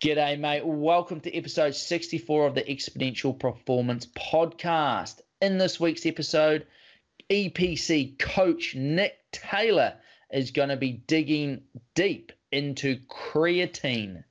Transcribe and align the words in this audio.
G'day, 0.00 0.38
mate. 0.38 0.64
Welcome 0.64 1.20
to 1.20 1.36
episode 1.36 1.74
64 1.74 2.46
of 2.46 2.54
the 2.54 2.62
Exponential 2.62 3.38
Performance 3.38 4.06
Podcast. 4.06 5.20
In 5.42 5.58
this 5.58 5.78
week's 5.78 6.06
episode, 6.06 6.66
EPC 7.28 8.18
coach 8.18 8.74
Nick 8.74 9.18
Taylor 9.30 9.98
is 10.32 10.52
going 10.52 10.70
to 10.70 10.78
be 10.78 10.92
digging 10.92 11.64
deep 11.94 12.32
into 12.50 12.96
creatine, 13.10 14.24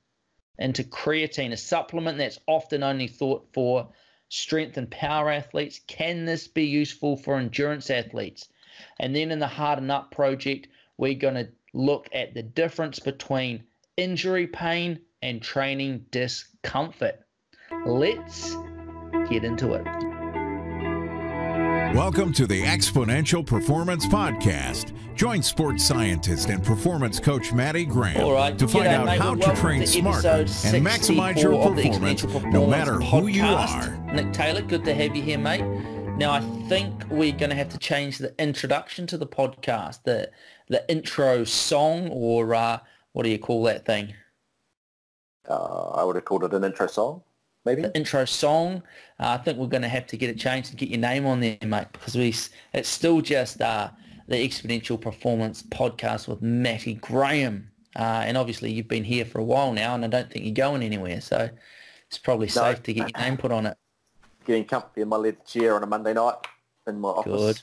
into 0.58 0.82
creatine, 0.82 1.52
a 1.52 1.56
supplement 1.56 2.18
that's 2.18 2.40
often 2.48 2.82
only 2.82 3.06
thought 3.06 3.46
for 3.52 3.90
strength 4.28 4.76
and 4.76 4.90
power 4.90 5.30
athletes. 5.30 5.80
Can 5.86 6.24
this 6.24 6.48
be 6.48 6.64
useful 6.64 7.16
for 7.16 7.38
endurance 7.38 7.90
athletes? 7.90 8.48
And 8.98 9.14
then 9.14 9.30
in 9.30 9.38
the 9.38 9.46
Harden 9.46 9.92
Up 9.92 10.10
project, 10.10 10.66
we're 10.96 11.14
going 11.14 11.34
to 11.34 11.48
look 11.72 12.08
at 12.12 12.34
the 12.34 12.42
difference 12.42 12.98
between 12.98 13.62
injury 13.96 14.48
pain 14.48 14.98
and 15.22 15.42
training 15.42 16.06
discomfort. 16.10 17.20
Let's 17.84 18.56
get 19.28 19.44
into 19.44 19.74
it. 19.74 19.84
Welcome 21.94 22.32
to 22.34 22.46
the 22.46 22.62
Exponential 22.62 23.44
Performance 23.44 24.06
Podcast. 24.06 24.94
Join 25.16 25.42
sports 25.42 25.84
scientist 25.84 26.48
and 26.48 26.62
performance 26.64 27.18
coach 27.18 27.52
Matty 27.52 27.84
Graham 27.84 28.30
right, 28.30 28.56
to 28.58 28.68
find 28.68 28.86
out 28.86 29.06
mate. 29.06 29.20
how 29.20 29.34
to 29.34 29.56
train 29.56 29.80
to 29.80 29.86
smarter 29.86 30.28
and 30.28 30.86
maximize 30.86 31.42
your 31.42 31.52
64 31.52 31.68
of 31.68 31.76
the 31.76 31.82
performance 31.82 32.22
no 32.22 32.30
Performance 32.38 32.70
matter 32.70 33.00
who 33.00 33.26
you 33.26 33.42
are. 33.42 33.96
Nick 34.14 34.32
Taylor, 34.32 34.62
good 34.62 34.84
to 34.84 34.94
have 34.94 35.16
you 35.16 35.22
here, 35.22 35.38
mate. 35.38 35.64
Now, 36.16 36.30
I 36.30 36.40
think 36.68 37.04
we're 37.10 37.32
going 37.32 37.50
to 37.50 37.56
have 37.56 37.70
to 37.70 37.78
change 37.78 38.18
the 38.18 38.34
introduction 38.40 39.06
to 39.08 39.18
the 39.18 39.26
podcast, 39.26 40.04
the 40.04 40.30
the 40.68 40.88
intro 40.88 41.42
song, 41.42 42.08
or 42.10 42.54
uh, 42.54 42.78
what 43.12 43.24
do 43.24 43.30
you 43.30 43.38
call 43.38 43.64
that 43.64 43.84
thing? 43.84 44.14
Uh, 45.48 45.90
I 45.90 46.04
would 46.04 46.16
have 46.16 46.24
called 46.24 46.44
it 46.44 46.54
an 46.54 46.64
intro 46.64 46.86
song, 46.86 47.22
maybe. 47.64 47.82
the 47.82 47.96
intro 47.96 48.24
song. 48.24 48.82
Uh, 49.18 49.28
I 49.28 49.36
think 49.38 49.58
we're 49.58 49.66
going 49.66 49.82
to 49.82 49.88
have 49.88 50.06
to 50.08 50.16
get 50.16 50.30
it 50.30 50.38
changed 50.38 50.70
and 50.70 50.78
get 50.78 50.88
your 50.88 51.00
name 51.00 51.26
on 51.26 51.40
there, 51.40 51.58
mate, 51.64 51.86
because 51.92 52.14
we 52.14 52.34
it's 52.72 52.88
still 52.88 53.20
just 53.20 53.60
uh, 53.60 53.90
the 54.28 54.36
Exponential 54.36 55.00
Performance 55.00 55.62
Podcast 55.62 56.28
with 56.28 56.42
Matty 56.42 56.94
Graham. 56.94 57.70
Uh, 57.96 58.22
and 58.24 58.36
obviously 58.36 58.70
you've 58.70 58.86
been 58.86 59.04
here 59.04 59.24
for 59.24 59.40
a 59.40 59.44
while 59.44 59.72
now, 59.72 59.94
and 59.94 60.04
I 60.04 60.08
don't 60.08 60.30
think 60.30 60.44
you're 60.44 60.54
going 60.54 60.82
anywhere, 60.82 61.20
so 61.20 61.50
it's 62.06 62.18
probably 62.18 62.48
safe 62.48 62.82
to 62.84 62.92
get 62.92 63.10
your 63.10 63.24
name 63.24 63.36
put 63.36 63.50
on 63.50 63.66
it. 63.66 63.76
Getting 64.44 64.64
comfy 64.64 65.02
in 65.02 65.08
my 65.08 65.16
leather 65.16 65.38
chair 65.46 65.74
on 65.74 65.82
a 65.82 65.86
Monday 65.86 66.12
night 66.12 66.34
in 66.86 67.00
my 67.00 67.08
office. 67.08 67.32
Good. 67.32 67.62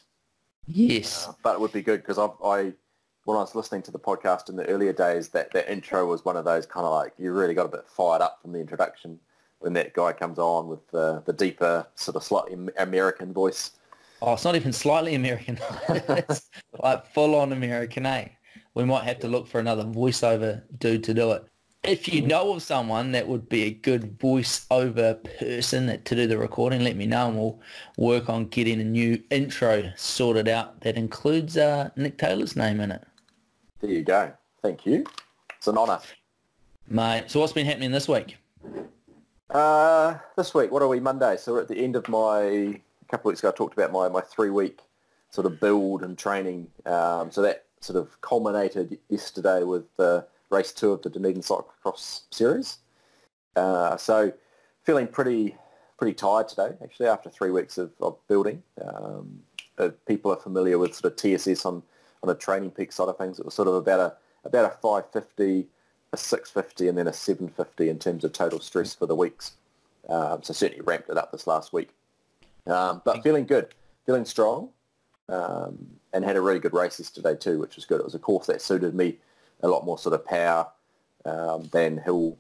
Yes. 0.68 1.28
Uh, 1.28 1.34
but 1.44 1.56
it 1.56 1.62
would 1.62 1.72
be 1.72 1.82
good 1.82 2.02
because 2.02 2.20
I, 2.20 2.74
when 3.28 3.36
I 3.36 3.42
was 3.42 3.56
listening 3.56 3.82
to 3.82 3.92
the 3.92 4.00
podcast 4.00 4.48
in 4.48 4.56
the 4.56 4.66
earlier 4.68 4.94
days, 4.94 5.28
that, 5.30 5.52
that 5.52 5.70
intro 5.70 6.06
was 6.06 6.24
one 6.24 6.38
of 6.38 6.46
those 6.46 6.66
kind 6.66 6.86
of 6.86 6.94
like 6.94 7.12
you 7.18 7.34
really 7.34 7.54
got 7.54 7.66
a 7.66 7.70
bit 7.70 7.86
fired 7.86 8.22
up 8.22 8.42
from 8.42 8.54
the 8.54 8.60
introduction 8.60 9.20
when 9.60 9.74
that 9.74 9.94
guy 9.94 10.14
comes 10.14 10.40
on 10.40 10.70
with 10.70 10.88
the, 10.92 11.22
the 11.26 11.34
deeper, 11.34 11.86
sort 11.96 12.16
of 12.16 12.24
slightly 12.24 12.58
American 12.78 13.34
voice. 13.34 13.72
Oh, 14.22 14.32
it's 14.32 14.46
not 14.46 14.56
even 14.56 14.72
slightly 14.72 15.14
American. 15.14 15.60
it's 15.90 16.50
like 16.82 17.06
full-on 17.08 17.52
American, 17.52 18.06
eh? 18.06 18.30
We 18.76 18.86
might 18.86 19.04
have 19.04 19.20
to 19.20 19.28
look 19.28 19.46
for 19.46 19.60
another 19.60 19.84
voiceover 19.84 20.64
dude 20.80 21.04
to 21.04 21.14
do 21.14 21.34
it. 21.34 21.44
If 21.84 22.08
you 22.08 22.22
know 22.22 22.54
of 22.54 22.62
someone 22.62 23.12
that 23.12 23.28
would 23.28 23.50
be 23.50 23.64
a 23.64 23.72
good 23.72 24.18
voiceover 24.20 25.22
person 25.38 25.88
that, 25.88 26.06
to 26.06 26.16
do 26.16 26.28
the 26.28 26.38
recording, 26.38 26.82
let 26.82 26.96
me 26.96 27.06
know 27.06 27.28
and 27.28 27.38
we'll 27.38 27.60
work 27.98 28.30
on 28.30 28.46
getting 28.46 28.80
a 28.80 28.86
new 28.86 29.22
intro 29.32 29.92
sorted 29.98 30.48
out 30.48 30.80
that 30.82 30.96
includes 30.96 31.58
uh, 31.58 31.90
Nick 31.98 32.18
Taylor's 32.18 32.56
name 32.56 32.80
in 32.80 32.92
it. 32.92 33.04
There 33.80 33.92
you 33.92 34.04
go. 34.04 34.34
Thank 34.62 34.86
you. 34.86 35.06
It's 35.56 35.68
an 35.68 35.78
honour. 35.78 36.00
Mate, 36.88 37.26
so 37.28 37.40
what's 37.40 37.54
been 37.54 37.66
happening 37.66 37.92
this 37.92 38.08
week? 38.08 38.38
Uh, 39.52 40.16
this 40.36 40.54
week, 40.54 40.72
what 40.72 40.82
are 40.82 40.88
we, 40.88 41.00
Monday? 41.00 41.38
So 41.38 41.54
we're 41.54 41.62
at 41.62 41.68
the 41.68 41.78
end 41.78 41.96
of 41.96 42.08
my, 42.10 42.40
a 42.40 42.82
couple 43.10 43.30
of 43.30 43.34
weeks 43.34 43.40
ago 43.42 43.50
I 43.50 43.52
talked 43.52 43.78
about 43.78 43.92
my, 43.92 44.10
my 44.10 44.22
three-week 44.22 44.80
sort 45.30 45.46
of 45.46 45.60
build 45.60 46.02
and 46.02 46.18
training. 46.18 46.68
Um, 46.86 47.32
so 47.32 47.42
that 47.44 47.66
sort 47.80 47.98
of 47.98 48.20
culminated 48.22 48.98
yesterday 49.10 49.64
with 49.64 49.86
uh, 50.00 50.22
race 50.50 50.72
two 50.72 50.92
of 50.92 51.04
the 51.04 51.10
Dunedin 51.10 51.42
Cyclocross 51.42 52.22
Series. 52.32 52.80
Uh, 53.56 53.96
so 53.98 54.34
feeling 54.84 55.08
pretty 55.08 55.56
pretty 55.98 56.14
tired 56.14 56.48
today, 56.48 56.76
actually, 56.84 57.08
after 57.08 57.30
three 57.30 57.50
weeks 57.50 57.78
of, 57.78 57.92
of 58.02 58.16
building. 58.28 58.62
Um, 58.82 59.40
people 60.08 60.32
are 60.32 60.38
familiar 60.38 60.78
with 60.78 60.96
sort 60.96 61.12
of 61.12 61.18
TSS 61.18 61.66
on, 61.66 61.82
a 62.30 62.36
training 62.36 62.72
peak 62.72 62.92
side 62.92 63.10
of 63.10 63.18
things, 63.18 63.40
it 63.40 63.46
was 63.46 63.54
sort 63.54 63.68
of 63.68 63.76
about 63.76 64.00
a 64.00 64.16
about 64.46 64.66
a 64.66 64.78
550, 64.78 65.68
a 66.14 66.18
650, 66.18 66.88
and 66.88 66.98
then 66.98 67.08
a 67.08 67.14
750 67.14 67.90
in 67.90 68.00
terms 68.00 68.24
of 68.24 68.32
total 68.34 68.60
stress 68.60 68.94
for 68.94 69.06
the 69.06 69.16
weeks. 69.16 69.54
Um, 70.10 70.42
so 70.42 70.54
certainly 70.54 70.82
ramped 70.82 71.10
it 71.10 71.18
up 71.18 71.32
this 71.32 71.48
last 71.48 71.74
week. 71.74 71.90
Um, 72.66 73.02
but 73.04 73.24
feeling 73.24 73.46
good, 73.46 73.74
feeling 74.06 74.26
strong, 74.26 74.70
um, 75.30 75.88
and 76.14 76.24
had 76.24 76.36
a 76.36 76.42
really 76.42 76.60
good 76.60 76.74
race 76.74 77.00
yesterday 77.00 77.36
too, 77.36 77.60
which 77.60 77.76
was 77.76 77.86
good. 77.86 78.00
It 78.00 78.06
was 78.06 78.16
a 78.16 78.20
course 78.20 78.48
that 78.48 78.62
suited 78.62 78.96
me 78.96 79.18
a 79.62 79.68
lot 79.68 79.86
more 79.86 79.98
sort 79.98 80.16
of 80.16 80.26
power 80.26 80.68
um, 81.26 81.64
than 81.72 81.98
hill 81.98 82.38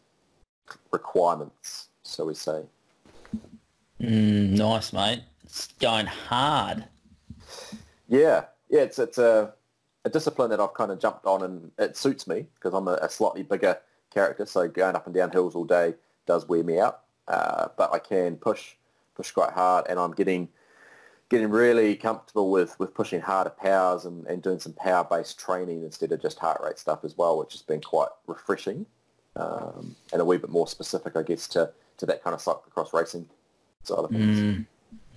requirements, 0.91 1.89
so 2.03 2.25
we 2.25 2.33
say. 2.33 2.63
Mm, 4.01 4.51
nice, 4.51 4.93
mate. 4.93 5.23
It's 5.43 5.67
going 5.79 6.05
hard. 6.05 6.85
Yeah, 8.07 8.45
yeah, 8.69 8.81
it's 8.81 8.99
it's 8.99 9.17
a, 9.17 9.53
a 10.07 10.09
discipline 10.09 10.49
that 10.49 10.59
I've 10.59 10.73
kind 10.73 10.91
of 10.91 10.99
jumped 10.99 11.25
on, 11.25 11.43
and 11.43 11.71
it 11.77 11.95
suits 11.95 12.27
me 12.27 12.47
because 12.55 12.73
I'm 12.73 12.87
a, 12.87 12.97
a 13.01 13.09
slightly 13.09 13.43
bigger 13.43 13.77
character. 14.11 14.45
So 14.45 14.67
going 14.67 14.95
up 14.95 15.05
and 15.05 15.13
down 15.13 15.31
hills 15.31 15.55
all 15.55 15.65
day 15.65 15.93
does 16.25 16.47
wear 16.47 16.63
me 16.63 16.79
out, 16.79 17.01
uh, 17.27 17.67
but 17.77 17.93
I 17.93 17.99
can 17.99 18.37
push 18.37 18.73
push 19.15 19.31
quite 19.31 19.51
hard, 19.51 19.85
and 19.89 19.99
I'm 19.99 20.11
getting 20.11 20.49
getting 21.29 21.49
really 21.49 21.95
comfortable 21.95 22.49
with, 22.49 22.79
with 22.79 22.93
pushing 22.93 23.19
harder 23.19 23.49
powers 23.49 24.05
and, 24.05 24.25
and 24.27 24.41
doing 24.41 24.59
some 24.59 24.71
power-based 24.73 25.37
training 25.37 25.83
instead 25.83 26.11
of 26.13 26.21
just 26.21 26.39
heart 26.39 26.61
rate 26.63 26.79
stuff 26.79 27.03
as 27.03 27.17
well, 27.17 27.37
which 27.37 27.51
has 27.51 27.61
been 27.61 27.81
quite 27.81 28.07
refreshing 28.27 28.85
um, 29.35 29.93
and 30.13 30.21
a 30.21 30.25
wee 30.25 30.37
bit 30.37 30.49
more 30.49 30.67
specific, 30.67 31.17
I 31.17 31.23
guess, 31.23 31.47
to, 31.49 31.69
to 31.97 32.05
that 32.05 32.23
kind 32.23 32.33
of 32.33 32.39
cyclocross 32.41 32.93
racing 32.93 33.27
side 33.83 33.99
of 33.99 34.09
things. 34.09 34.39
Mm, 34.39 34.65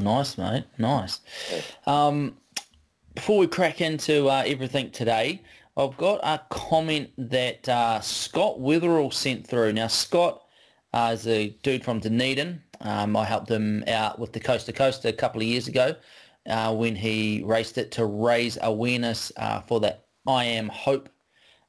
nice, 0.00 0.36
mate. 0.36 0.64
Nice. 0.78 1.20
Yeah. 1.52 1.60
Um, 1.86 2.36
before 3.14 3.38
we 3.38 3.46
crack 3.46 3.80
into 3.80 4.28
uh, 4.28 4.42
everything 4.46 4.90
today, 4.90 5.42
I've 5.76 5.96
got 5.96 6.20
a 6.22 6.40
comment 6.48 7.10
that 7.16 7.68
uh, 7.68 8.00
Scott 8.00 8.58
Witherall 8.58 9.12
sent 9.12 9.46
through. 9.46 9.72
Now, 9.72 9.88
Scott 9.88 10.42
uh, 10.92 11.10
is 11.14 11.26
a 11.26 11.48
dude 11.62 11.84
from 11.84 12.00
Dunedin. 12.00 12.62
Um, 12.80 13.16
I 13.16 13.24
helped 13.24 13.50
him 13.50 13.84
out 13.86 14.18
with 14.18 14.32
the 14.32 14.40
Coast 14.40 14.66
to 14.66 14.72
Coast 14.72 15.04
a 15.04 15.12
couple 15.12 15.40
of 15.40 15.46
years 15.46 15.68
ago 15.68 15.94
uh, 16.48 16.74
when 16.74 16.94
he 16.94 17.42
raced 17.44 17.78
it 17.78 17.90
to 17.92 18.06
raise 18.06 18.58
awareness 18.62 19.32
uh, 19.36 19.60
for 19.62 19.80
the 19.80 19.96
I 20.26 20.44
Am 20.44 20.68
Hope 20.68 21.08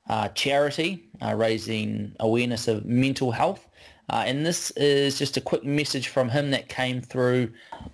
uh, 0.09 0.27
charity, 0.29 1.09
raising 1.33 2.15
awareness 2.19 2.67
of 2.67 2.85
mental 2.85 3.31
health. 3.31 3.67
Uh, 4.11 4.25
and 4.27 4.45
this 4.45 4.71
is 4.71 5.17
just 5.17 5.37
a 5.37 5.41
quick 5.41 5.63
message 5.63 6.09
from 6.09 6.27
him 6.27 6.51
that 6.51 6.67
came 6.67 7.01
through 7.01 7.49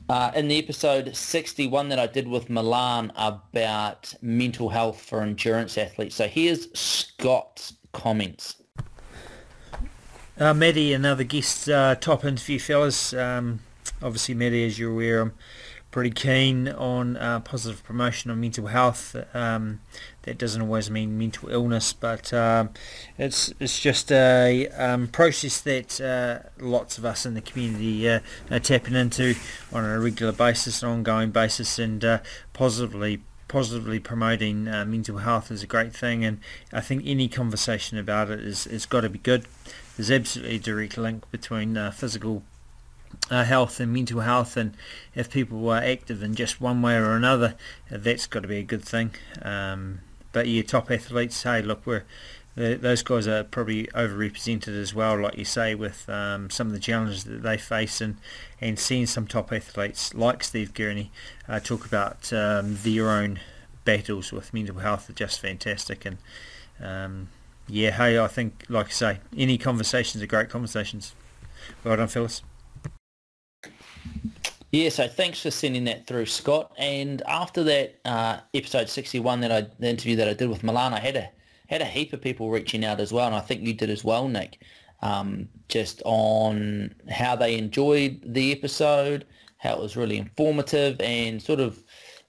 uh, 0.09 0.31
in 0.35 0.47
the 0.47 0.57
episode 0.57 1.15
61 1.15 1.89
that 1.89 1.99
I 1.99 2.07
did 2.07 2.27
with 2.27 2.49
Milan 2.49 3.11
about 3.15 4.15
mental 4.19 4.69
health 4.69 4.99
for 4.99 5.21
endurance 5.21 5.77
athletes. 5.77 6.15
So 6.15 6.27
here's 6.27 6.75
Scott's 6.77 7.73
comments. 7.93 8.55
Uh, 10.39 10.55
Matty, 10.55 10.91
another 10.91 11.23
guest 11.23 11.69
uh, 11.69 11.93
top 11.93 12.25
interview, 12.25 12.57
fellas. 12.57 13.13
Um, 13.13 13.59
obviously, 14.01 14.33
Matty, 14.33 14.65
as 14.65 14.79
you're 14.79 14.93
aware, 14.93 15.21
I'm 15.21 15.33
pretty 15.91 16.11
keen 16.11 16.67
on 16.67 17.17
uh, 17.17 17.41
positive 17.41 17.83
promotion 17.83 18.31
of 18.31 18.39
mental 18.39 18.65
health. 18.65 19.15
Um, 19.35 19.81
that 20.27 20.37
doesn't 20.37 20.61
always 20.61 20.91
mean 20.91 21.17
mental 21.17 21.47
illness, 21.47 21.93
but 21.93 22.33
um, 22.33 22.69
it's 23.17 23.53
it's 23.61 23.79
just 23.79 24.11
a 24.11 24.67
um, 24.77 25.07
process 25.07 25.61
that 25.61 26.01
uh, 26.01 26.39
lots 26.59 26.97
of 26.97 27.05
us 27.05 27.25
in 27.25 27.33
the 27.33 27.39
community 27.39 28.09
uh, 28.09 28.19
are 28.51 28.59
tapping 28.59 28.93
into 28.93 29.35
on 29.71 29.85
a 29.85 29.97
regular 29.97 30.33
basis, 30.33 30.83
an 30.83 30.89
ongoing 30.89 31.31
basis, 31.31 31.79
and 31.79 32.03
uh, 32.03 32.19
positively 32.51 33.21
positively 33.47 33.99
promoting 33.99 34.67
uh, 34.67 34.83
mental 34.83 35.19
health 35.19 35.49
is 35.49 35.63
a 35.63 35.67
great 35.67 35.95
thing 35.95 36.25
and 36.25 36.37
I 36.73 36.81
think 36.81 37.03
any 37.05 37.29
conversation 37.29 37.97
about 37.97 38.29
it 38.29 38.41
is, 38.41 38.67
is 38.67 38.85
got 38.85 39.01
to 39.01 39.09
be 39.09 39.19
good. 39.19 39.45
There's 39.95 40.11
absolutely 40.11 40.57
a 40.57 40.59
direct 40.59 40.97
link 40.97 41.31
between 41.31 41.77
uh, 41.77 41.91
physical 41.91 42.43
uh, 43.31 43.45
health 43.45 43.79
and 43.79 43.93
mental 43.93 44.19
health 44.19 44.57
and 44.57 44.75
if 45.15 45.31
people 45.31 45.69
are 45.69 45.81
active 45.81 46.21
in 46.21 46.35
just 46.35 46.59
one 46.59 46.81
way 46.81 46.97
or 46.97 47.15
another 47.15 47.55
that's 47.89 48.27
got 48.27 48.41
to 48.41 48.49
be 48.49 48.57
a 48.57 48.63
good 48.63 48.83
thing. 48.83 49.11
Um, 49.41 50.01
but 50.31 50.47
your 50.47 50.63
top 50.63 50.89
athletes 50.91 51.43
hey 51.43 51.61
look 51.61 51.85
we're 51.85 52.03
those 52.57 53.03
guys 53.03 53.27
are 53.27 53.43
probably 53.43 53.85
overrepresented 53.93 54.69
as 54.69 54.91
well, 54.91 55.19
like 55.19 55.37
you 55.37 55.45
say, 55.45 55.75
with 55.75 56.09
um, 56.09 56.49
some 56.49 56.65
of 56.65 56.73
the 56.73 56.79
challenges 56.79 57.23
that 57.25 57.43
they 57.43 57.55
face, 57.55 58.01
and, 58.01 58.17
and 58.59 58.79
seeing 58.79 59.05
some 59.05 59.27
top 59.27 59.53
athletes 59.53 60.15
like 60.15 60.43
Steve 60.43 60.73
Gurney 60.73 61.11
uh, 61.47 61.59
talk 61.59 61.85
about 61.85 62.33
um, 62.33 62.79
their 62.81 63.11
own 63.11 63.39
battles 63.85 64.31
with 64.31 64.55
mental 64.55 64.79
health 64.79 65.07
are 65.07 65.13
just 65.13 65.39
fantastic. 65.39 66.03
And 66.03 66.17
um, 66.81 67.29
yeah, 67.67 67.91
hey, 67.91 68.17
I 68.17 68.27
think, 68.27 68.63
like 68.69 68.87
I 68.87 68.91
say, 68.91 69.19
any 69.37 69.59
conversations 69.59 70.23
are 70.23 70.27
great 70.27 70.49
conversations. 70.49 71.13
Well 71.83 71.95
done, 71.95 72.07
fellas. 72.07 72.41
Yeah, 74.71 74.89
so 74.89 75.07
thanks 75.07 75.41
for 75.41 75.49
sending 75.49 75.85
that 75.85 76.07
through, 76.07 76.25
Scott. 76.25 76.73
And 76.77 77.21
after 77.21 77.63
that 77.63 77.99
uh, 78.03 78.39
episode 78.53 78.89
61, 78.89 79.39
that 79.41 79.51
I, 79.51 79.61
the 79.79 79.89
interview 79.89 80.17
that 80.17 80.27
I 80.27 80.33
did 80.33 80.49
with 80.49 80.63
Milan, 80.63 80.93
I 80.93 80.99
had 80.99 81.15
a 81.15 81.29
had 81.69 81.81
a 81.81 81.85
heap 81.85 82.13
of 82.13 82.21
people 82.21 82.49
reaching 82.49 82.85
out 82.85 82.99
as 82.99 83.11
well, 83.11 83.27
and 83.27 83.35
I 83.35 83.41
think 83.41 83.61
you 83.61 83.73
did 83.73 83.89
as 83.89 84.03
well, 84.03 84.27
Nick. 84.27 84.59
Um, 85.01 85.49
just 85.67 86.01
on 86.05 86.95
how 87.09 87.35
they 87.35 87.57
enjoyed 87.57 88.21
the 88.25 88.51
episode, 88.51 89.25
how 89.57 89.75
it 89.75 89.81
was 89.81 89.97
really 89.97 90.17
informative, 90.17 90.99
and 91.01 91.41
sort 91.41 91.59
of 91.59 91.83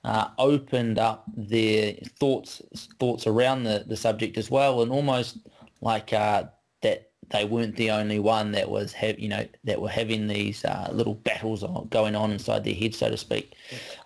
uh, 0.04 0.28
opened 0.38 0.98
up 0.98 1.24
their 1.36 1.94
thoughts 2.20 2.62
thoughts 3.00 3.26
around 3.26 3.64
the, 3.64 3.84
the 3.86 3.96
subject 3.96 4.38
as 4.38 4.50
well, 4.50 4.82
and 4.82 4.92
almost 4.92 5.38
like 5.80 6.12
uh, 6.12 6.44
that 6.82 7.07
they 7.30 7.44
weren't 7.44 7.76
the 7.76 7.90
only 7.90 8.18
one 8.18 8.52
that 8.52 8.68
was 8.68 8.92
have 8.92 9.18
you 9.18 9.28
know 9.28 9.46
that 9.64 9.80
were 9.80 9.88
having 9.88 10.26
these 10.26 10.64
uh, 10.64 10.88
little 10.92 11.14
battles 11.14 11.64
going 11.90 12.16
on 12.16 12.32
inside 12.32 12.64
their 12.64 12.74
head, 12.74 12.94
so 12.94 13.10
to 13.10 13.16
speak. 13.16 13.54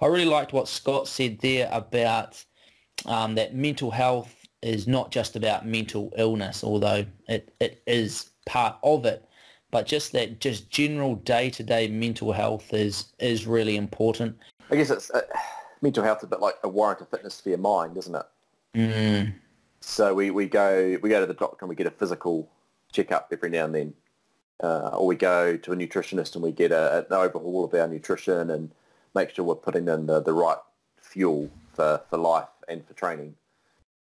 I 0.01 0.07
really 0.07 0.25
liked 0.25 0.53
what 0.53 0.69
Scott 0.69 1.09
said 1.09 1.39
there 1.41 1.69
about 1.73 2.45
um, 3.07 3.35
that 3.35 3.55
mental 3.55 3.91
health 3.91 4.35
is 4.63 4.87
not 4.87 5.11
just 5.11 5.37
about 5.37 5.67
mental 5.67 6.13
illness, 6.17 6.63
although 6.63 7.05
it, 7.29 7.53
it 7.61 7.83
is 7.87 8.31
part 8.47 8.77
of 8.83 9.05
it, 9.05 9.29
but 9.71 9.87
just 9.87 10.13
that 10.13 10.41
just 10.41 10.71
general 10.71 11.17
day-to-day 11.17 11.89
mental 11.89 12.33
health 12.33 12.73
is 12.73 13.13
is 13.19 13.47
really 13.47 13.77
important. 13.77 14.37
I 14.71 14.77
guess 14.77 14.91
it's 14.91 15.11
uh, 15.11 15.23
mental 15.81 16.05
health 16.05 16.19
is 16.19 16.25
a 16.25 16.29
bit 16.29 16.41
like 16.41 16.57
a 16.63 16.69
warrant 16.69 17.01
of 17.01 17.09
fitness 17.09 17.41
for 17.41 17.51
your 17.51 17.59
mind, 17.59 17.97
isn't 17.97 18.15
it? 18.15 18.27
Mm. 18.75 19.35
So 19.81 20.15
we, 20.15 20.31
we 20.31 20.47
go 20.47 20.99
we 21.03 21.11
go 21.11 21.21
to 21.21 21.27
the 21.27 21.35
doctor 21.35 21.59
and 21.61 21.69
we 21.69 21.75
get 21.75 21.87
a 21.87 21.91
physical 21.91 22.49
check 22.93 23.11
up 23.11 23.29
every 23.33 23.51
now 23.51 23.65
and 23.65 23.75
then. 23.75 23.95
Uh, 24.63 24.91
or 24.91 25.07
we 25.07 25.17
go 25.17 25.57
to 25.57 25.73
a 25.73 25.77
nutritionist 25.77 26.35
and 26.35 26.45
we 26.45 26.53
get 26.53 26.71
a, 26.71 27.01
an 27.01 27.13
overhaul 27.13 27.65
of 27.65 27.75
our 27.75 27.89
nutrition 27.89 28.51
and 28.51 28.71
make 29.15 29.31
sure 29.31 29.45
we're 29.45 29.55
putting 29.57 29.89
in 29.89 30.07
the, 30.07 30.21
the 30.21 30.33
right 30.33 30.59
fuel 31.01 31.51
for, 31.75 32.01
for 32.09 32.17
life 32.17 32.49
and 32.69 32.87
for 32.87 32.95
training. 32.95 33.35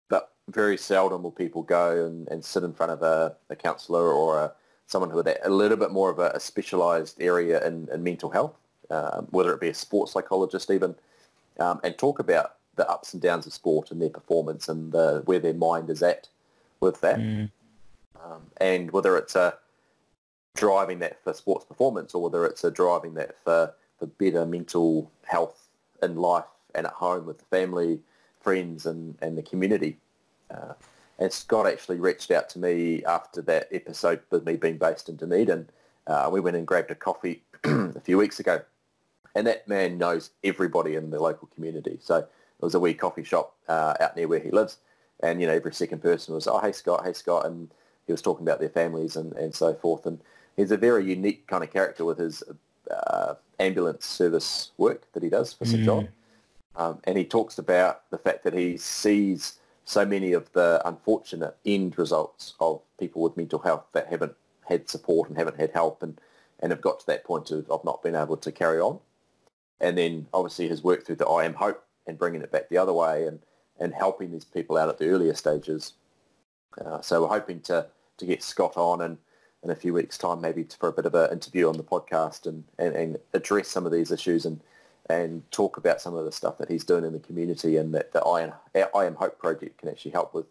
But 0.10 0.32
very 0.50 0.78
seldom 0.78 1.24
will 1.24 1.32
people 1.32 1.62
go 1.62 2.06
and, 2.06 2.28
and 2.30 2.44
sit 2.44 2.64
in 2.64 2.74
front 2.74 2.94
of 2.94 3.02
a, 3.02 3.36
a 3.50 3.56
counsellor 3.56 4.12
or 4.12 4.40
a, 4.40 4.52
someone 4.88 5.10
who 5.10 5.18
has 5.18 5.36
a 5.44 5.50
little 5.50 5.78
bit 5.78 5.92
more 5.92 6.10
of 6.10 6.20
a, 6.20 6.30
a 6.30 6.40
specialised 6.40 7.22
area 7.22 7.66
in, 7.68 7.90
in 7.92 8.04
mental 8.04 8.30
health, 8.30 8.56
um, 8.92 9.28
whether 9.32 9.54
it 9.54 9.60
be 9.60 9.70
a 9.70 9.74
sports 9.74 10.14
psychologist 10.14 10.72
even, 10.72 10.96
um, 11.60 11.82
and 11.84 11.98
talk 11.98 12.20
about 12.20 12.56
the 12.76 12.90
ups 12.90 13.14
and 13.14 13.22
downs 13.22 13.48
of 13.48 13.54
sport 13.54 13.92
and 13.92 14.02
their 14.02 14.10
performance 14.10 14.70
and 14.70 14.92
the, 14.92 15.22
where 15.26 15.40
their 15.40 15.54
mind 15.54 15.90
is 15.90 16.04
at 16.04 16.30
with 16.80 17.02
that. 17.02 17.20
Mm. 17.20 17.50
Um, 18.24 18.42
and 18.58 18.92
whether 18.92 19.18
it's 19.18 19.36
a 19.36 19.56
driving 20.56 21.00
that 21.00 21.22
for 21.24 21.34
sports 21.34 21.66
performance 21.66 22.14
or 22.14 22.24
whether 22.24 22.46
it's 22.46 22.64
a 22.64 22.72
driving 22.72 23.14
that 23.16 23.36
for, 23.44 23.74
for 24.00 24.08
better 24.08 24.46
mental 24.46 25.12
health 25.24 25.68
in 26.02 26.16
life 26.16 26.46
and 26.74 26.88
at 26.88 26.94
home 26.94 27.26
with 27.26 27.38
the 27.40 27.46
family, 27.46 28.00
friends 28.42 28.86
and, 28.86 29.18
and 29.22 29.38
the 29.38 29.44
community. 29.44 29.98
Uh, 30.50 30.74
and 31.20 31.32
Scott 31.32 31.68
actually 31.68 32.00
reached 32.00 32.32
out 32.32 32.50
to 32.50 32.60
me 32.60 33.04
after 33.06 33.42
that 33.44 33.68
episode 33.72 34.22
with 34.32 34.46
me 34.46 34.56
being 34.56 34.78
based 34.78 35.08
in 35.10 35.16
Dunedin. 35.16 35.70
Uh, 36.08 36.30
we 36.32 36.40
went 36.40 36.58
and 36.58 36.68
grabbed 36.68 36.92
a 36.92 36.96
coffee 36.96 37.42
a 37.64 38.00
few 38.02 38.18
weeks 38.18 38.40
ago. 38.40 38.62
And 39.34 39.48
that 39.48 39.68
man 39.68 39.98
knows 39.98 40.32
everybody 40.44 40.96
in 40.96 41.10
the 41.10 41.20
local 41.20 41.50
community. 41.54 41.98
So 42.02 42.18
it 42.18 42.28
was 42.62 42.76
a 42.76 42.80
wee 42.80 42.94
coffee 42.94 43.24
shop 43.24 43.56
uh, 43.68 43.96
out 44.00 44.16
near 44.16 44.28
where 44.28 44.40
he 44.40 44.52
lives. 44.52 44.78
And, 45.22 45.42
you 45.42 45.48
know, 45.48 45.54
every 45.54 45.74
second 45.74 46.02
person 46.02 46.36
was, 46.36 46.48
oh, 46.48 46.60
hey, 46.60 46.72
Scott, 46.72 47.06
hey, 47.06 47.14
Scott. 47.14 47.46
And 47.46 47.70
he 48.06 48.14
was 48.14 48.22
talking 48.22 48.46
about 48.46 48.60
their 48.60 48.70
families 48.70 49.16
and, 49.16 49.34
and 49.34 49.54
so 49.54 49.74
forth. 49.74 50.06
And 50.06 50.20
he's 50.56 50.72
a 50.72 50.78
very 50.78 51.06
unique 51.06 51.48
kind 51.48 51.64
of 51.64 51.72
character 51.72 52.06
with 52.06 52.18
his 52.18 52.44
uh, 52.92 53.36
ambulance 53.60 54.06
service 54.06 54.72
work 54.78 55.12
that 55.14 55.24
he 55.24 55.30
does 55.30 55.54
for 55.54 55.66
St 55.66 55.82
mm. 55.82 55.86
John. 55.86 56.08
Um, 56.76 57.00
and 57.06 57.18
he 57.18 57.26
talks 57.26 57.58
about 57.58 58.10
the 58.12 58.18
fact 58.18 58.44
that 58.44 58.54
he 58.54 58.78
sees 58.78 59.60
so 59.86 60.06
many 60.06 60.34
of 60.34 60.52
the 60.54 60.82
unfortunate 60.86 61.56
end 61.66 61.98
results 61.98 62.56
of 62.60 62.82
people 63.00 63.22
with 63.22 63.38
mental 63.38 63.60
health 63.60 63.86
that 63.94 64.08
haven't 64.08 64.34
had 64.68 64.90
support 64.90 65.30
and 65.30 65.38
haven't 65.38 65.60
had 65.60 65.72
help 65.72 66.04
and, 66.04 66.20
and 66.60 66.72
have 66.72 66.82
got 66.82 67.00
to 67.00 67.06
that 67.06 67.24
point 67.24 67.52
of, 67.52 67.70
of 67.70 67.86
not 67.86 68.04
being 68.04 68.16
able 68.16 68.36
to 68.38 68.52
carry 68.52 68.80
on. 68.80 69.00
And 69.80 69.98
then 69.98 70.28
obviously 70.34 70.68
his 70.68 70.84
work 70.84 71.06
through 71.06 71.18
the 71.18 71.28
I 71.28 71.46
Am 71.46 71.54
Hope 71.54 71.84
and 72.08 72.18
bringing 72.18 72.42
it 72.42 72.52
back 72.52 72.70
the 72.70 72.78
other 72.78 72.94
way 72.94 73.26
and, 73.26 73.40
and 73.80 73.94
helping 73.94 74.32
these 74.32 74.46
people 74.46 74.78
out 74.78 74.90
at 74.90 74.98
the 74.98 75.10
earlier 75.10 75.34
stages. 75.34 75.94
Uh, 76.84 77.02
so 77.02 77.22
we're 77.22 77.28
hoping 77.28 77.62
to 77.62 77.86
to 78.18 78.26
get 78.26 78.44
Scott 78.44 78.78
on 78.78 79.02
and 79.02 79.18
in 79.64 79.72
a 79.72 79.76
few 79.76 79.94
weeks' 79.94 80.18
time, 80.18 80.42
maybe 80.42 80.66
for 80.80 80.90
a 80.90 80.94
bit 80.94 81.08
of 81.08 81.16
an 81.16 81.32
interview 81.32 81.68
on 81.68 81.76
the 81.76 81.84
podcast 81.84 82.46
and, 82.46 82.64
and, 82.78 82.96
and 82.96 83.18
address 83.34 83.68
some 83.68 83.86
of 83.86 83.92
these 83.92 84.12
issues 84.12 84.46
and 84.46 84.62
and 85.10 85.44
talk 85.52 85.78
about 85.78 86.02
some 86.02 86.16
of 86.16 86.26
the 86.26 86.32
stuff 86.32 86.58
that 86.58 86.70
he's 86.70 86.84
doing 86.84 87.06
in 87.06 87.14
the 87.14 87.20
community 87.20 87.78
and 87.78 87.94
that 87.94 88.12
the 88.12 88.22
I 88.22 88.42
Am, 88.42 88.54
I 88.74 89.06
Am 89.06 89.14
Hope 89.14 89.38
project 89.38 89.78
can 89.78 89.90
actually 89.90 90.12
help 90.12 90.34
with. 90.34 90.48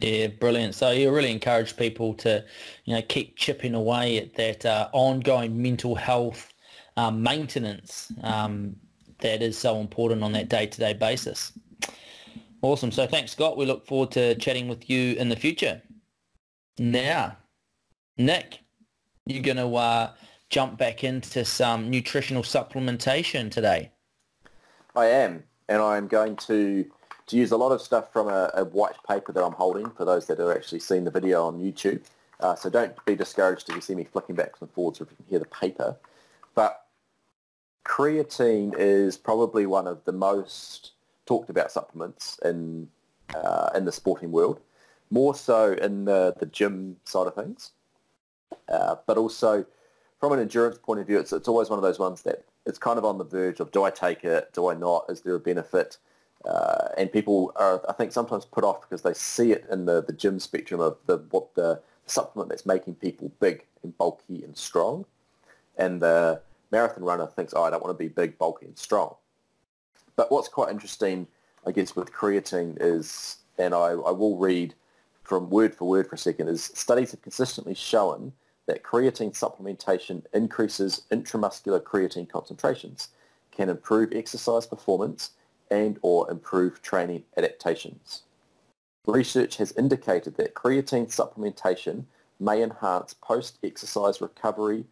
Yeah, 0.00 0.28
brilliant. 0.28 0.74
So 0.74 0.90
you 0.90 1.10
really 1.10 1.30
encourage 1.30 1.76
people 1.76 2.14
to, 2.14 2.44
you 2.84 2.94
know, 2.94 3.02
keep 3.02 3.36
chipping 3.36 3.74
away 3.74 4.18
at 4.18 4.34
that 4.36 4.64
uh, 4.64 4.88
ongoing 4.92 5.60
mental 5.60 5.94
health 5.94 6.52
um, 6.96 7.22
maintenance 7.22 8.10
um, 8.22 8.74
that 9.20 9.42
is 9.42 9.58
so 9.58 9.80
important 9.80 10.22
on 10.22 10.32
that 10.32 10.48
day-to-day 10.48 10.94
basis. 10.94 11.52
Awesome. 12.62 12.90
So 12.90 13.06
thanks, 13.06 13.32
Scott. 13.32 13.56
We 13.56 13.66
look 13.66 13.86
forward 13.86 14.10
to 14.12 14.34
chatting 14.36 14.66
with 14.66 14.88
you 14.88 15.14
in 15.14 15.28
the 15.28 15.36
future. 15.36 15.80
Now, 16.78 17.36
Nick, 18.16 18.60
you're 19.26 19.42
going 19.42 19.56
to 19.56 19.74
uh, 19.74 20.12
jump 20.48 20.78
back 20.78 21.04
into 21.04 21.44
some 21.44 21.90
nutritional 21.90 22.42
supplementation 22.42 23.50
today. 23.50 23.90
I 24.94 25.06
am, 25.06 25.44
and 25.68 25.82
I'm 25.82 26.08
going 26.08 26.36
to 26.36 26.86
to 27.26 27.36
use 27.36 27.50
a 27.50 27.56
lot 27.58 27.72
of 27.72 27.82
stuff 27.82 28.10
from 28.10 28.26
a, 28.28 28.50
a 28.54 28.64
white 28.64 28.96
paper 29.06 29.32
that 29.32 29.44
I'm 29.44 29.52
holding 29.52 29.90
for 29.90 30.06
those 30.06 30.26
that 30.28 30.40
are 30.40 30.50
actually 30.50 30.80
seeing 30.80 31.04
the 31.04 31.10
video 31.10 31.44
on 31.44 31.58
YouTube. 31.58 32.00
Uh, 32.40 32.54
so 32.54 32.70
don't 32.70 32.94
be 33.04 33.14
discouraged 33.14 33.68
if 33.68 33.74
you 33.74 33.82
see 33.82 33.94
me 33.94 34.04
flicking 34.04 34.34
back 34.34 34.54
and 34.60 34.70
forwards 34.70 34.98
or 34.98 35.04
if 35.04 35.10
you 35.10 35.16
can 35.16 35.26
hear 35.26 35.38
the 35.38 35.44
paper. 35.44 35.94
But 36.54 36.86
creatine 37.84 38.74
is 38.78 39.18
probably 39.18 39.66
one 39.66 39.86
of 39.86 40.02
the 40.06 40.12
most 40.12 40.92
talked 41.26 41.50
about 41.50 41.70
supplements 41.70 42.38
in 42.44 42.88
uh, 43.34 43.70
in 43.74 43.84
the 43.84 43.92
sporting 43.92 44.32
world 44.32 44.60
more 45.10 45.34
so 45.34 45.72
in 45.72 46.04
the, 46.04 46.34
the 46.38 46.46
gym 46.46 46.96
side 47.04 47.26
of 47.26 47.34
things. 47.34 47.72
Uh, 48.68 48.96
but 49.06 49.16
also 49.16 49.64
from 50.20 50.32
an 50.32 50.40
endurance 50.40 50.78
point 50.78 51.00
of 51.00 51.06
view, 51.06 51.18
it's, 51.18 51.32
it's 51.32 51.48
always 51.48 51.70
one 51.70 51.78
of 51.78 51.82
those 51.82 51.98
ones 51.98 52.22
that 52.22 52.44
it's 52.66 52.78
kind 52.78 52.98
of 52.98 53.04
on 53.04 53.18
the 53.18 53.24
verge 53.24 53.60
of 53.60 53.70
do 53.70 53.84
I 53.84 53.90
take 53.90 54.24
it, 54.24 54.52
do 54.52 54.68
I 54.68 54.74
not, 54.74 55.06
is 55.08 55.22
there 55.22 55.34
a 55.34 55.40
benefit? 55.40 55.96
Uh, 56.44 56.88
and 56.96 57.10
people 57.12 57.52
are, 57.56 57.82
I 57.88 57.92
think, 57.92 58.12
sometimes 58.12 58.44
put 58.44 58.64
off 58.64 58.82
because 58.82 59.02
they 59.02 59.14
see 59.14 59.52
it 59.52 59.66
in 59.70 59.86
the, 59.86 60.02
the 60.02 60.12
gym 60.12 60.38
spectrum 60.38 60.80
of 60.80 60.96
the 61.06 61.18
what 61.30 61.54
the 61.54 61.80
supplement 62.06 62.48
that's 62.48 62.64
making 62.64 62.94
people 62.94 63.30
big 63.40 63.64
and 63.82 63.96
bulky 63.98 64.42
and 64.44 64.56
strong. 64.56 65.04
And 65.76 66.00
the 66.00 66.40
marathon 66.70 67.04
runner 67.04 67.26
thinks, 67.26 67.54
oh, 67.56 67.62
I 67.62 67.70
don't 67.70 67.82
want 67.82 67.96
to 67.96 68.02
be 68.02 68.08
big, 68.08 68.38
bulky 68.38 68.66
and 68.66 68.78
strong. 68.78 69.14
But 70.16 70.30
what's 70.30 70.48
quite 70.48 70.70
interesting, 70.70 71.26
I 71.66 71.72
guess, 71.72 71.94
with 71.94 72.12
creatine 72.12 72.76
is, 72.80 73.36
and 73.58 73.74
I, 73.74 73.90
I 73.90 74.10
will 74.10 74.36
read 74.36 74.74
from 75.28 75.50
word 75.50 75.74
for 75.74 75.84
word 75.84 76.08
for 76.08 76.14
a 76.14 76.18
second, 76.18 76.48
is 76.48 76.64
studies 76.74 77.10
have 77.10 77.20
consistently 77.20 77.74
shown 77.74 78.32
that 78.66 78.82
creatine 78.82 79.38
supplementation 79.38 80.22
increases 80.32 81.02
intramuscular 81.12 81.82
creatine 81.82 82.26
concentrations, 82.26 83.08
can 83.50 83.68
improve 83.68 84.10
exercise 84.12 84.66
performance 84.66 85.32
and 85.70 85.98
or 86.00 86.30
improve 86.30 86.80
training 86.80 87.22
adaptations. 87.36 88.22
Research 89.06 89.58
has 89.58 89.72
indicated 89.72 90.34
that 90.36 90.54
creatine 90.54 91.14
supplementation 91.14 92.04
may 92.40 92.62
enhance 92.62 93.12
post-exercise 93.12 94.22
recovery, 94.22 94.86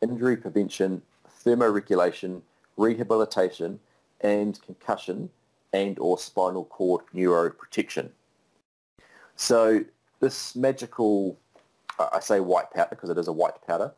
injury 0.00 0.38
prevention, 0.38 1.02
thermoregulation, 1.44 2.40
rehabilitation, 2.78 3.78
and 4.22 4.58
concussion 4.62 5.28
and 5.74 5.98
or 5.98 6.16
spinal 6.16 6.64
cord 6.64 7.02
neuroprotection. 7.14 8.08
So 9.42 9.84
this 10.20 10.54
magical, 10.54 11.36
I 11.98 12.20
say 12.20 12.38
white 12.38 12.70
powder 12.72 12.86
because 12.90 13.10
it 13.10 13.18
is 13.18 13.26
a 13.26 13.32
white 13.32 13.60
powder, 13.66 13.92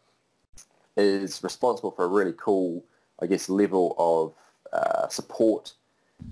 is 0.97 1.45
responsible 1.45 1.91
for 1.91 2.07
a 2.07 2.09
really 2.09 2.33
cool, 2.39 2.83
I 3.21 3.27
guess, 3.27 3.51
level 3.51 3.95
of 3.99 4.33
uh, 4.73 5.07
support 5.09 5.75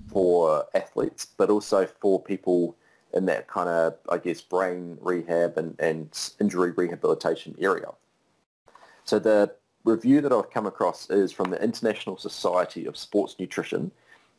for 0.07 0.65
athletes, 0.73 1.27
but 1.37 1.51
also 1.51 1.85
for 1.85 2.23
people 2.23 2.75
in 3.13 3.27
that 3.27 3.47
kind 3.47 3.69
of, 3.69 3.93
I 4.09 4.17
guess, 4.17 4.41
brain 4.41 4.97
rehab 4.99 5.59
and, 5.59 5.79
and 5.79 6.09
injury 6.41 6.71
rehabilitation 6.71 7.55
area. 7.59 7.89
So 9.05 9.19
the 9.19 9.53
review 9.83 10.21
that 10.21 10.33
I've 10.33 10.49
come 10.49 10.65
across 10.65 11.07
is 11.11 11.31
from 11.31 11.51
the 11.51 11.63
International 11.63 12.17
Society 12.17 12.87
of 12.87 12.97
Sports 12.97 13.35
Nutrition, 13.37 13.91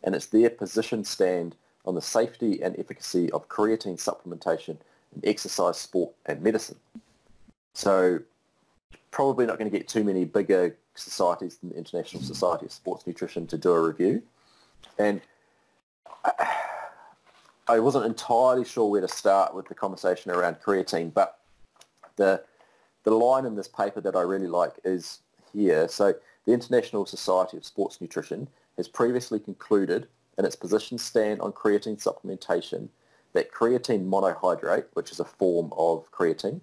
and 0.02 0.16
it's 0.16 0.26
their 0.26 0.50
position 0.50 1.04
stand 1.04 1.54
on 1.84 1.94
the 1.94 2.02
safety 2.02 2.62
and 2.62 2.78
efficacy 2.78 3.30
of 3.32 3.48
creatine 3.48 3.96
supplementation 4.02 4.76
in 5.14 5.22
exercise, 5.24 5.76
sport, 5.76 6.12
and 6.26 6.42
medicine. 6.42 6.76
So 7.74 8.20
probably 9.10 9.46
not 9.46 9.58
going 9.58 9.70
to 9.70 9.76
get 9.76 9.88
too 9.88 10.04
many 10.04 10.24
bigger 10.24 10.76
societies 10.94 11.56
than 11.58 11.70
the 11.70 11.76
International 11.76 12.22
Society 12.22 12.66
of 12.66 12.72
Sports 12.72 13.06
Nutrition 13.06 13.46
to 13.48 13.58
do 13.58 13.70
a 13.70 13.80
review. 13.80 14.22
And 14.98 15.20
I 17.68 17.78
wasn't 17.78 18.04
entirely 18.04 18.64
sure 18.64 18.90
where 18.90 19.00
to 19.00 19.08
start 19.08 19.54
with 19.54 19.68
the 19.68 19.74
conversation 19.74 20.30
around 20.30 20.56
creatine, 20.56 21.12
but 21.12 21.38
the 22.16 22.42
the 23.04 23.10
line 23.10 23.44
in 23.44 23.54
this 23.54 23.68
paper 23.68 24.00
that 24.00 24.16
I 24.16 24.22
really 24.22 24.46
like 24.46 24.72
is 24.82 25.20
here. 25.52 25.88
So 25.88 26.14
the 26.46 26.52
International 26.52 27.04
Society 27.06 27.56
of 27.56 27.64
Sports 27.64 28.00
Nutrition 28.00 28.48
has 28.76 28.88
previously 28.88 29.38
concluded 29.38 30.08
in 30.38 30.44
its 30.44 30.56
position 30.56 30.98
stand 30.98 31.40
on 31.40 31.52
creatine 31.52 32.02
supplementation 32.02 32.88
that 33.32 33.52
creatine 33.52 34.08
monohydrate, 34.08 34.86
which 34.94 35.10
is 35.12 35.20
a 35.20 35.24
form 35.24 35.72
of 35.76 36.10
creatine, 36.10 36.60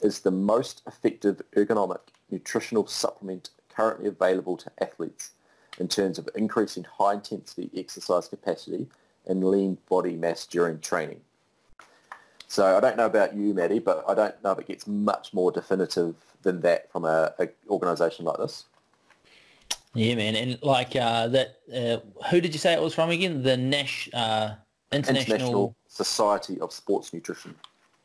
is 0.00 0.20
the 0.20 0.30
most 0.30 0.82
effective 0.86 1.42
ergogenic 1.56 2.00
nutritional 2.30 2.86
supplement 2.86 3.50
currently 3.68 4.08
available 4.08 4.56
to 4.56 4.70
athletes 4.80 5.30
in 5.78 5.88
terms 5.88 6.18
of 6.18 6.28
increasing 6.36 6.84
high-intensity 6.84 7.70
exercise 7.76 8.28
capacity 8.28 8.86
and 9.26 9.44
lean 9.44 9.76
body 9.88 10.14
mass 10.16 10.46
during 10.46 10.78
training. 10.78 11.20
So 12.46 12.76
I 12.76 12.80
don't 12.80 12.96
know 12.96 13.06
about 13.06 13.34
you, 13.34 13.54
Matty, 13.54 13.80
but 13.80 14.04
I 14.06 14.14
don't 14.14 14.42
know 14.44 14.52
if 14.52 14.58
it 14.60 14.68
gets 14.68 14.86
much 14.86 15.32
more 15.34 15.50
definitive 15.50 16.14
than 16.42 16.60
that 16.60 16.92
from 16.92 17.04
a, 17.04 17.32
a 17.38 17.48
organisation 17.68 18.24
like 18.24 18.36
this. 18.38 18.66
Yeah, 19.94 20.16
man, 20.16 20.34
and 20.36 20.58
like 20.62 20.96
uh, 20.96 21.28
that. 21.28 21.56
Uh, 21.72 21.98
who 22.28 22.40
did 22.40 22.52
you 22.52 22.58
say 22.58 22.72
it 22.72 22.82
was 22.82 22.94
from 22.94 23.10
again? 23.10 23.42
The 23.42 23.56
Nash 23.56 24.08
uh, 24.12 24.54
International... 24.92 25.34
International 25.34 25.76
Society 25.86 26.60
of 26.60 26.72
Sports 26.72 27.12
Nutrition. 27.12 27.54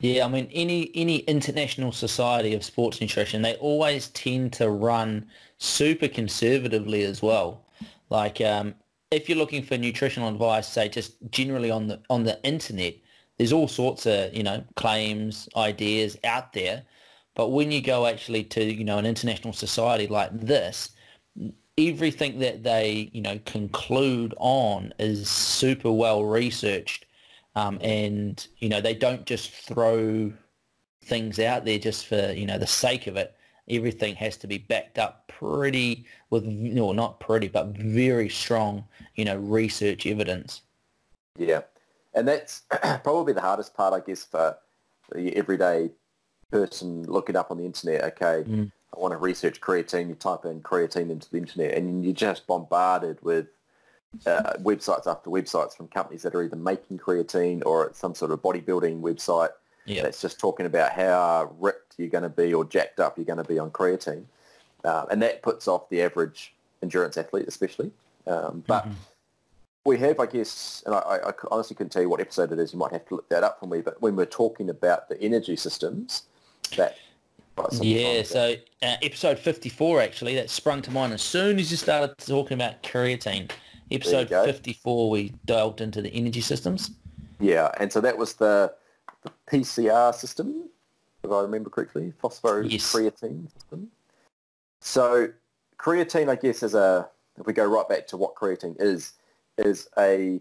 Yeah, 0.02 0.26
I 0.26 0.30
mean, 0.30 0.48
any 0.54 0.92
any 0.96 1.18
international 1.20 1.92
society 1.92 2.54
of 2.54 2.64
sports 2.64 3.02
nutrition, 3.02 3.42
they 3.42 3.56
always 3.56 4.08
tend 4.10 4.54
to 4.54 4.70
run 4.70 5.28
super 5.58 6.08
conservatively 6.08 7.04
as 7.04 7.22
well. 7.22 7.66
Like, 8.10 8.40
um, 8.40 8.76
if 9.12 9.28
you're 9.28 9.38
looking 9.38 9.62
for 9.62 9.78
nutritional 9.78 10.30
advice, 10.30 10.70
say 10.70 10.88
just 10.88 11.16
generally 11.32 11.70
on 11.70 11.88
the 11.88 12.00
on 12.10 12.24
the 12.24 12.42
internet, 12.44 12.96
there's 13.38 13.52
all 13.52 13.68
sorts 13.68 14.06
of 14.06 14.34
you 14.34 14.44
know 14.44 14.64
claims, 14.76 15.50
ideas 15.58 16.18
out 16.24 16.54
there. 16.54 16.84
But 17.36 17.50
when 17.50 17.70
you 17.70 17.82
go 17.82 18.06
actually 18.06 18.46
to 18.46 18.64
you 18.64 18.86
know 18.86 19.00
an 19.00 19.06
international 19.06 19.52
society 19.52 20.08
like 20.08 20.30
this, 20.32 20.92
everything 21.88 22.40
that 22.40 22.64
they 22.64 23.10
you 23.14 23.22
know 23.22 23.40
conclude 23.46 24.34
on 24.38 24.94
is 25.00 25.30
super 25.30 25.92
well 25.92 26.26
researched 26.26 27.06
um, 27.56 27.78
and 27.82 28.48
you 28.60 28.70
know 28.70 28.82
they 28.82 28.94
don't 28.94 29.26
just 29.26 29.52
throw 29.52 30.32
things 31.04 31.40
out 31.40 31.66
there 31.66 31.80
just 31.80 32.06
for 32.06 32.32
you 32.32 32.46
know 32.46 32.58
the 32.58 32.68
sake 32.68 33.08
of 33.08 33.18
it. 33.18 33.36
Everything 33.70 34.16
has 34.16 34.38
to 34.38 34.48
be 34.48 34.58
backed 34.58 34.98
up 34.98 35.28
pretty 35.28 36.06
with 36.30 36.46
you 36.46 36.74
know 36.74 36.92
not 36.92 37.20
pretty 37.20 37.48
but 37.48 37.68
very 37.68 38.30
strong 38.30 38.86
you 39.16 39.26
know 39.26 39.38
research 39.38 40.06
evidence. 40.06 40.62
Yeah, 41.38 41.62
and 42.14 42.28
that's 42.28 42.64
probably 43.04 43.34
the 43.34 43.42
hardest 43.42 43.74
part, 43.74 43.94
I 43.94 44.06
guess, 44.06 44.24
for 44.24 44.58
the 45.14 45.36
everyday 45.36 45.92
person 46.52 47.04
looking 47.04 47.36
up 47.36 47.52
on 47.52 47.58
the 47.58 47.66
internet. 47.66 48.04
Okay, 48.04 48.50
mm. 48.50 48.72
I 48.96 49.00
want 49.00 49.12
to 49.12 49.18
research 49.18 49.62
creatine. 49.62 50.10
You 50.10 50.16
type 50.16 50.46
in 50.46 50.62
creatine 50.62 51.10
into 51.10 51.30
the 51.30 51.38
internet, 51.38 51.76
and 51.76 52.04
you're 52.04 52.14
just 52.14 52.48
bombarded 52.48 53.22
with 53.22 53.48
uh, 54.26 54.54
websites 54.60 55.08
after 55.08 55.30
websites 55.30 55.76
from 55.76 55.88
companies 55.88 56.24
that 56.24 56.34
are 56.34 56.44
either 56.44 56.56
making 56.56 56.98
creatine 56.98 57.62
or 57.66 57.88
it's 57.88 58.00
some 58.00 58.16
sort 58.16 58.32
of 58.32 58.42
bodybuilding 58.42 59.02
website 59.02 59.50
yep. 59.86 60.04
that's 60.04 60.22
just 60.22 60.40
talking 60.40 60.66
about 60.66 60.92
how 60.92 61.54
ripped 61.60 61.96
you're 61.98 62.10
going 62.10 62.24
to 62.24 62.30
be 62.30 62.54
or 62.54 62.66
jacked 62.66 63.00
up 63.00 63.18
you're 63.18 63.26
going 63.26 63.38
to 63.38 63.44
be 63.44 63.60
on 63.60 63.70
creatine. 63.70 64.24
Um, 64.84 65.08
and 65.12 65.22
that 65.22 65.42
puts 65.42 65.68
off 65.68 65.90
the 65.90 66.02
average 66.02 66.54
endurance 66.82 67.18
athlete 67.18 67.48
especially. 67.48 67.92
Um, 68.26 68.64
but 68.66 68.84
mm-hmm. 68.84 68.94
we 69.86 69.98
have, 70.00 70.20
I 70.20 70.26
guess, 70.26 70.84
and 70.86 70.96
I, 70.96 71.00
I, 71.00 71.32
honestly 71.52 71.76
couldn't 71.76 71.92
tell 71.92 72.02
you 72.02 72.10
what 72.10 72.22
episode 72.22 72.52
it 72.52 72.60
is. 72.60 72.74
You 72.74 72.80
might 72.80 72.92
have 72.92 73.08
to 73.08 73.16
look 73.16 73.30
that 73.30 73.44
up 73.44 73.60
for 73.60 73.68
me. 73.68 73.82
But 73.82 74.02
when 74.02 74.16
we're 74.16 74.26
talking 74.26 74.70
about 74.70 75.10
the 75.10 75.22
energy 75.22 75.56
systems, 75.56 76.24
that 76.78 76.96
yeah, 77.82 78.24
so 78.24 78.56
uh, 78.82 78.96
episode 79.02 79.40
54 79.40 80.02
actually, 80.02 80.36
that 80.36 80.50
sprung 80.50 80.82
to 80.84 80.92
mind 80.92 81.14
as 81.14 81.22
soon 81.22 81.60
as 81.60 81.72
you 81.72 81.78
started 81.78 82.18
talking 82.18 82.56
about 82.56 82.82
creatine 82.84 83.50
episode 83.92 84.30
54, 84.30 85.10
we 85.10 85.34
delved 85.46 85.82
into 85.82 86.02
the 86.02 86.10
energy 86.10 86.42
systems. 86.42 86.92
Yeah, 87.40 87.72
and 87.80 87.92
so 87.92 88.02
that 88.02 88.18
was 88.18 88.34
the, 88.34 88.74
the 89.24 89.32
PCR 89.50 90.14
system, 90.14 90.70
if 91.24 91.32
I 91.32 91.42
remember 91.42 91.70
correctly, 91.70 92.14
phosphocreatine 92.22 92.72
yes. 92.72 93.54
system. 93.54 93.90
So 94.82 95.30
creatine, 95.78 96.30
I 96.30 96.36
guess, 96.36 96.64
is 96.64 96.74
a, 96.74 97.08
if 97.40 97.46
we 97.46 97.54
go 97.54 97.66
right 97.66 97.88
back 97.88 98.08
to 98.08 98.18
what 98.18 98.36
creatine 98.36 98.76
is, 98.80 99.14
is 99.58 99.88
a 99.98 100.40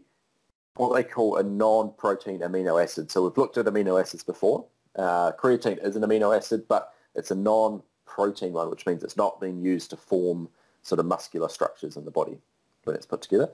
what 0.75 0.95
they 0.95 1.03
call 1.03 1.37
a 1.37 1.43
non-protein 1.43 2.39
amino 2.41 2.81
acid. 2.81 3.11
So 3.11 3.25
we've 3.25 3.37
looked 3.37 3.59
at 3.59 3.67
amino 3.67 4.01
acids 4.01 4.23
before. 4.23 4.65
Uh, 4.97 5.33
creatine 5.33 5.85
is 5.85 5.97
an 5.97 6.03
amino 6.03 6.37
acid, 6.37 6.67
but 6.69 6.95
it's 7.19 7.31
a 7.31 7.35
non-protein 7.35 8.53
one, 8.53 8.71
which 8.71 8.87
means 8.87 9.03
it's 9.03 9.17
not 9.17 9.41
being 9.41 9.61
used 9.61 9.91
to 9.91 9.97
form 9.97 10.49
sort 10.83 10.99
of 10.99 11.07
muscular 11.07 11.49
structures 11.49 11.97
in 11.97 12.05
the 12.05 12.11
body 12.11 12.39
when 12.85 12.97
it's 12.97 13.07
put 13.07 13.21
together. 13.21 13.51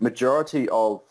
Majority 0.00 0.68
of 0.70 1.02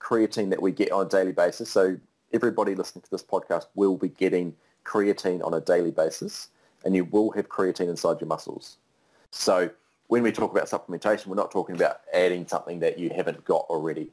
creatine 0.00 0.50
that 0.50 0.60
we 0.60 0.72
get 0.72 0.92
on 0.92 1.06
a 1.06 1.08
daily 1.08 1.32
basis, 1.32 1.70
so 1.70 1.96
everybody 2.32 2.74
listening 2.74 3.02
to 3.02 3.10
this 3.10 3.22
podcast 3.22 3.66
will 3.74 3.96
be 3.96 4.08
getting 4.08 4.54
creatine 4.84 5.42
on 5.44 5.54
a 5.54 5.60
daily 5.60 5.90
basis, 5.90 6.48
and 6.84 6.94
you 6.94 7.04
will 7.04 7.30
have 7.30 7.48
creatine 7.48 7.88
inside 7.88 8.20
your 8.20 8.28
muscles. 8.28 8.76
So 9.30 9.70
when 10.08 10.22
we 10.22 10.32
talk 10.32 10.52
about 10.52 10.68
supplementation, 10.68 11.26
we're 11.26 11.36
not 11.36 11.50
talking 11.50 11.74
about 11.74 12.00
adding 12.12 12.46
something 12.46 12.80
that 12.80 12.98
you 12.98 13.10
haven't 13.10 13.44
got 13.44 13.62
already, 13.68 14.10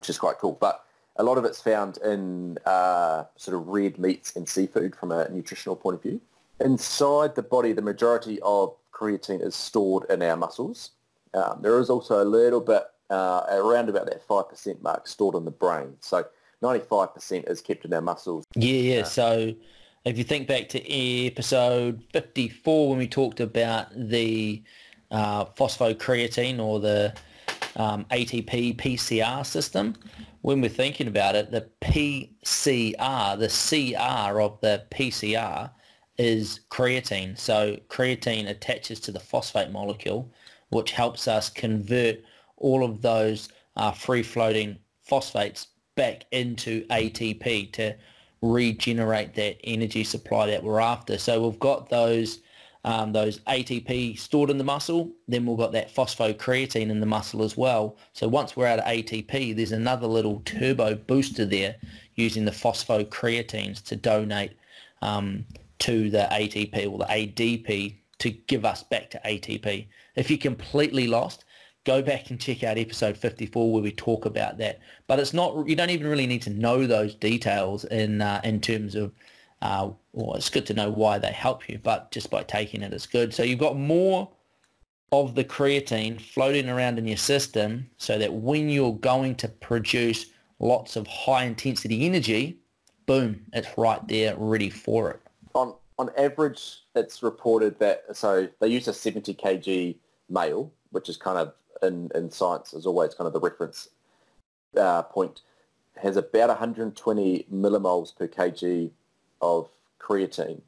which 0.00 0.10
is 0.10 0.18
quite 0.18 0.38
cool. 0.38 0.56
But 0.58 0.85
a 1.18 1.22
lot 1.22 1.38
of 1.38 1.44
it's 1.44 1.60
found 1.60 1.98
in 1.98 2.58
uh, 2.66 3.24
sort 3.36 3.56
of 3.56 3.68
red 3.68 3.98
meats 3.98 4.34
and 4.36 4.48
seafood 4.48 4.94
from 4.94 5.12
a 5.12 5.28
nutritional 5.30 5.76
point 5.76 5.96
of 5.96 6.02
view. 6.02 6.20
Inside 6.60 7.34
the 7.34 7.42
body, 7.42 7.72
the 7.72 7.82
majority 7.82 8.38
of 8.42 8.74
creatine 8.92 9.44
is 9.44 9.54
stored 9.54 10.04
in 10.10 10.22
our 10.22 10.36
muscles. 10.36 10.90
Um, 11.34 11.60
there 11.62 11.78
is 11.78 11.90
also 11.90 12.22
a 12.22 12.24
little 12.24 12.60
bit 12.60 12.84
uh, 13.10 13.42
around 13.50 13.88
about 13.88 14.06
that 14.06 14.26
5% 14.26 14.82
mark 14.82 15.06
stored 15.06 15.34
in 15.34 15.44
the 15.44 15.50
brain. 15.50 15.94
So 16.00 16.24
95% 16.62 17.50
is 17.50 17.60
kept 17.60 17.84
in 17.84 17.92
our 17.92 18.00
muscles. 18.00 18.44
Yeah, 18.54 18.72
yeah. 18.72 19.00
Uh, 19.00 19.04
so 19.04 19.54
if 20.04 20.16
you 20.16 20.24
think 20.24 20.48
back 20.48 20.68
to 20.70 20.92
episode 21.26 22.02
54 22.12 22.90
when 22.90 22.98
we 22.98 23.08
talked 23.08 23.40
about 23.40 23.88
the 23.94 24.62
uh, 25.10 25.44
phosphocreatine 25.44 26.58
or 26.58 26.80
the 26.80 27.14
um, 27.76 28.04
ATP 28.10 28.76
PCR 28.76 29.44
system, 29.44 29.94
when 30.46 30.60
we're 30.60 30.68
thinking 30.68 31.08
about 31.08 31.34
it, 31.34 31.50
the 31.50 31.68
PCR, 31.80 33.36
the 33.36 33.48
CR 33.48 34.40
of 34.40 34.60
the 34.60 34.84
PCR 34.92 35.68
is 36.18 36.60
creatine. 36.70 37.36
So 37.36 37.76
creatine 37.88 38.48
attaches 38.48 39.00
to 39.00 39.10
the 39.10 39.18
phosphate 39.18 39.72
molecule 39.72 40.32
which 40.68 40.92
helps 40.92 41.26
us 41.26 41.50
convert 41.50 42.20
all 42.58 42.84
of 42.84 43.02
those 43.02 43.48
uh, 43.74 43.90
free-floating 43.90 44.78
phosphates 45.02 45.66
back 45.96 46.26
into 46.30 46.86
ATP 46.90 47.72
to 47.72 47.96
regenerate 48.40 49.34
that 49.34 49.58
energy 49.64 50.04
supply 50.04 50.46
that 50.46 50.62
we're 50.62 50.78
after. 50.78 51.18
So 51.18 51.42
we've 51.42 51.58
got 51.58 51.90
those 51.90 52.38
um, 52.86 53.12
those 53.12 53.40
ATP 53.40 54.16
stored 54.16 54.48
in 54.48 54.58
the 54.58 54.64
muscle, 54.64 55.10
then 55.26 55.44
we've 55.44 55.58
got 55.58 55.72
that 55.72 55.92
phosphocreatine 55.92 56.88
in 56.88 57.00
the 57.00 57.06
muscle 57.06 57.42
as 57.42 57.56
well. 57.56 57.96
So 58.12 58.28
once 58.28 58.56
we're 58.56 58.68
out 58.68 58.78
of 58.78 58.84
ATP, 58.84 59.56
there's 59.56 59.72
another 59.72 60.06
little 60.06 60.40
turbo 60.44 60.94
booster 60.94 61.44
there 61.44 61.74
using 62.14 62.44
the 62.44 62.52
phosphocreatines 62.52 63.82
to 63.86 63.96
donate 63.96 64.52
um, 65.02 65.44
to 65.80 66.08
the 66.10 66.28
ATP 66.30 66.88
or 66.88 66.98
the 66.98 67.06
ADP 67.06 67.96
to 68.18 68.30
give 68.30 68.64
us 68.64 68.84
back 68.84 69.10
to 69.10 69.20
ATP. 69.26 69.88
If 70.14 70.30
you're 70.30 70.38
completely 70.38 71.08
lost, 71.08 71.44
go 71.82 72.00
back 72.02 72.30
and 72.30 72.40
check 72.40 72.62
out 72.62 72.78
episode 72.78 73.16
54 73.16 73.72
where 73.72 73.82
we 73.82 73.90
talk 73.90 74.26
about 74.26 74.58
that. 74.58 74.78
But 75.08 75.18
it's 75.18 75.34
not, 75.34 75.68
you 75.68 75.74
don't 75.74 75.90
even 75.90 76.06
really 76.06 76.28
need 76.28 76.42
to 76.42 76.50
know 76.50 76.86
those 76.86 77.16
details 77.16 77.84
in, 77.86 78.22
uh, 78.22 78.40
in 78.44 78.60
terms 78.60 78.94
of, 78.94 79.10
uh, 79.66 79.90
well, 80.12 80.34
it's 80.34 80.48
good 80.48 80.64
to 80.66 80.74
know 80.74 80.90
why 80.90 81.18
they 81.18 81.32
help 81.32 81.68
you, 81.68 81.78
but 81.82 82.12
just 82.12 82.30
by 82.30 82.42
taking 82.44 82.82
it, 82.82 82.92
it's 82.92 83.06
good. 83.06 83.34
So 83.34 83.42
you've 83.42 83.58
got 83.58 83.76
more 83.76 84.30
of 85.10 85.34
the 85.34 85.42
creatine 85.42 86.20
floating 86.20 86.68
around 86.68 86.98
in 86.98 87.06
your 87.06 87.16
system 87.16 87.90
so 87.96 88.16
that 88.16 88.32
when 88.32 88.68
you're 88.68 88.94
going 88.94 89.34
to 89.36 89.48
produce 89.48 90.26
lots 90.60 90.94
of 90.94 91.06
high 91.08 91.44
intensity 91.44 92.06
energy, 92.06 92.58
boom, 93.06 93.44
it's 93.52 93.76
right 93.76 94.06
there 94.06 94.36
ready 94.36 94.70
for 94.70 95.10
it. 95.10 95.20
On, 95.54 95.74
on 95.98 96.10
average, 96.16 96.82
it's 96.94 97.24
reported 97.24 97.76
that, 97.80 98.04
so 98.12 98.48
they 98.60 98.68
use 98.68 98.86
a 98.86 98.92
70 98.92 99.34
kg 99.34 99.96
male, 100.30 100.72
which 100.90 101.08
is 101.08 101.16
kind 101.16 101.38
of 101.38 101.54
in, 101.82 102.08
in 102.14 102.30
science 102.30 102.72
is 102.72 102.86
always 102.86 103.14
kind 103.14 103.26
of 103.26 103.32
the 103.32 103.40
reference 103.40 103.88
uh, 104.76 105.02
point. 105.02 105.42
has 105.96 106.16
about 106.16 106.50
120 106.50 107.46
millimoles 107.52 108.16
per 108.16 108.28
kg 108.28 108.92
of 109.40 109.70
creatine. 110.00 110.60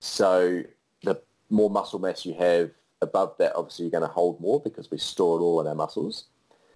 So 0.00 0.62
the 1.02 1.20
more 1.50 1.70
muscle 1.70 1.98
mass 1.98 2.24
you 2.24 2.34
have 2.34 2.70
above 3.02 3.34
that, 3.38 3.54
obviously 3.54 3.84
you're 3.84 3.92
going 3.92 4.08
to 4.08 4.08
hold 4.08 4.40
more 4.40 4.60
because 4.60 4.90
we 4.90 4.98
store 4.98 5.38
it 5.38 5.42
all 5.42 5.60
in 5.60 5.66
our 5.66 5.74
muscles. 5.74 6.24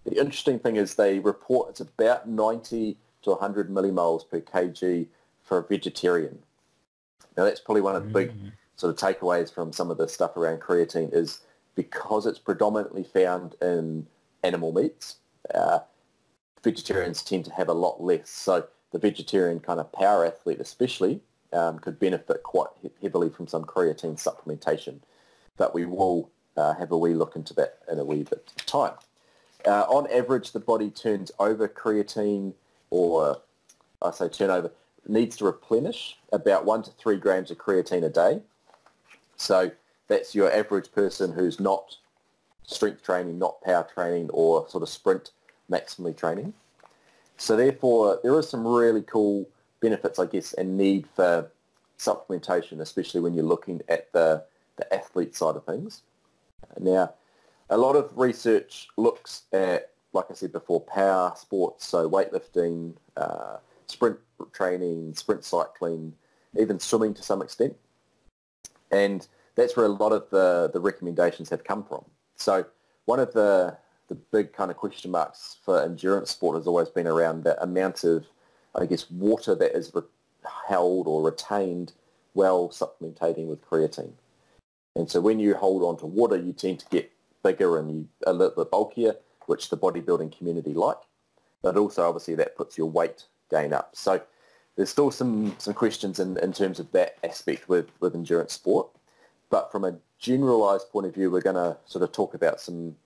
The 0.04 0.18
interesting 0.18 0.58
thing 0.58 0.76
is 0.76 0.94
they 0.94 1.18
report 1.18 1.70
it's 1.70 1.80
about 1.80 2.28
90 2.28 2.96
to 3.22 3.30
100 3.30 3.70
millimoles 3.70 4.28
per 4.28 4.40
kg 4.40 5.06
for 5.42 5.58
a 5.58 5.66
vegetarian. 5.66 6.38
Now 7.36 7.44
that's 7.44 7.60
probably 7.60 7.82
one 7.82 7.96
of 7.96 8.04
the 8.04 8.10
big 8.10 8.30
mm. 8.30 8.52
sort 8.76 8.90
of 8.90 8.98
takeaways 8.98 9.52
from 9.52 9.72
some 9.72 9.90
of 9.90 9.98
the 9.98 10.08
stuff 10.08 10.36
around 10.36 10.60
creatine 10.60 11.12
is 11.12 11.40
because 11.74 12.26
it's 12.26 12.38
predominantly 12.38 13.04
found 13.04 13.56
in 13.62 14.06
animal 14.42 14.72
meats, 14.72 15.16
uh, 15.54 15.80
vegetarians 16.62 17.22
tend 17.22 17.44
to 17.44 17.52
have 17.52 17.68
a 17.68 17.72
lot 17.74 18.02
less. 18.02 18.30
So 18.30 18.66
the 18.92 18.98
vegetarian 18.98 19.60
kind 19.60 19.80
of 19.80 19.92
power 19.92 20.24
athlete 20.26 20.60
especially 20.60 21.20
um, 21.52 21.78
could 21.78 21.98
benefit 21.98 22.42
quite 22.42 22.68
heavily 23.02 23.28
from 23.28 23.46
some 23.46 23.64
creatine 23.64 24.20
supplementation. 24.20 25.00
But 25.56 25.74
we 25.74 25.84
will 25.84 26.30
uh, 26.56 26.74
have 26.74 26.92
a 26.92 26.98
wee 26.98 27.14
look 27.14 27.36
into 27.36 27.54
that 27.54 27.78
in 27.90 27.98
a 27.98 28.04
wee 28.04 28.22
bit 28.22 28.52
of 28.56 28.66
time. 28.66 28.94
Uh, 29.66 29.82
on 29.82 30.10
average, 30.10 30.52
the 30.52 30.60
body 30.60 30.90
turns 30.90 31.30
over 31.38 31.68
creatine, 31.68 32.54
or 32.90 33.40
I 34.00 34.10
say 34.10 34.28
turnover, 34.28 34.70
needs 35.06 35.36
to 35.38 35.44
replenish 35.44 36.16
about 36.32 36.64
one 36.64 36.82
to 36.82 36.90
three 36.90 37.16
grams 37.16 37.50
of 37.50 37.58
creatine 37.58 38.04
a 38.04 38.08
day. 38.08 38.40
So 39.36 39.70
that's 40.08 40.34
your 40.34 40.52
average 40.52 40.92
person 40.92 41.32
who's 41.32 41.60
not 41.60 41.96
strength 42.64 43.02
training, 43.02 43.38
not 43.38 43.60
power 43.62 43.86
training, 43.92 44.30
or 44.30 44.68
sort 44.68 44.82
of 44.82 44.88
sprint 44.88 45.30
maximally 45.70 46.16
training. 46.16 46.54
So 47.40 47.56
therefore, 47.56 48.20
there 48.22 48.34
are 48.34 48.42
some 48.42 48.66
really 48.66 49.00
cool 49.00 49.48
benefits, 49.80 50.18
I 50.18 50.26
guess, 50.26 50.52
and 50.52 50.76
need 50.76 51.06
for 51.16 51.50
supplementation, 51.98 52.80
especially 52.80 53.22
when 53.22 53.32
you're 53.32 53.46
looking 53.46 53.80
at 53.88 54.12
the, 54.12 54.44
the 54.76 54.92
athlete 54.94 55.34
side 55.34 55.56
of 55.56 55.64
things. 55.64 56.02
Now, 56.78 57.14
a 57.70 57.78
lot 57.78 57.96
of 57.96 58.10
research 58.14 58.88
looks 58.98 59.44
at, 59.54 59.88
like 60.12 60.26
I 60.30 60.34
said 60.34 60.52
before, 60.52 60.82
power 60.82 61.32
sports, 61.34 61.86
so 61.86 62.08
weightlifting, 62.10 62.92
uh, 63.16 63.56
sprint 63.86 64.18
training, 64.52 65.14
sprint 65.14 65.42
cycling, 65.42 66.12
even 66.58 66.78
swimming 66.78 67.14
to 67.14 67.22
some 67.22 67.40
extent. 67.40 67.74
And 68.90 69.26
that's 69.54 69.78
where 69.78 69.86
a 69.86 69.88
lot 69.88 70.12
of 70.12 70.28
the, 70.28 70.68
the 70.74 70.80
recommendations 70.80 71.48
have 71.48 71.64
come 71.64 71.84
from. 71.84 72.04
So 72.36 72.66
one 73.06 73.18
of 73.18 73.32
the, 73.32 73.78
the 74.10 74.14
big 74.14 74.52
kind 74.52 74.70
of 74.70 74.76
question 74.76 75.10
marks 75.10 75.56
for 75.64 75.82
endurance 75.82 76.30
sport 76.30 76.58
has 76.58 76.66
always 76.66 76.90
been 76.90 77.06
around 77.06 77.44
the 77.44 77.60
amount 77.62 78.04
of 78.04 78.26
I 78.74 78.86
guess, 78.86 79.10
water 79.10 79.54
that 79.54 79.76
is 79.76 79.90
re- 79.94 80.02
held 80.68 81.06
or 81.06 81.22
retained 81.22 81.92
while 82.32 82.70
supplementing 82.70 83.48
with 83.48 83.64
creatine. 83.68 84.12
And 84.94 85.10
so 85.10 85.20
when 85.20 85.38
you 85.38 85.54
hold 85.54 85.82
on 85.82 85.96
to 85.98 86.06
water, 86.06 86.36
you 86.36 86.52
tend 86.52 86.80
to 86.80 86.86
get 86.88 87.10
bigger 87.42 87.78
and 87.78 87.90
you, 87.90 88.08
a 88.26 88.32
little 88.32 88.64
bit 88.64 88.70
bulkier, 88.70 89.16
which 89.46 89.70
the 89.70 89.76
bodybuilding 89.76 90.36
community 90.36 90.74
like. 90.74 90.98
But 91.62 91.76
also, 91.76 92.08
obviously, 92.08 92.34
that 92.36 92.56
puts 92.56 92.78
your 92.78 92.88
weight 92.88 93.24
gain 93.50 93.72
up. 93.72 93.90
So 93.94 94.22
there's 94.76 94.90
still 94.90 95.10
some, 95.10 95.54
some 95.58 95.74
questions 95.74 96.20
in, 96.20 96.38
in 96.38 96.52
terms 96.52 96.78
of 96.80 96.90
that 96.92 97.18
aspect 97.24 97.68
with, 97.68 97.88
with 98.00 98.14
endurance 98.14 98.52
sport. 98.52 98.88
But 99.50 99.72
from 99.72 99.84
a 99.84 99.96
generalized 100.18 100.90
point 100.90 101.06
of 101.06 101.14
view, 101.14 101.30
we're 101.30 101.40
going 101.40 101.56
to 101.56 101.76
sort 101.86 102.04
of 102.04 102.12
talk 102.12 102.34
about 102.34 102.60
some, 102.60 102.96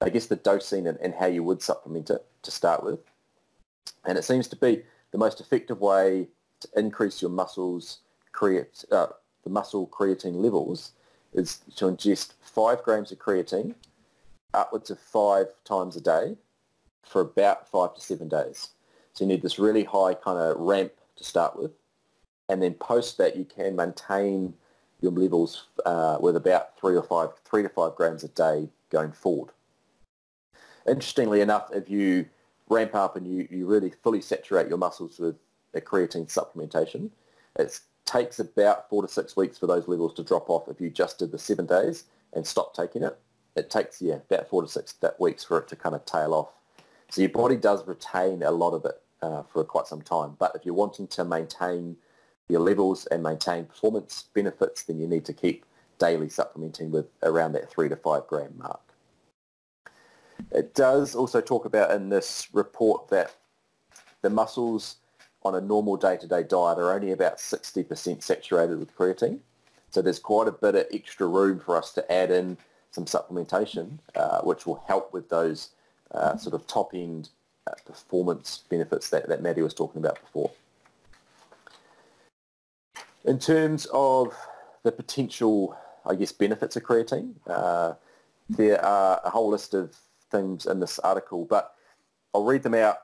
I 0.00 0.10
guess, 0.10 0.26
the 0.26 0.36
dosing 0.36 0.86
and, 0.86 0.98
and 0.98 1.14
how 1.14 1.26
you 1.26 1.42
would 1.42 1.62
supplement 1.62 2.10
it 2.10 2.24
to 2.42 2.50
start 2.50 2.84
with. 2.84 3.00
And 4.06 4.16
it 4.16 4.24
seems 4.24 4.48
to 4.48 4.56
be 4.56 4.82
the 5.10 5.18
most 5.18 5.40
effective 5.40 5.80
way 5.80 6.28
to 6.60 6.68
increase 6.76 7.20
your 7.22 7.30
muscles, 7.30 7.98
create, 8.32 8.84
uh, 8.92 9.08
the 9.44 9.50
muscle 9.50 9.86
creatine 9.86 10.36
levels 10.36 10.92
is 11.32 11.58
to 11.76 11.86
ingest 11.86 12.34
five 12.40 12.82
grams 12.82 13.12
of 13.12 13.18
creatine 13.18 13.74
upwards 14.54 14.90
of 14.90 14.98
five 14.98 15.46
times 15.64 15.96
a 15.96 16.00
day 16.00 16.36
for 17.02 17.20
about 17.20 17.68
five 17.68 17.94
to 17.94 18.00
seven 18.00 18.28
days. 18.28 18.68
So 19.12 19.24
you 19.24 19.28
need 19.28 19.42
this 19.42 19.58
really 19.58 19.84
high 19.84 20.14
kind 20.14 20.38
of 20.38 20.58
ramp 20.58 20.92
to 21.16 21.24
start 21.24 21.58
with. 21.58 21.72
And 22.48 22.62
then 22.62 22.74
post 22.74 23.18
that 23.18 23.36
you 23.36 23.44
can 23.44 23.76
maintain 23.76 24.54
your 25.00 25.12
levels 25.12 25.66
uh, 25.84 26.18
with 26.20 26.36
about 26.36 26.78
three 26.78 26.96
or 26.96 27.02
five, 27.02 27.30
three 27.44 27.62
to 27.62 27.68
five 27.68 27.94
grams 27.94 28.24
a 28.24 28.28
day 28.28 28.68
going 28.90 29.12
forward. 29.12 29.50
Interestingly 30.88 31.40
enough, 31.40 31.68
if 31.72 31.90
you 31.90 32.26
ramp 32.68 32.94
up 32.94 33.16
and 33.16 33.26
you, 33.26 33.46
you 33.50 33.66
really 33.66 33.92
fully 34.02 34.20
saturate 34.20 34.68
your 34.68 34.78
muscles 34.78 35.18
with 35.18 35.36
a 35.74 35.80
creatine 35.80 36.32
supplementation. 36.32 37.10
It 37.58 37.78
takes 38.04 38.38
about 38.38 38.88
four 38.88 39.02
to 39.02 39.08
six 39.08 39.36
weeks 39.36 39.58
for 39.58 39.66
those 39.66 39.86
levels 39.86 40.14
to 40.14 40.22
drop 40.22 40.48
off 40.48 40.68
if 40.68 40.80
you 40.80 40.90
just 40.90 41.18
did 41.18 41.30
the 41.30 41.38
seven 41.38 41.66
days 41.66 42.04
and 42.32 42.46
stop 42.46 42.74
taking 42.74 43.02
it. 43.02 43.18
It 43.56 43.70
takes, 43.70 44.00
yeah, 44.00 44.18
about 44.30 44.48
four 44.48 44.62
to 44.62 44.68
six 44.68 44.94
weeks 45.18 45.44
for 45.44 45.58
it 45.58 45.68
to 45.68 45.76
kind 45.76 45.94
of 45.94 46.04
tail 46.04 46.32
off. 46.32 46.48
So 47.10 47.22
your 47.22 47.30
body 47.30 47.56
does 47.56 47.86
retain 47.86 48.42
a 48.42 48.50
lot 48.50 48.72
of 48.72 48.84
it 48.84 49.02
uh, 49.22 49.42
for 49.42 49.64
quite 49.64 49.86
some 49.86 50.02
time. 50.02 50.36
But 50.38 50.52
if 50.54 50.64
you're 50.64 50.74
wanting 50.74 51.08
to 51.08 51.24
maintain 51.24 51.96
your 52.48 52.60
levels 52.60 53.06
and 53.06 53.22
maintain 53.22 53.64
performance 53.64 54.24
benefits, 54.34 54.84
then 54.84 54.98
you 54.98 55.06
need 55.06 55.24
to 55.26 55.32
keep 55.32 55.64
daily 55.98 56.28
supplementing 56.28 56.90
with 56.90 57.06
around 57.22 57.52
that 57.52 57.70
three 57.70 57.88
to 57.88 57.96
five 57.96 58.26
gram 58.26 58.54
mark. 58.56 58.80
It 60.50 60.74
does 60.74 61.14
also 61.14 61.40
talk 61.40 61.64
about 61.64 61.90
in 61.90 62.08
this 62.08 62.48
report 62.52 63.08
that 63.08 63.34
the 64.22 64.30
muscles 64.30 64.96
on 65.42 65.54
a 65.54 65.60
normal 65.60 65.96
day-to-day 65.96 66.42
diet 66.42 66.78
are 66.78 66.92
only 66.92 67.12
about 67.12 67.38
60% 67.38 68.22
saturated 68.22 68.78
with 68.78 68.96
creatine. 68.96 69.38
So 69.90 70.02
there's 70.02 70.18
quite 70.18 70.48
a 70.48 70.52
bit 70.52 70.74
of 70.74 70.86
extra 70.92 71.26
room 71.26 71.60
for 71.60 71.76
us 71.76 71.92
to 71.92 72.12
add 72.12 72.30
in 72.30 72.58
some 72.90 73.04
supplementation, 73.04 73.98
uh, 74.14 74.40
which 74.40 74.66
will 74.66 74.82
help 74.86 75.12
with 75.12 75.28
those 75.28 75.70
uh, 76.12 76.36
sort 76.36 76.54
of 76.54 76.66
top-end 76.66 77.30
uh, 77.66 77.72
performance 77.86 78.64
benefits 78.68 79.10
that, 79.10 79.28
that 79.28 79.42
Matty 79.42 79.62
was 79.62 79.74
talking 79.74 80.02
about 80.02 80.20
before. 80.20 80.50
In 83.24 83.38
terms 83.38 83.86
of 83.92 84.34
the 84.82 84.92
potential, 84.92 85.76
I 86.06 86.14
guess, 86.14 86.32
benefits 86.32 86.76
of 86.76 86.82
creatine, 86.82 87.34
uh, 87.46 87.94
there 88.48 88.82
are 88.84 89.20
a 89.24 89.30
whole 89.30 89.50
list 89.50 89.74
of 89.74 89.94
things 90.30 90.66
in 90.66 90.80
this 90.80 90.98
article, 91.00 91.44
but 91.44 91.74
I'll 92.34 92.44
read 92.44 92.62
them 92.62 92.74
out 92.74 92.98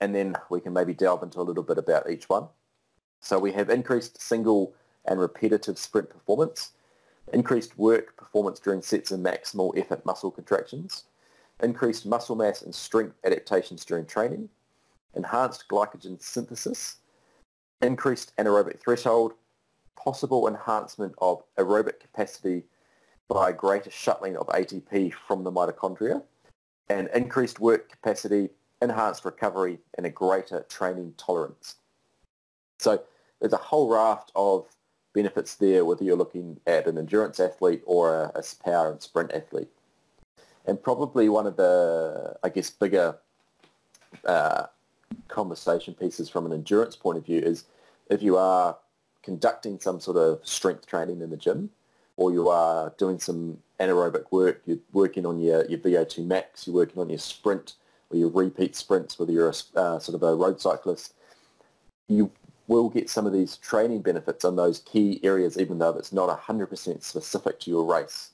and 0.00 0.14
then 0.14 0.36
we 0.48 0.60
can 0.60 0.72
maybe 0.72 0.94
delve 0.94 1.22
into 1.22 1.40
a 1.40 1.42
little 1.42 1.62
bit 1.62 1.78
about 1.78 2.10
each 2.10 2.28
one. 2.28 2.48
So 3.20 3.38
we 3.38 3.52
have 3.52 3.68
increased 3.68 4.20
single 4.20 4.74
and 5.04 5.20
repetitive 5.20 5.78
sprint 5.78 6.08
performance, 6.08 6.72
increased 7.32 7.78
work 7.78 8.16
performance 8.16 8.58
during 8.58 8.82
sets 8.82 9.10
of 9.10 9.20
maximal 9.20 9.76
effort 9.76 10.04
muscle 10.06 10.30
contractions, 10.30 11.04
increased 11.62 12.06
muscle 12.06 12.36
mass 12.36 12.62
and 12.62 12.74
strength 12.74 13.16
adaptations 13.24 13.84
during 13.84 14.06
training, 14.06 14.48
enhanced 15.14 15.66
glycogen 15.68 16.20
synthesis, 16.22 16.96
increased 17.82 18.32
anaerobic 18.38 18.80
threshold, 18.80 19.34
possible 19.96 20.48
enhancement 20.48 21.14
of 21.18 21.42
aerobic 21.58 22.00
capacity 22.00 22.64
by 23.28 23.52
greater 23.52 23.90
shuttling 23.90 24.36
of 24.36 24.46
ATP 24.48 25.12
from 25.12 25.44
the 25.44 25.52
mitochondria, 25.52 26.22
and 26.90 27.08
increased 27.14 27.60
work 27.60 27.88
capacity, 27.88 28.50
enhanced 28.82 29.24
recovery, 29.24 29.78
and 29.96 30.04
a 30.04 30.10
greater 30.10 30.66
training 30.68 31.14
tolerance. 31.16 31.76
So 32.78 33.02
there's 33.38 33.52
a 33.52 33.58
whole 33.58 33.88
raft 33.88 34.32
of 34.34 34.66
benefits 35.14 35.54
there, 35.54 35.84
whether 35.84 36.02
you're 36.02 36.16
looking 36.16 36.60
at 36.66 36.86
an 36.86 36.98
endurance 36.98 37.38
athlete 37.38 37.82
or 37.86 38.14
a, 38.14 38.32
a 38.34 38.42
power 38.64 38.90
and 38.90 39.00
sprint 39.00 39.32
athlete. 39.32 39.68
And 40.66 40.82
probably 40.82 41.28
one 41.28 41.46
of 41.46 41.56
the, 41.56 42.36
I 42.42 42.48
guess, 42.48 42.70
bigger 42.70 43.16
uh, 44.24 44.66
conversation 45.28 45.94
pieces 45.94 46.28
from 46.28 46.44
an 46.44 46.52
endurance 46.52 46.96
point 46.96 47.18
of 47.18 47.24
view 47.24 47.40
is 47.40 47.66
if 48.10 48.20
you 48.20 48.36
are 48.36 48.76
conducting 49.22 49.78
some 49.78 50.00
sort 50.00 50.16
of 50.16 50.40
strength 50.42 50.86
training 50.86 51.20
in 51.20 51.30
the 51.30 51.36
gym 51.36 51.70
or 52.20 52.30
you 52.30 52.50
are 52.50 52.92
doing 52.98 53.18
some 53.18 53.56
anaerobic 53.80 54.30
work, 54.30 54.60
you're 54.66 54.76
working 54.92 55.24
on 55.24 55.40
your, 55.40 55.64
your 55.70 55.78
VO2 55.78 56.26
max, 56.26 56.66
you're 56.66 56.76
working 56.76 57.00
on 57.00 57.08
your 57.08 57.18
sprint 57.18 57.76
or 58.10 58.18
your 58.18 58.28
repeat 58.28 58.76
sprints, 58.76 59.18
whether 59.18 59.32
you're 59.32 59.48
a, 59.48 59.78
uh, 59.80 59.98
sort 59.98 60.14
of 60.14 60.22
a 60.22 60.34
road 60.34 60.60
cyclist, 60.60 61.14
you 62.08 62.30
will 62.66 62.90
get 62.90 63.08
some 63.08 63.26
of 63.26 63.32
these 63.32 63.56
training 63.56 64.02
benefits 64.02 64.44
on 64.44 64.54
those 64.54 64.80
key 64.80 65.18
areas, 65.22 65.56
even 65.58 65.78
though 65.78 65.96
it's 65.96 66.12
not 66.12 66.28
100% 66.38 67.02
specific 67.02 67.58
to 67.58 67.70
your 67.70 67.84
race. 67.84 68.32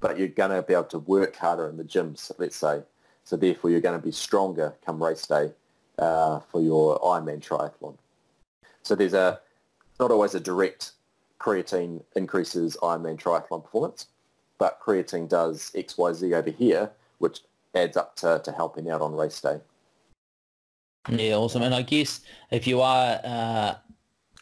But 0.00 0.18
you're 0.18 0.26
going 0.26 0.50
to 0.50 0.62
be 0.62 0.74
able 0.74 0.84
to 0.84 0.98
work 0.98 1.36
harder 1.36 1.68
in 1.68 1.76
the 1.76 1.84
gyms, 1.84 2.32
let's 2.38 2.56
say. 2.56 2.82
So 3.22 3.36
therefore, 3.36 3.70
you're 3.70 3.80
going 3.80 4.00
to 4.00 4.04
be 4.04 4.10
stronger 4.10 4.74
come 4.84 5.00
race 5.00 5.26
day 5.28 5.52
uh, 5.96 6.40
for 6.40 6.60
your 6.60 6.98
Ironman 6.98 7.40
triathlon. 7.40 7.96
So 8.82 8.96
there's 8.96 9.14
a 9.14 9.38
not 10.00 10.10
always 10.10 10.34
a 10.34 10.40
direct 10.40 10.92
creatine 11.40 12.02
increases 12.16 12.76
Ironman 12.82 13.20
triathlon 13.20 13.62
performance, 13.62 14.06
but 14.58 14.80
creatine 14.80 15.28
does 15.28 15.70
XYZ 15.74 16.32
over 16.34 16.50
here, 16.50 16.90
which 17.18 17.40
adds 17.74 17.96
up 17.96 18.16
to, 18.16 18.40
to 18.44 18.52
helping 18.52 18.90
out 18.90 19.00
on 19.00 19.14
race 19.14 19.40
day. 19.40 19.60
Yeah, 21.08 21.34
awesome. 21.34 21.62
And 21.62 21.74
I 21.74 21.82
guess 21.82 22.20
if 22.50 22.66
you 22.66 22.80
are, 22.80 23.16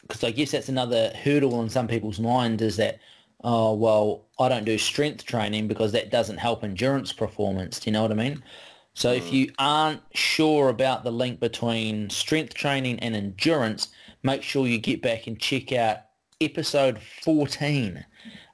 because 0.01 0.23
uh, 0.23 0.27
I 0.27 0.31
guess 0.31 0.51
that's 0.51 0.69
another 0.69 1.11
hurdle 1.23 1.61
in 1.61 1.69
some 1.69 1.87
people's 1.87 2.19
mind 2.19 2.61
is 2.61 2.77
that, 2.77 2.99
oh, 3.43 3.73
well, 3.73 4.25
I 4.39 4.49
don't 4.49 4.65
do 4.65 4.77
strength 4.77 5.25
training 5.25 5.67
because 5.67 5.91
that 5.93 6.11
doesn't 6.11 6.37
help 6.37 6.63
endurance 6.63 7.13
performance. 7.13 7.79
Do 7.79 7.89
you 7.89 7.93
know 7.93 8.01
what 8.01 8.11
I 8.11 8.15
mean? 8.15 8.43
So 8.95 9.11
if 9.11 9.31
you 9.31 9.51
aren't 9.59 10.01
sure 10.15 10.69
about 10.69 11.03
the 11.03 11.11
link 11.11 11.39
between 11.39 12.09
strength 12.09 12.55
training 12.55 12.99
and 12.99 13.15
endurance, 13.15 13.89
make 14.23 14.41
sure 14.41 14.65
you 14.65 14.79
get 14.79 15.03
back 15.03 15.27
and 15.27 15.39
check 15.39 15.71
out 15.71 15.99
episode 16.39 16.99
14 17.23 18.05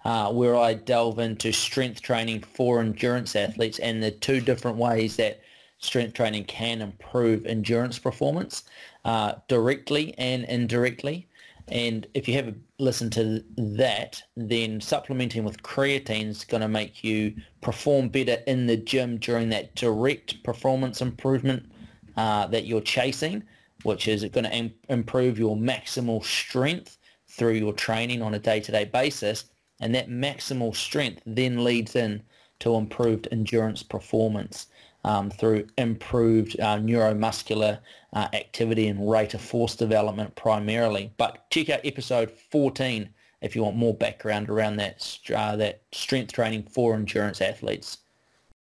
uh, 0.06 0.32
where 0.32 0.56
I 0.56 0.74
delve 0.74 1.20
into 1.20 1.52
strength 1.52 2.02
training 2.02 2.42
for 2.42 2.80
endurance 2.80 3.36
athletes 3.36 3.80
and 3.80 4.02
the 4.02 4.12
two 4.12 4.40
different 4.40 4.78
ways 4.78 5.18
that 5.18 5.42
strength 5.80 6.14
training 6.14 6.46
can 6.46 6.82
improve 6.82 7.46
endurance 7.46 8.00
performance 8.00 8.64
uh, 9.04 9.34
directly 9.48 10.14
and 10.18 10.46
indirectly. 10.46 11.28
And 11.70 12.08
if 12.14 12.28
you 12.28 12.36
haven't 12.36 12.62
listened 12.80 13.14
to 13.14 13.44
that, 13.58 14.22
then 14.36 14.80
supplementing 14.82 15.44
with 15.44 15.64
creatine 15.64 16.30
is 16.30 16.46
going 16.46 16.62
to 16.62 16.68
make 16.68 17.04
you 17.04 17.36
perform 17.62 18.10
better 18.10 18.38
in 18.48 18.66
the 18.66 18.78
gym 18.78 19.18
during 19.18 19.50
that 19.50 19.76
direct 19.76 20.44
performance 20.44 21.02
improvement 21.02 21.70
uh, 22.18 22.48
that 22.48 22.66
you're 22.66 22.82
chasing, 22.82 23.44
which 23.84 24.08
is 24.08 24.24
going 24.26 24.44
to 24.44 24.54
Im- 24.54 24.74
improve 24.90 25.40
your 25.40 25.56
maximal 25.56 26.24
strength 26.24 26.98
through 27.36 27.54
your 27.54 27.74
training 27.74 28.22
on 28.22 28.34
a 28.34 28.40
day-to-day 28.40 28.86
basis. 28.86 29.46
And 29.80 29.94
that 29.96 30.10
maximal 30.10 30.76
strength 30.76 31.22
then 31.26 31.64
leads 31.64 31.96
in 31.96 32.24
to 32.60 32.76
improved 32.76 33.28
endurance 33.32 33.84
performance 33.84 34.68
um, 35.04 35.30
through 35.30 35.68
improved 35.78 36.60
uh, 36.60 36.78
neuromuscular 36.78 37.80
uh, 38.14 38.28
activity 38.34 38.88
and 38.88 39.10
rate 39.10 39.34
of 39.34 39.42
force 39.42 39.76
development 39.76 40.36
primarily. 40.36 41.12
But 41.18 41.50
check 41.50 41.70
out 41.70 41.82
episode 41.84 42.32
14 42.32 43.10
if 43.42 43.56
you 43.56 43.64
want 43.64 43.76
more 43.76 43.94
background 43.94 44.50
around 44.50 44.78
that 44.78 45.20
uh, 45.36 45.58
that 45.58 45.82
strength 45.92 46.32
training 46.32 46.64
for 46.64 46.94
endurance 46.94 47.42
athletes. 47.42 47.98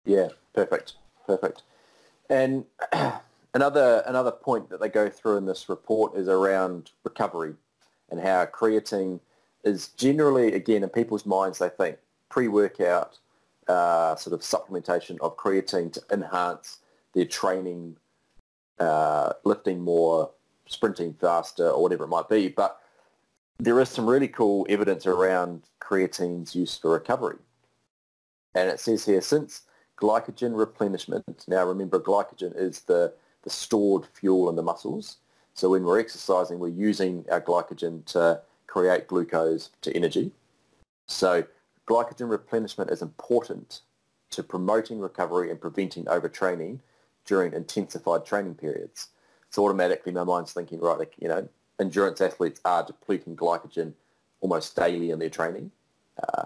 Yeah, 0.05 0.29
perfect, 0.55 0.95
perfect. 1.27 1.63
And 2.29 2.65
another 3.55 4.05
another 4.07 4.31
point 4.31 4.71
that 4.71 4.81
they 4.81 4.89
go 4.89 5.09
through 5.09 5.39
in 5.39 5.47
this 5.47 5.69
report 5.69 6.15
is 6.15 6.29
around 6.29 6.91
recovery 7.03 7.55
and 8.11 8.21
how 8.21 8.47
creatine 8.47 9.21
is 9.65 9.89
generally, 9.89 10.55
again, 10.55 10.83
in 10.83 10.89
people's 10.89 11.27
minds, 11.27 11.59
they 11.59 11.69
think 11.69 11.99
pre-workout 12.29 13.19
uh, 13.69 14.17
sort 14.17 14.35
of 14.35 14.41
supplementation 14.41 15.19
of 15.21 15.37
creatine 15.37 15.93
to 15.93 16.03
enhance 16.11 16.79
their 17.15 17.25
training, 17.25 17.97
uh, 18.79 19.33
lifting 19.45 19.81
more, 19.81 20.31
sprinting 20.67 21.15
faster, 21.21 21.69
or 21.69 21.83
whatever 21.83 22.05
it 22.05 22.09
might 22.09 22.29
be. 22.29 22.49
But 22.49 22.81
there 23.59 23.79
is 23.81 23.89
some 23.89 24.09
really 24.09 24.29
cool 24.29 24.67
evidence 24.69 25.07
around 25.07 25.63
creatine's 25.81 26.55
use 26.55 26.79
for 26.79 26.93
recovery. 26.93 27.37
And 28.55 28.71
it 28.71 28.81
says 28.81 29.05
here, 29.05 29.21
since 29.21 29.63
glycogen 30.01 30.57
replenishment, 30.57 31.45
now 31.47 31.65
remember 31.67 32.01
glycogen 32.01 32.57
is 32.57 32.81
the, 32.81 33.13
the 33.43 33.51
stored 33.51 34.07
fuel 34.15 34.49
in 34.49 34.57
the 34.57 34.63
muscles. 34.63 35.19
So 35.55 35.71
when 35.71 35.85
we're 35.85 36.01
exercising, 36.01 36.59
we're 36.59 36.69
using 36.69 37.25
our 37.31 37.41
glycogen 37.41 38.05
to 38.07 38.41
create 38.67 39.07
glucose 39.07 39.71
to 39.83 39.95
energy. 39.95 40.33
So 41.07 41.45
glycogen 41.87 42.31
replenishment 42.31 42.91
is 42.91 43.03
important 43.03 43.81
to 44.31 44.43
promoting 44.43 45.01
recovery 45.01 45.51
and 45.51 45.61
preventing 45.61 46.05
overtraining 46.05 46.79
during 47.27 47.53
intensified 47.53 48.25
training 48.25 48.55
periods. 48.55 49.09
So 49.51 49.65
automatically 49.65 50.13
my 50.13 50.25
mind's 50.25 50.53
thinking, 50.53 50.81
right, 50.81 50.99
like, 50.99 51.15
you 51.19 51.29
know, 51.29 51.49
endurance 51.81 52.21
athletes 52.21 52.61
are 52.65 52.85
depleting 52.85 53.37
glycogen 53.37 53.93
almost 54.41 54.77
daily 54.77 55.11
in 55.11 55.19
their 55.19 55.31
training. 55.31 55.71
Uh, 56.23 56.45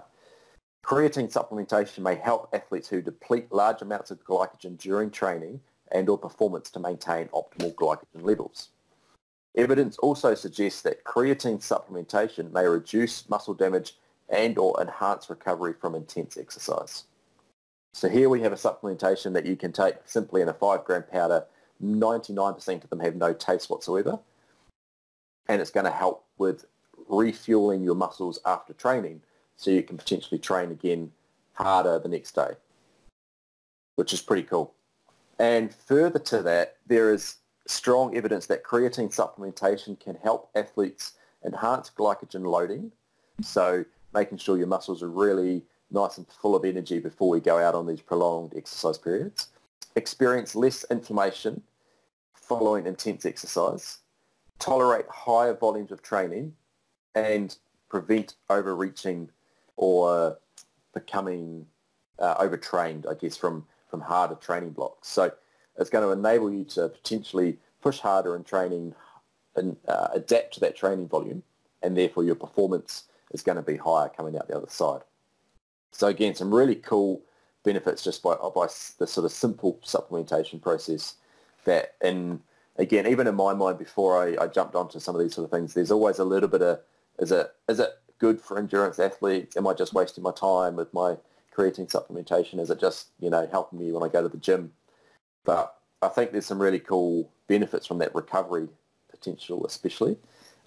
creatine 0.83 1.31
supplementation 1.31 1.99
may 1.99 2.15
help 2.15 2.49
athletes 2.53 2.87
who 2.87 3.01
deplete 3.01 3.51
large 3.51 3.81
amounts 3.81 4.11
of 4.11 4.23
glycogen 4.25 4.77
during 4.77 5.11
training 5.11 5.59
and 5.91 6.09
or 6.09 6.17
performance 6.17 6.71
to 6.71 6.79
maintain 6.79 7.27
optimal 7.27 7.73
glycogen 7.75 8.23
levels. 8.23 8.69
Evidence 9.55 9.97
also 9.99 10.35
suggests 10.35 10.81
that 10.81 11.03
creatine 11.03 11.59
supplementation 11.59 12.51
may 12.51 12.65
reduce 12.65 13.29
muscle 13.29 13.53
damage 13.53 13.95
and 14.29 14.57
or 14.57 14.79
enhance 14.81 15.29
recovery 15.29 15.73
from 15.73 15.95
intense 15.95 16.37
exercise. 16.37 17.05
So 17.93 18.09
here 18.09 18.27
we 18.27 18.41
have 18.41 18.51
a 18.51 18.57
supplementation 18.57 19.33
that 19.33 19.45
you 19.45 19.55
can 19.55 19.71
take 19.71 19.95
simply 20.05 20.41
in 20.41 20.49
a 20.49 20.53
5 20.53 20.83
gram 20.83 21.03
powder. 21.09 21.45
99% 21.81 22.83
of 22.83 22.89
them 22.89 22.99
have 22.99 23.15
no 23.15 23.33
taste 23.33 23.69
whatsoever. 23.69 24.19
And 25.47 25.61
it's 25.61 25.71
going 25.71 25.85
to 25.85 25.91
help 25.91 26.25
with 26.37 26.65
refueling 27.07 27.83
your 27.83 27.95
muscles 27.95 28.39
after 28.45 28.73
training 28.73 29.21
so 29.55 29.71
you 29.71 29.83
can 29.83 29.97
potentially 29.97 30.39
train 30.39 30.71
again 30.71 31.11
harder 31.53 31.97
the 31.99 32.09
next 32.09 32.35
day, 32.35 32.51
which 33.95 34.11
is 34.11 34.21
pretty 34.21 34.43
cool. 34.43 34.73
And 35.39 35.73
further 35.73 36.19
to 36.19 36.41
that, 36.43 36.77
there 36.87 37.13
is 37.13 37.35
strong 37.67 38.15
evidence 38.15 38.45
that 38.47 38.63
creatine 38.63 39.13
supplementation 39.13 39.99
can 39.99 40.15
help 40.15 40.49
athletes 40.55 41.13
enhance 41.45 41.91
glycogen 41.95 42.45
loading. 42.45 42.91
So 43.41 43.85
making 44.13 44.37
sure 44.37 44.57
your 44.57 44.67
muscles 44.67 45.03
are 45.03 45.09
really 45.09 45.63
nice 45.91 46.17
and 46.17 46.27
full 46.27 46.55
of 46.55 46.65
energy 46.65 46.99
before 46.99 47.29
we 47.29 47.39
go 47.39 47.57
out 47.59 47.75
on 47.75 47.85
these 47.85 48.01
prolonged 48.01 48.53
exercise 48.55 48.97
periods. 48.97 49.49
Experience 49.95 50.55
less 50.55 50.85
inflammation 50.89 51.61
following 52.33 52.85
intense 52.85 53.25
exercise. 53.25 53.99
Tolerate 54.59 55.05
higher 55.09 55.53
volumes 55.53 55.91
of 55.91 56.01
training 56.01 56.53
and 57.13 57.57
prevent 57.89 58.35
overreaching 58.49 59.29
or 59.77 60.37
becoming 60.93 61.65
uh, 62.19 62.35
overtrained, 62.39 63.05
I 63.09 63.13
guess, 63.15 63.35
from, 63.35 63.65
from 63.89 64.01
harder 64.01 64.35
training 64.35 64.71
blocks. 64.71 65.07
So 65.09 65.31
it's 65.77 65.89
going 65.89 66.03
to 66.03 66.11
enable 66.11 66.51
you 66.51 66.63
to 66.65 66.89
potentially 66.89 67.57
push 67.81 67.99
harder 67.99 68.35
in 68.35 68.43
training 68.43 68.95
and 69.55 69.77
uh, 69.87 70.09
adapt 70.13 70.53
to 70.55 70.59
that 70.59 70.75
training 70.75 71.07
volume 71.07 71.43
and 71.81 71.95
therefore 71.95 72.23
your 72.23 72.35
performance 72.35 73.03
is 73.31 73.41
going 73.41 73.57
to 73.57 73.61
be 73.61 73.77
higher 73.77 74.09
coming 74.09 74.37
out 74.37 74.47
the 74.47 74.57
other 74.57 74.69
side. 74.69 75.01
So 75.91 76.07
again, 76.07 76.35
some 76.35 76.53
really 76.53 76.75
cool 76.75 77.21
benefits 77.63 78.03
just 78.03 78.21
by, 78.23 78.35
by 78.35 78.67
the 78.97 79.07
sort 79.07 79.25
of 79.25 79.31
simple 79.31 79.79
supplementation 79.83 80.61
process 80.61 81.15
that 81.65 81.95
in, 82.03 82.41
again, 82.77 83.07
even 83.07 83.27
in 83.27 83.35
my 83.35 83.53
mind 83.53 83.77
before 83.77 84.21
I, 84.21 84.43
I 84.43 84.47
jumped 84.47 84.75
onto 84.75 84.99
some 84.99 85.15
of 85.15 85.21
these 85.21 85.35
sort 85.35 85.45
of 85.45 85.51
things, 85.51 85.73
there's 85.73 85.91
always 85.91 86.19
a 86.19 86.23
little 86.23 86.49
bit 86.49 86.61
of, 86.61 86.79
is 87.19 87.31
it, 87.31 87.53
is 87.69 87.79
it 87.79 87.91
good 88.19 88.41
for 88.41 88.57
endurance 88.57 88.99
athletes? 88.99 89.57
Am 89.57 89.67
I 89.67 89.73
just 89.73 89.93
wasting 89.93 90.23
my 90.23 90.31
time 90.31 90.75
with 90.75 90.93
my 90.93 91.17
creatine 91.55 91.89
supplementation? 91.89 92.59
Is 92.59 92.69
it 92.69 92.79
just, 92.79 93.07
you 93.19 93.29
know, 93.29 93.47
helping 93.51 93.79
me 93.79 93.91
when 93.91 94.03
I 94.03 94.11
go 94.11 94.21
to 94.21 94.29
the 94.29 94.37
gym? 94.37 94.71
But 95.45 95.75
I 96.01 96.09
think 96.09 96.31
there's 96.31 96.45
some 96.45 96.61
really 96.61 96.79
cool 96.79 97.29
benefits 97.47 97.87
from 97.87 97.99
that 97.99 98.13
recovery 98.13 98.67
potential, 99.09 99.65
especially, 99.65 100.17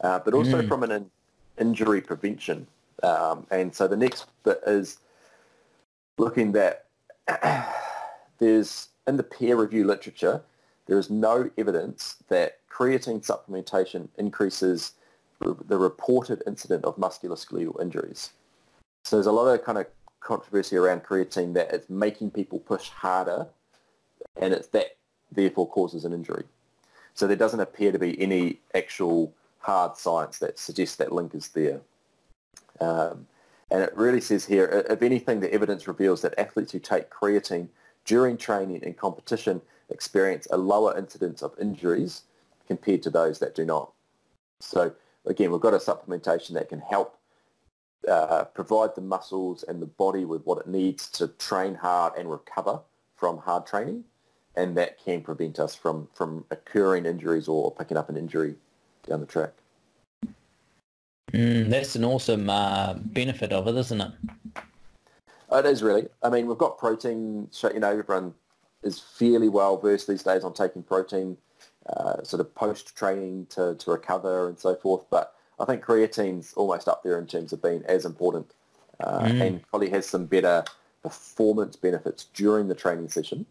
uh, 0.01 0.21
but 0.21 0.35
also 0.35 0.63
mm. 0.63 0.69
from 0.69 0.83
an 0.85 0.91
in, 0.91 1.11
injury 1.59 2.01
prevention. 2.01 2.67
Um, 3.03 3.47
and 3.51 3.75
so 3.75 3.87
the 3.87 3.97
next 3.97 4.27
bit 4.45 4.61
is 4.67 4.99
looking 6.17 6.53
that 6.53 6.87
there's 8.39 8.89
in 9.07 9.17
the 9.17 9.23
peer 9.23 9.57
review 9.57 9.85
literature, 9.85 10.43
there 10.87 10.99
is 10.99 11.11
no 11.11 11.51
evidence 11.59 12.17
that 12.29 12.59
creatine 12.71 13.25
supplementation 13.25 14.09
increases 14.19 14.93
the 15.41 15.79
reported 15.79 16.43
incident 16.47 16.85
of 16.85 16.97
musculoskeletal 16.97 17.81
injuries. 17.81 18.31
So 19.05 19.17
there's 19.17 19.27
a 19.27 19.33
lot 19.33 19.47
of 19.47 19.65
kind 19.65 19.79
of 19.79 19.87
controversy 20.21 20.77
around 20.77 21.05
creatine 21.05 21.55
that 21.55 21.73
it's 21.73 21.89
making 21.89 22.33
people 22.33 22.59
push 22.59 22.89
harder 22.89 23.47
and 24.41 24.55
it's 24.55 24.69
that 24.69 24.97
therefore 25.31 25.69
causes 25.69 26.05
an 26.05 26.13
injury. 26.13 26.45
So 27.15 27.27
there 27.27 27.37
doesn't 27.37 27.61
appear 27.61 27.93
to 27.93 27.99
be 27.99 28.21
any 28.21 28.61
actual 28.75 29.35
hard 29.59 29.97
science 29.97 30.39
that 30.39 30.59
suggests 30.59 30.97
that 30.97 31.13
link 31.13 31.35
is 31.35 31.49
there. 31.49 31.81
Um, 32.81 33.27
and 33.71 33.83
it 33.83 33.95
really 33.97 34.21
says 34.21 34.47
here, 34.47 34.87
if 34.89 35.03
anything, 35.03 35.41
the 35.41 35.53
evidence 35.53 35.87
reveals 35.87 36.23
that 36.23 36.39
athletes 36.39 36.73
who 36.73 36.79
take 36.79 37.11
creatine 37.11 37.69
during 38.05 38.37
training 38.37 38.83
and 38.85 38.97
competition 38.97 39.61
experience 39.91 40.47
a 40.51 40.57
lower 40.57 40.97
incidence 40.97 41.43
of 41.43 41.55
injuries 41.61 42.23
compared 42.67 43.03
to 43.03 43.11
those 43.11 43.39
that 43.41 43.55
do 43.55 43.65
not. 43.65 43.93
So 44.61 44.93
again, 45.27 45.51
we've 45.51 45.61
got 45.61 45.75
a 45.75 45.79
supplementation 45.79 46.55
that 46.55 46.69
can 46.69 46.81
help 46.81 47.19
uh, 48.09 48.45
provide 48.45 48.95
the 48.95 49.01
muscles 49.01 49.65
and 49.65 49.83
the 49.83 49.87
body 49.87 50.25
with 50.25 50.47
what 50.47 50.59
it 50.59 50.69
needs 50.69 51.11
to 51.11 51.29
train 51.29 51.75
hard 51.75 52.15
and 52.17 52.31
recover 52.31 52.81
from 53.17 53.39
hard 53.39 53.67
training 53.67 54.05
and 54.59 54.77
that 54.77 54.99
can 55.03 55.21
prevent 55.23 55.61
us 55.61 55.75
from, 55.75 56.09
from 56.13 56.45
occurring 56.51 57.07
injuries 57.07 57.47
or 57.47 57.71
picking 57.71 57.97
up 57.97 58.09
an 58.11 58.17
injury 58.17 58.57
down 59.09 59.21
the 59.21 59.27
track. 59.27 59.53
Mm, 61.33 61.71
that's 61.71 61.95
an 61.95 62.05
awesome 62.05 62.51
uh, 62.51 62.95
benefit 62.95 63.53
of 63.53 63.69
it, 63.69 63.77
isn't 63.77 64.01
it? 64.01 64.13
It 65.53 65.65
is 65.65 65.83
really. 65.83 66.09
I 66.25 66.29
mean, 66.29 66.49
we've 66.49 66.59
got 66.59 66.77
protein. 66.77 67.49
You 67.63 67.81
know, 67.81 67.91
everyone 67.91 68.35
is 68.83 68.99
fairly 68.99 69.49
well 69.49 69.77
versed 69.79 70.09
these 70.09 70.25
days 70.25 70.43
on 70.43 70.53
taking 70.53 70.83
protein. 70.83 71.37
uh, 71.89 72.23
sort 72.23 72.41
of 72.41 72.55
post-training 72.55 73.47
to, 73.51 73.75
to 73.77 73.91
recover 73.91 74.49
and 74.49 74.59
so 74.59 74.75
forth. 74.75 75.05
But 75.11 75.35
I 75.59 75.65
think 75.65 75.83
creatine's 75.83 76.53
almost 76.55 76.89
up 76.89 77.03
there 77.03 77.19
in 77.19 77.27
terms 77.27 77.53
of 77.53 77.63
being 77.63 77.83
as 77.87 78.05
important 78.05 78.53
uh, 79.01 79.21
mm. 79.21 79.41
and 79.41 79.69
probably 79.69 79.91
has 79.91 80.07
some 80.07 80.27
better 80.27 80.65
performance 81.03 81.77
benefits 81.77 82.27
during 82.35 82.69
the 82.69 82.75
training 82.75 83.09
session 83.09 83.47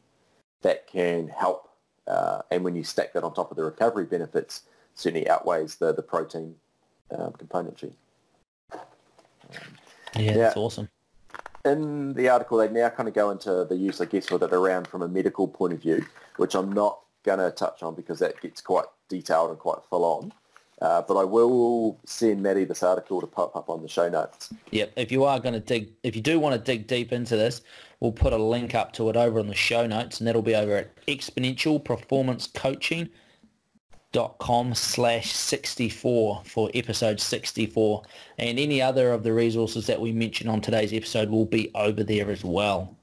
that 0.62 0.88
can 0.88 1.28
help. 1.28 1.70
Uh, 2.08 2.42
and 2.52 2.64
when 2.64 2.76
you 2.76 2.84
stack 2.84 3.14
that 3.14 3.24
on 3.24 3.34
top 3.34 3.52
of 3.52 3.58
the 3.58 3.64
recovery 3.64 4.06
benefits, 4.06 4.64
certainly 4.96 5.30
outweighs 5.30 5.76
the, 5.76 5.94
the 5.94 6.02
protein 6.02 6.56
um, 7.12 7.34
componentry. 7.34 7.92
Um, 8.74 8.80
yeah, 10.16 10.34
that's 10.34 10.58
awesome. 10.58 10.90
In 11.66 12.14
the 12.14 12.30
article, 12.30 12.58
they 12.58 12.70
now 12.70 12.90
kind 12.90 13.10
of 13.10 13.16
go 13.16 13.30
into 13.30 13.66
the 13.66 13.76
use, 13.76 14.00
I 14.00 14.06
guess, 14.06 14.32
with 14.32 14.44
it 14.44 14.54
around 14.54 14.88
from 14.88 15.02
a 15.02 15.08
medical 15.08 15.48
point 15.48 15.74
of 15.74 15.82
view, 15.82 16.06
which 16.38 16.56
I'm 16.56 16.72
not 16.72 17.00
going 17.24 17.40
to 17.40 17.52
touch 17.52 17.84
on 17.84 17.94
because 17.94 18.20
that 18.20 18.40
gets 18.42 18.62
quite 18.62 18.86
detailed 19.10 19.50
and 19.50 19.60
quite 19.60 19.80
full 19.90 20.06
on. 20.06 20.34
Uh, 20.82 21.02
but 21.02 21.16
I 21.16 21.24
will 21.24 22.00
send 22.06 22.44
Matty 22.44 22.64
this 22.64 22.84
article 22.84 23.20
to 23.22 23.28
pop 23.28 23.56
up 23.56 23.70
on 23.70 23.82
the 23.82 23.88
show 23.88 24.10
notes. 24.10 24.54
Yep. 24.72 24.94
If 24.96 25.12
you 25.12 25.24
are 25.24 25.40
going 25.40 25.54
to 25.54 25.60
dig, 25.60 25.90
if 26.04 26.16
you 26.16 26.22
do 26.22 26.40
want 26.40 26.54
to 26.54 26.62
dig 26.62 26.86
deep 26.86 27.12
into 27.12 27.36
this, 27.36 27.62
we'll 28.00 28.12
put 28.12 28.32
a 28.32 28.38
link 28.38 28.76
up 28.76 28.94
to 28.94 29.10
it 29.10 29.18
over 29.18 29.40
on 29.40 29.48
the 29.48 29.56
show 29.56 29.88
notes, 29.88 30.20
and 30.20 30.28
that'll 30.28 30.44
be 30.44 30.56
over 30.56 30.76
at 30.76 31.06
Exponential 31.08 31.84
Performance 31.84 32.48
Coaching 32.48 33.10
dot 34.14 34.38
com 34.38 34.74
slash 34.74 35.34
64 35.34 36.42
for 36.46 36.72
episode 36.74 37.20
64 37.20 38.04
and 38.38 38.58
any 38.58 38.82
other 38.82 39.12
of 39.12 39.24
the 39.24 39.34
resources 39.34 39.86
that 39.88 40.00
we 40.00 40.14
mention 40.14 40.48
on 40.48 40.62
today's 40.62 40.94
episode 40.94 41.30
will 41.30 41.46
be 41.46 41.70
over 41.76 42.06
there 42.06 42.32
as 42.32 42.42
well 42.42 42.96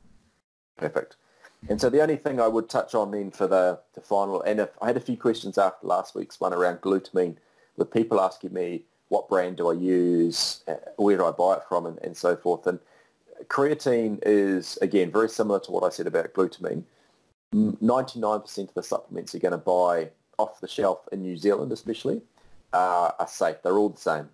perfect 0.78 1.16
and 1.68 1.80
so 1.80 1.88
the 1.88 2.02
only 2.02 2.16
thing 2.16 2.40
I 2.40 2.48
would 2.48 2.68
touch 2.68 2.94
on 2.94 3.10
then 3.10 3.30
for 3.30 3.46
the, 3.46 3.80
the 3.94 4.00
final, 4.00 4.42
and 4.42 4.60
if 4.60 4.70
I 4.82 4.86
had 4.88 4.96
a 4.96 5.00
few 5.00 5.16
questions 5.16 5.56
after 5.56 5.86
last 5.86 6.14
week's 6.14 6.38
one 6.38 6.52
around 6.52 6.80
glutamine, 6.80 7.36
with 7.76 7.92
people 7.92 8.20
asking 8.20 8.52
me 8.52 8.82
what 9.08 9.28
brand 9.28 9.56
do 9.56 9.68
I 9.68 9.74
use, 9.74 10.64
uh, 10.66 10.74
where 10.96 11.16
do 11.16 11.24
I 11.24 11.30
buy 11.30 11.56
it 11.56 11.62
from, 11.68 11.86
and, 11.86 11.98
and 12.02 12.16
so 12.16 12.36
forth. 12.36 12.66
And 12.66 12.78
creatine 13.46 14.18
is, 14.24 14.78
again, 14.82 15.12
very 15.12 15.28
similar 15.28 15.60
to 15.60 15.70
what 15.70 15.84
I 15.84 15.90
said 15.90 16.06
about 16.06 16.32
glutamine. 16.32 16.84
99% 17.54 18.58
of 18.68 18.74
the 18.74 18.82
supplements 18.82 19.32
you're 19.32 19.40
going 19.40 19.52
to 19.52 19.58
buy 19.58 20.10
off 20.38 20.60
the 20.60 20.66
shelf 20.66 21.08
in 21.12 21.22
New 21.22 21.36
Zealand 21.36 21.70
especially 21.70 22.20
uh, 22.72 23.12
are 23.18 23.28
safe. 23.28 23.56
They're 23.62 23.78
all 23.78 23.90
the 23.90 24.00
same. 24.00 24.28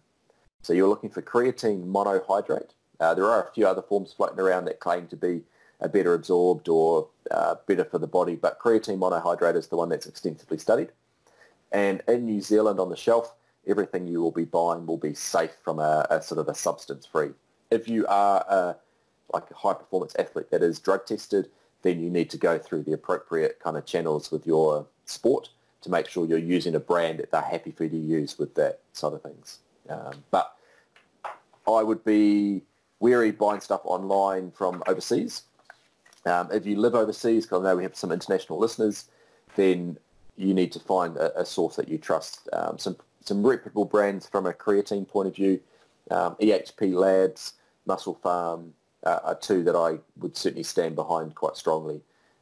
So 0.63 0.73
you're 0.73 0.89
looking 0.89 1.11
for 1.11 1.21
creatine 1.23 1.87
monohydrate. 1.87 2.71
Uh, 2.99 3.15
there 3.15 3.27
are 3.27 3.49
a 3.49 3.53
few 3.53 3.67
other 3.67 3.83
forms 3.83 4.13
floating 4.13 4.41
around 4.41 4.67
that 4.67 4.81
claim 4.81 5.07
to 5.09 5.17
be 5.17 5.43
uh, 5.81 5.89
better 5.89 6.15
absorbed 6.15 6.69
or 6.69 7.09
uh, 7.31 7.57
better 7.67 7.85
for 7.85 7.99
the 7.99 8.07
body, 8.07 8.37
but 8.37 8.59
creatine 8.59 8.99
monohydrate 8.99 9.57
is 9.57 9.69
the 9.69 9.77
one 9.77 9.89
that's 9.89 10.07
extensively 10.07 10.59
studied. 10.59 10.91
And 11.73 12.03
in 12.09 12.27
New 12.27 12.41
Zealand 12.41 12.81
on 12.81 12.89
the 12.89 12.97
shelf, 12.97 13.35
everything 13.67 14.09
you 14.09 14.21
will 14.21 14.33
be 14.33 14.45
buying 14.45 14.87
will 14.87 14.97
be 14.97 15.15
safe 15.15 15.53
from 15.63 15.79
a, 15.79 16.07
a 16.11 16.23
sort 16.23 16.41
of 16.41 16.49
a 16.49 16.55
substance 16.55 17.07
free. 17.07 17.31
If 17.71 17.89
you 17.89 18.07
are 18.09 18.45
a, 18.49 18.77
like 19.33 19.51
a 19.51 19.55
high 19.55 19.75
performance 19.75 20.15
athlete 20.19 20.51
that 20.51 20.63
is 20.63 20.79
drug 20.79 21.07
tested, 21.07 21.49
then 21.83 22.01
you 22.01 22.11
need 22.11 22.31
to 22.31 22.37
go 22.37 22.59
through 22.59 22.83
the 22.83 22.93
appropriate 22.93 23.61
kind 23.61 23.77
of 23.77 23.87
channels 23.87 24.31
with 24.31 24.47
your 24.47 24.87
sport 25.05 25.51
to 25.83 25.91
make 25.91 26.09
sure 26.09 26.27
you're 26.27 26.39
using 26.39 26.75
a 26.75 26.81
brand 26.81 27.19
that 27.19 27.31
they're 27.31 27.41
happy 27.41 27.71
for 27.71 27.85
you 27.85 27.91
to 27.91 27.97
use 27.97 28.39
with 28.39 28.55
that 28.57 28.81
side 28.93 29.13
of 29.13 29.23
things. 29.23 29.61
Um, 29.89 30.23
but 30.31 30.55
I 31.67 31.83
would 31.83 32.05
be 32.05 32.63
wary 32.99 33.31
buying 33.31 33.61
stuff 33.61 33.81
online 33.85 34.51
from 34.51 34.83
overseas 34.87 35.45
um, 36.27 36.49
if 36.53 36.67
you 36.67 36.77
live 36.77 36.95
overseas, 36.95 37.47
because 37.47 37.63
I 37.65 37.71
know 37.71 37.77
we 37.77 37.83
have 37.83 37.97
some 37.97 38.13
international 38.13 38.59
listeners, 38.59 39.07
then 39.57 39.97
you 40.37 40.55
need 40.55 40.73
to 40.73 40.81
find 40.81 41.17
a, 41.17 41.41
a 41.41 41.45
source 41.45 41.77
that 41.77 41.89
you 41.89 41.99
trust. 41.99 42.49
Um, 42.53 42.79
some 42.79 42.97
some 43.23 43.47
reputable 43.47 43.85
brands 43.85 44.27
from 44.27 44.47
a 44.47 44.53
creatine 44.53 45.07
point 45.07 45.29
of 45.29 45.37
view, 45.37 45.61
um, 46.11 46.37
EHP 46.41 46.95
Labs, 46.95 47.55
MusclePharm 47.87 48.71
uh, 49.05 49.19
are 49.23 49.35
two 49.35 49.63
that 49.65 49.77
I 49.77 49.99
would 50.19 50.37
certainly 50.37 50.63
stand 50.63 50.97
behind 50.97 51.35
quite 51.35 51.57
strongly. 51.57 52.01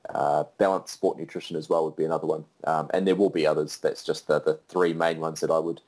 Uh, 0.09 0.45
Balance 0.57 0.93
Sport 0.93 1.19
Nutrition 1.19 1.57
as 1.57 1.69
well 1.69 1.85
would 1.85 1.97
be 1.97 2.05
another 2.05 2.27
one. 2.27 2.45
Um, 2.65 2.89
and 2.95 3.07
there 3.07 3.17
will 3.17 3.31
be 3.31 3.47
others. 3.47 3.79
That's 3.79 4.05
just 4.05 4.27
the, 4.27 4.41
the 4.41 4.59
three 4.69 4.93
main 4.93 5.21
ones 5.21 5.41
that 5.41 5.51
I 5.51 5.59
would 5.59 5.81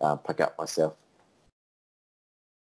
uh, 0.00 0.16
pick 0.16 0.40
up 0.40 0.58
myself. 0.58 0.94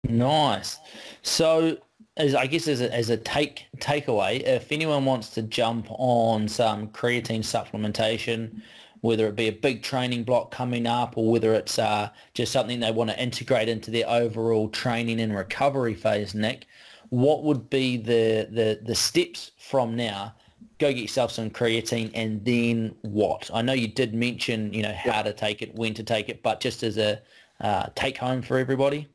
Nice. 0.07 0.77
So 1.23 1.77
as 2.17 2.33
I 2.33 2.47
guess 2.47 2.67
as 2.67 2.81
a, 2.81 2.93
as 2.93 3.09
a 3.09 3.17
take 3.17 3.65
takeaway, 3.77 4.41
if 4.41 4.71
anyone 4.71 5.05
wants 5.05 5.29
to 5.31 5.41
jump 5.41 5.87
on 5.89 6.47
some 6.47 6.87
creatine 6.89 7.41
supplementation, 7.41 8.61
whether 9.01 9.27
it 9.27 9.35
be 9.35 9.47
a 9.47 9.51
big 9.51 9.83
training 9.83 10.23
block 10.23 10.51
coming 10.51 10.87
up 10.87 11.17
or 11.17 11.31
whether 11.31 11.53
it's 11.53 11.77
uh, 11.77 12.09
just 12.33 12.51
something 12.51 12.79
they 12.79 12.91
want 12.91 13.09
to 13.09 13.21
integrate 13.21 13.69
into 13.69 13.91
their 13.91 14.09
overall 14.09 14.69
training 14.69 15.19
and 15.19 15.35
recovery 15.35 15.93
phase, 15.93 16.33
Nick, 16.33 16.67
what 17.09 17.43
would 17.43 17.69
be 17.69 17.97
the, 17.97 18.47
the, 18.49 18.79
the 18.83 18.95
steps 18.95 19.51
from 19.57 19.95
now? 19.95 20.33
Go 20.79 20.91
get 20.91 21.01
yourself 21.01 21.31
some 21.31 21.49
creatine 21.49 22.11
and 22.13 22.43
then 22.43 22.95
what? 23.01 23.49
I 23.53 23.61
know 23.61 23.73
you 23.73 23.87
did 23.87 24.13
mention, 24.13 24.73
you 24.73 24.83
know, 24.83 24.93
how 24.93 25.21
to 25.21 25.33
take 25.33 25.61
it, 25.61 25.75
when 25.75 25.93
to 25.93 26.03
take 26.03 26.29
it, 26.29 26.41
but 26.41 26.59
just 26.59 26.81
as 26.81 26.97
a 26.97 27.21
uh, 27.61 27.87
take 27.95 28.17
home 28.17 28.41
for 28.41 28.57
everybody. 28.57 29.07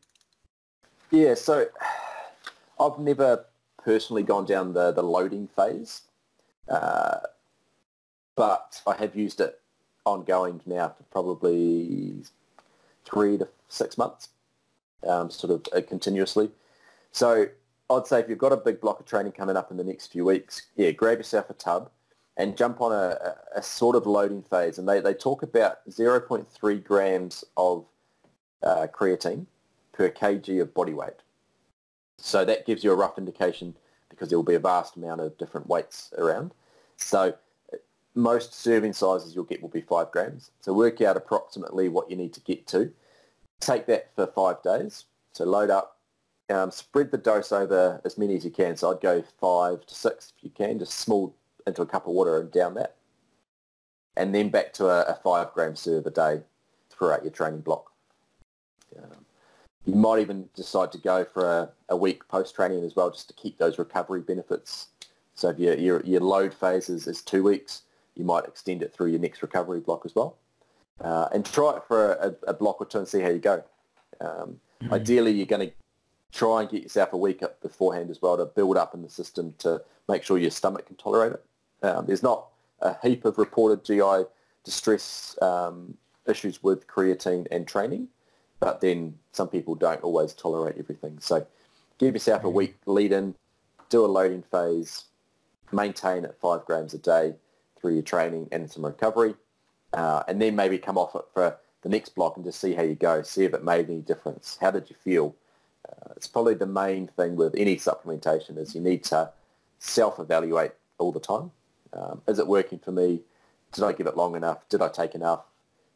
Yeah, 1.10 1.34
so 1.34 1.66
I've 2.80 2.98
never 2.98 3.44
personally 3.84 4.22
gone 4.22 4.46
down 4.46 4.72
the, 4.72 4.90
the 4.90 5.02
loading 5.02 5.48
phase, 5.48 6.02
uh, 6.68 7.18
but 8.36 8.80
I 8.86 8.96
have 8.96 9.14
used 9.14 9.40
it 9.40 9.60
ongoing 10.06 10.62
now 10.64 10.88
for 10.88 11.02
probably 11.10 12.22
three 13.04 13.36
to 13.38 13.48
six 13.68 13.98
months, 13.98 14.30
um, 15.06 15.30
sort 15.30 15.52
of 15.52 15.66
uh, 15.76 15.86
continuously. 15.86 16.50
So 17.12 17.48
I'd 17.90 18.06
say 18.06 18.20
if 18.20 18.28
you've 18.28 18.38
got 18.38 18.52
a 18.52 18.56
big 18.56 18.80
block 18.80 18.98
of 18.98 19.06
training 19.06 19.32
coming 19.32 19.56
up 19.56 19.70
in 19.70 19.76
the 19.76 19.84
next 19.84 20.12
few 20.12 20.24
weeks, 20.24 20.62
yeah, 20.76 20.90
grab 20.90 21.18
yourself 21.18 21.50
a 21.50 21.54
tub 21.54 21.90
and 22.36 22.56
jump 22.56 22.80
on 22.80 22.92
a, 22.92 23.34
a 23.54 23.62
sort 23.62 23.94
of 23.94 24.06
loading 24.06 24.42
phase. 24.42 24.78
And 24.78 24.88
they, 24.88 25.00
they 25.00 25.12
talk 25.12 25.42
about 25.42 25.86
0.3 25.90 26.84
grams 26.84 27.44
of 27.56 27.84
uh, 28.62 28.86
creatine 28.92 29.46
per 29.92 30.08
kg 30.08 30.62
of 30.62 30.72
body 30.72 30.94
weight. 30.94 31.16
So 32.20 32.44
that 32.44 32.66
gives 32.66 32.84
you 32.84 32.92
a 32.92 32.96
rough 32.96 33.18
indication 33.18 33.74
because 34.08 34.28
there 34.28 34.38
will 34.38 34.44
be 34.44 34.54
a 34.54 34.60
vast 34.60 34.96
amount 34.96 35.20
of 35.20 35.36
different 35.38 35.68
weights 35.68 36.12
around. 36.18 36.52
So 36.96 37.34
most 38.14 38.54
serving 38.54 38.92
sizes 38.92 39.34
you'll 39.34 39.44
get 39.44 39.62
will 39.62 39.68
be 39.68 39.80
five 39.80 40.10
grams. 40.10 40.50
So 40.60 40.72
work 40.72 41.00
out 41.00 41.16
approximately 41.16 41.88
what 41.88 42.10
you 42.10 42.16
need 42.16 42.32
to 42.34 42.40
get 42.40 42.66
to. 42.68 42.92
Take 43.60 43.86
that 43.86 44.14
for 44.14 44.26
five 44.26 44.62
days. 44.62 45.04
So 45.32 45.44
load 45.44 45.70
up, 45.70 45.98
um, 46.50 46.70
spread 46.70 47.10
the 47.10 47.18
dose 47.18 47.52
over 47.52 48.00
as 48.04 48.18
many 48.18 48.36
as 48.36 48.44
you 48.44 48.50
can. 48.50 48.76
So 48.76 48.92
I'd 48.92 49.00
go 49.00 49.22
five 49.40 49.86
to 49.86 49.94
six 49.94 50.32
if 50.36 50.44
you 50.44 50.50
can, 50.50 50.78
just 50.78 50.98
small 50.98 51.34
into 51.66 51.82
a 51.82 51.86
cup 51.86 52.06
of 52.06 52.12
water 52.12 52.40
and 52.40 52.50
down 52.50 52.74
that. 52.74 52.96
And 54.16 54.34
then 54.34 54.48
back 54.48 54.72
to 54.74 54.86
a, 54.86 55.02
a 55.02 55.14
five 55.22 55.52
gram 55.52 55.76
serve 55.76 56.06
a 56.06 56.10
day 56.10 56.42
throughout 56.90 57.22
your 57.22 57.32
training 57.32 57.60
block. 57.60 57.92
You 59.90 59.96
might 59.96 60.20
even 60.20 60.48
decide 60.54 60.92
to 60.92 60.98
go 60.98 61.24
for 61.24 61.50
a, 61.50 61.68
a 61.88 61.96
week 61.96 62.26
post-training 62.28 62.84
as 62.84 62.94
well 62.94 63.10
just 63.10 63.26
to 63.28 63.34
keep 63.34 63.58
those 63.58 63.78
recovery 63.78 64.20
benefits. 64.20 64.88
So 65.34 65.48
if 65.48 65.58
your, 65.58 65.74
your, 65.74 66.00
your 66.04 66.20
load 66.20 66.54
phase 66.54 66.88
is, 66.88 67.08
is 67.08 67.22
two 67.22 67.42
weeks, 67.42 67.82
you 68.14 68.24
might 68.24 68.44
extend 68.44 68.82
it 68.82 68.92
through 68.92 69.10
your 69.10 69.18
next 69.18 69.42
recovery 69.42 69.80
block 69.80 70.02
as 70.04 70.14
well. 70.14 70.36
Uh, 71.00 71.28
and 71.32 71.44
try 71.44 71.76
it 71.76 71.82
for 71.88 72.12
a, 72.12 72.34
a, 72.48 72.54
block 72.54 72.80
or 72.80 72.84
two 72.84 72.98
and 72.98 73.08
see 73.08 73.20
how 73.20 73.30
you 73.30 73.38
go. 73.38 73.64
Um, 74.20 74.60
mm-hmm. 74.82 74.92
Ideally, 74.92 75.32
you're 75.32 75.46
going 75.46 75.68
to 75.68 75.74
try 76.30 76.60
and 76.60 76.70
get 76.70 76.82
yourself 76.82 77.12
a 77.12 77.16
week 77.16 77.42
up 77.42 77.60
beforehand 77.60 78.10
as 78.10 78.22
well 78.22 78.36
to 78.36 78.44
build 78.44 78.76
up 78.76 78.94
in 78.94 79.02
the 79.02 79.08
system 79.08 79.54
to 79.58 79.82
make 80.08 80.22
sure 80.22 80.38
your 80.38 80.50
stomach 80.50 80.86
can 80.86 80.96
tolerate 80.96 81.32
it. 81.32 81.44
Um, 81.82 82.06
there's 82.06 82.22
not 82.22 82.48
a 82.80 82.96
heap 83.02 83.24
of 83.24 83.38
reported 83.38 83.84
GI 83.84 84.28
distress 84.62 85.36
um, 85.42 85.96
issues 86.28 86.62
with 86.62 86.86
creatine 86.86 87.46
and 87.50 87.66
training, 87.66 88.08
but 88.60 88.80
then 88.80 89.18
some 89.32 89.48
people 89.48 89.74
don't 89.74 90.02
always 90.02 90.32
tolerate 90.32 90.76
everything. 90.78 91.18
So 91.18 91.46
give 91.98 92.14
yourself 92.14 92.44
a 92.44 92.50
week 92.50 92.76
lead 92.86 93.12
in, 93.12 93.34
do 93.88 94.04
a 94.04 94.06
loading 94.06 94.42
phase, 94.42 95.04
maintain 95.72 96.24
at 96.24 96.38
five 96.38 96.64
grams 96.64 96.94
a 96.94 96.98
day 96.98 97.34
through 97.80 97.94
your 97.94 98.02
training 98.02 98.48
and 98.52 98.70
some 98.70 98.84
recovery, 98.84 99.34
uh, 99.94 100.22
and 100.28 100.40
then 100.40 100.54
maybe 100.54 100.78
come 100.78 100.98
off 100.98 101.14
it 101.14 101.24
for 101.32 101.56
the 101.82 101.88
next 101.88 102.14
block 102.14 102.36
and 102.36 102.44
just 102.44 102.60
see 102.60 102.74
how 102.74 102.82
you 102.82 102.94
go, 102.94 103.22
see 103.22 103.44
if 103.44 103.54
it 103.54 103.64
made 103.64 103.88
any 103.88 104.00
difference. 104.00 104.58
How 104.60 104.70
did 104.70 104.90
you 104.90 104.96
feel? 105.02 105.34
Uh, 105.88 106.12
it's 106.16 106.26
probably 106.26 106.54
the 106.54 106.66
main 106.66 107.06
thing 107.08 107.36
with 107.36 107.54
any 107.56 107.76
supplementation 107.76 108.58
is 108.58 108.74
you 108.74 108.82
need 108.82 109.02
to 109.04 109.30
self-evaluate 109.78 110.72
all 110.98 111.10
the 111.10 111.20
time. 111.20 111.50
Um, 111.94 112.20
is 112.28 112.38
it 112.38 112.46
working 112.46 112.78
for 112.78 112.92
me? 112.92 113.20
Did 113.72 113.84
I 113.84 113.92
give 113.92 114.06
it 114.06 114.16
long 114.16 114.36
enough? 114.36 114.68
Did 114.68 114.82
I 114.82 114.88
take 114.88 115.14
enough? 115.14 115.44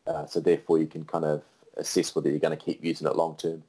Uh, 0.07 0.27
so 0.27 0.41
therefore 0.41 0.79
you 0.79 0.87
can 0.87 1.05
kind 1.05 1.25
of 1.25 1.43
assess 1.77 2.15
whether 2.15 2.29
you're 2.29 2.39
going 2.39 2.57
to 2.57 2.65
keep 2.65 2.85
using 2.85 3.07
it 3.07 3.17
long 3.17 3.37
term. 3.37 3.63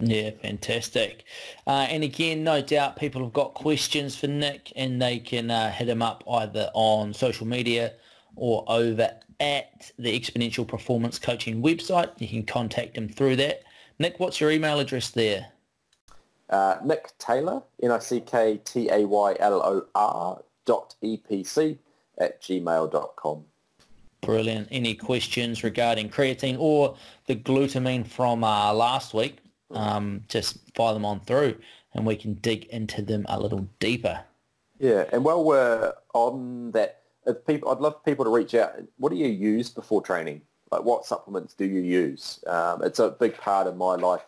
Yeah, 0.00 0.30
fantastic. 0.42 1.24
Uh, 1.66 1.86
and 1.88 2.02
again, 2.02 2.42
no 2.42 2.60
doubt 2.60 2.96
people 2.96 3.22
have 3.22 3.32
got 3.32 3.54
questions 3.54 4.16
for 4.16 4.26
Nick 4.26 4.72
and 4.74 5.00
they 5.00 5.18
can 5.18 5.50
uh, 5.50 5.70
hit 5.70 5.88
him 5.88 6.02
up 6.02 6.24
either 6.28 6.68
on 6.74 7.14
social 7.14 7.46
media 7.46 7.92
or 8.34 8.64
over 8.66 9.10
at 9.40 9.92
the 9.98 10.18
Exponential 10.18 10.66
Performance 10.66 11.18
Coaching 11.18 11.62
website. 11.62 12.10
You 12.18 12.26
can 12.28 12.44
contact 12.44 12.96
him 12.96 13.08
through 13.08 13.36
that. 13.36 13.62
Nick, 14.00 14.18
what's 14.18 14.40
your 14.40 14.50
email 14.50 14.80
address 14.80 15.10
there? 15.10 15.46
Uh, 16.50 16.76
Nick 16.84 17.16
Taylor, 17.18 17.62
N-I-C-K-T-A-Y-L-O-R 17.82 18.22
dot 20.66 20.94
E-P-C 21.02 21.78
at 22.18 22.42
gmail.com. 22.42 23.44
Brilliant. 24.24 24.68
Any 24.70 24.94
questions 24.94 25.62
regarding 25.62 26.08
creatine 26.08 26.58
or 26.58 26.96
the 27.26 27.36
glutamine 27.36 28.06
from 28.06 28.44
uh, 28.44 28.72
last 28.72 29.14
week, 29.14 29.38
um, 29.70 30.22
just 30.28 30.58
fire 30.74 30.94
them 30.94 31.04
on 31.04 31.20
through 31.20 31.56
and 31.94 32.04
we 32.04 32.16
can 32.16 32.34
dig 32.34 32.64
into 32.66 33.02
them 33.02 33.24
a 33.28 33.38
little 33.40 33.68
deeper. 33.78 34.20
Yeah, 34.78 35.04
and 35.12 35.24
while 35.24 35.44
we're 35.44 35.92
on 36.12 36.72
that, 36.72 37.02
people, 37.46 37.70
I'd 37.70 37.78
love 37.78 38.04
people 38.04 38.24
to 38.24 38.30
reach 38.30 38.54
out. 38.54 38.74
What 38.98 39.10
do 39.10 39.16
you 39.16 39.28
use 39.28 39.70
before 39.70 40.02
training? 40.02 40.42
Like 40.70 40.82
what 40.82 41.06
supplements 41.06 41.54
do 41.54 41.64
you 41.64 41.80
use? 41.80 42.42
Um, 42.46 42.82
it's 42.82 42.98
a 42.98 43.10
big 43.10 43.36
part 43.36 43.66
of 43.66 43.76
my 43.76 43.94
life 43.94 44.24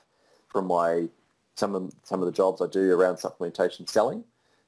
from 0.48 0.66
my 0.66 1.08
some 1.56 1.74
of 1.74 1.92
some 2.04 2.20
of 2.20 2.26
the 2.26 2.32
jobs 2.32 2.60
I 2.62 2.66
do 2.66 2.92
around 2.92 3.16
supplementation 3.16 3.88
selling. 3.88 4.22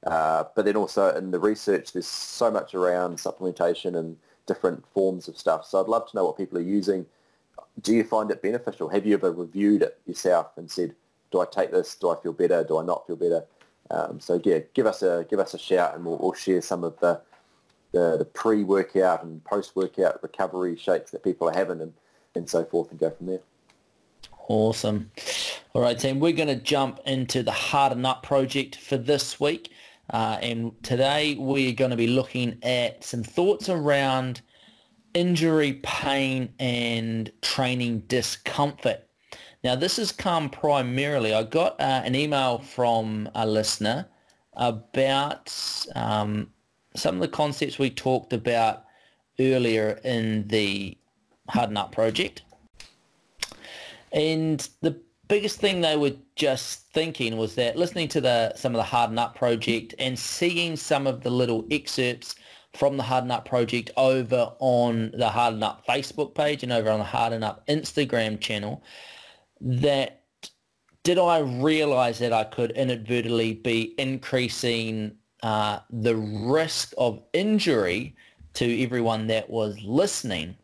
Uh, 0.05 0.45
but 0.55 0.65
then 0.65 0.75
also 0.75 1.15
in 1.15 1.31
the 1.31 1.39
research, 1.39 1.93
there's 1.93 2.07
so 2.07 2.49
much 2.51 2.73
around 2.73 3.17
supplementation 3.17 3.97
and 3.97 4.17
different 4.51 4.83
forms 4.93 5.27
of 5.29 5.37
stuff. 5.37 5.61
So 5.65 5.79
I'd 5.79 5.87
love 5.87 6.09
to 6.09 6.17
know 6.17 6.25
what 6.25 6.37
people 6.37 6.57
are 6.57 6.73
using. 6.79 7.05
Do 7.85 7.93
you 7.93 8.03
find 8.03 8.31
it 8.31 8.41
beneficial? 8.41 8.89
Have 8.89 9.05
you 9.05 9.13
ever 9.13 9.31
reviewed 9.31 9.81
it 9.83 9.99
yourself 10.05 10.47
and 10.57 10.69
said, 10.69 10.95
do 11.31 11.39
I 11.39 11.45
take 11.45 11.71
this? 11.71 11.95
Do 11.95 12.09
I 12.09 12.15
feel 12.21 12.33
better? 12.33 12.63
Do 12.63 12.79
I 12.81 12.83
not 12.83 13.05
feel 13.05 13.15
better? 13.15 13.43
Um, 13.91 14.19
so 14.19 14.41
yeah, 14.43 14.59
give 14.73 14.85
us 14.85 15.01
a 15.03 15.25
give 15.29 15.39
us 15.39 15.53
a 15.53 15.57
shout, 15.57 15.95
and 15.95 16.05
we'll, 16.05 16.17
we'll 16.21 16.33
share 16.33 16.61
some 16.61 16.83
of 16.83 16.99
the, 16.99 17.21
the, 17.91 18.17
the 18.17 18.25
pre-workout 18.25 19.23
and 19.23 19.43
post-workout 19.45 20.21
recovery 20.21 20.75
shakes 20.75 21.11
that 21.11 21.23
people 21.23 21.49
are 21.49 21.53
having, 21.53 21.81
and, 21.81 21.93
and 22.35 22.49
so 22.49 22.63
forth, 22.65 22.91
and 22.91 22.99
go 22.99 23.09
from 23.09 23.27
there. 23.27 23.41
Awesome. 24.47 25.11
All 25.73 25.81
right, 25.81 25.97
team, 25.97 26.19
we're 26.19 26.39
going 26.43 26.55
to 26.55 26.63
jump 26.75 26.99
into 27.05 27.43
the 27.43 27.51
Harden 27.51 28.05
Up 28.05 28.23
project 28.23 28.75
for 28.75 28.97
this 28.97 29.39
week. 29.39 29.71
Uh, 30.09 30.37
and 30.41 30.71
today 30.83 31.35
we're 31.39 31.73
going 31.73 31.91
to 31.91 31.97
be 31.97 32.07
looking 32.07 32.57
at 32.63 33.03
some 33.03 33.23
thoughts 33.23 33.69
around 33.69 34.41
injury, 35.13 35.79
pain, 35.83 36.53
and 36.59 37.31
training 37.41 37.99
discomfort. 38.07 39.07
Now, 39.63 39.75
this 39.75 39.97
has 39.97 40.11
come 40.11 40.49
primarily, 40.49 41.33
I 41.33 41.43
got 41.43 41.79
uh, 41.79 42.01
an 42.05 42.15
email 42.15 42.59
from 42.59 43.29
a 43.35 43.45
listener 43.45 44.07
about 44.53 45.53
um, 45.95 46.51
some 46.95 47.15
of 47.15 47.21
the 47.21 47.27
concepts 47.27 47.77
we 47.77 47.89
talked 47.89 48.33
about 48.33 48.85
earlier 49.39 49.99
in 50.03 50.47
the 50.47 50.97
Harden 51.49 51.77
Up 51.77 51.91
project. 51.91 52.43
And 54.11 54.67
the 54.81 54.99
biggest 55.29 55.59
thing 55.59 55.79
they 55.79 55.95
were 55.95 56.13
just 56.35 56.91
thinking 56.91 57.37
was 57.37 57.55
that 57.55 57.77
listening 57.77 58.09
to 58.09 58.19
the 58.19 58.53
some 58.55 58.73
of 58.73 58.77
the 58.77 58.83
Harden 58.83 59.17
Up 59.17 59.35
project 59.35 59.95
and 59.97 60.19
seeing 60.19 60.75
some 60.75 61.07
of 61.07 61.21
the 61.21 61.29
little 61.29 61.65
excerpts 61.71 62.35
from 62.73 62.97
the 62.97 63.03
Harden 63.03 63.31
Up 63.31 63.45
project 63.45 63.91
over 63.95 64.51
on 64.59 65.11
the 65.13 65.29
Harden 65.29 65.63
Up 65.63 65.85
Facebook 65.87 66.35
page 66.35 66.63
and 66.63 66.73
over 66.73 66.89
on 66.89 66.99
the 66.99 67.05
Harden 67.05 67.43
Up 67.43 67.65
Instagram 67.67 68.39
channel, 68.39 68.83
that 69.61 70.23
did 71.03 71.17
I 71.17 71.39
realize 71.39 72.19
that 72.19 72.33
I 72.33 72.43
could 72.43 72.71
inadvertently 72.71 73.53
be 73.53 73.95
increasing 73.97 75.15
uh, 75.41 75.79
the 75.89 76.15
risk 76.15 76.93
of 76.97 77.21
injury 77.33 78.15
to 78.55 78.83
everyone 78.83 79.27
that 79.27 79.49
was 79.49 79.79
listening? 79.83 80.55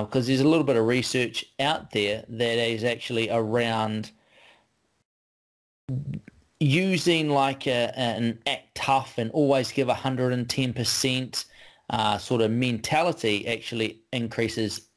Because 0.00 0.26
uh, 0.26 0.28
there's 0.28 0.40
a 0.40 0.48
little 0.48 0.64
bit 0.64 0.76
of 0.76 0.86
research 0.86 1.44
out 1.60 1.90
there 1.92 2.24
that 2.28 2.58
is 2.58 2.84
actually 2.84 3.30
around 3.30 4.10
using 6.60 7.30
like 7.30 7.66
a, 7.66 7.96
an 7.98 8.38
act 8.46 8.74
tough 8.74 9.18
and 9.18 9.30
always 9.30 9.70
give 9.70 9.88
110% 9.88 11.44
uh, 11.90 12.18
sort 12.18 12.42
of 12.42 12.50
mentality 12.50 13.46
actually 13.48 14.02
increases 14.12 14.88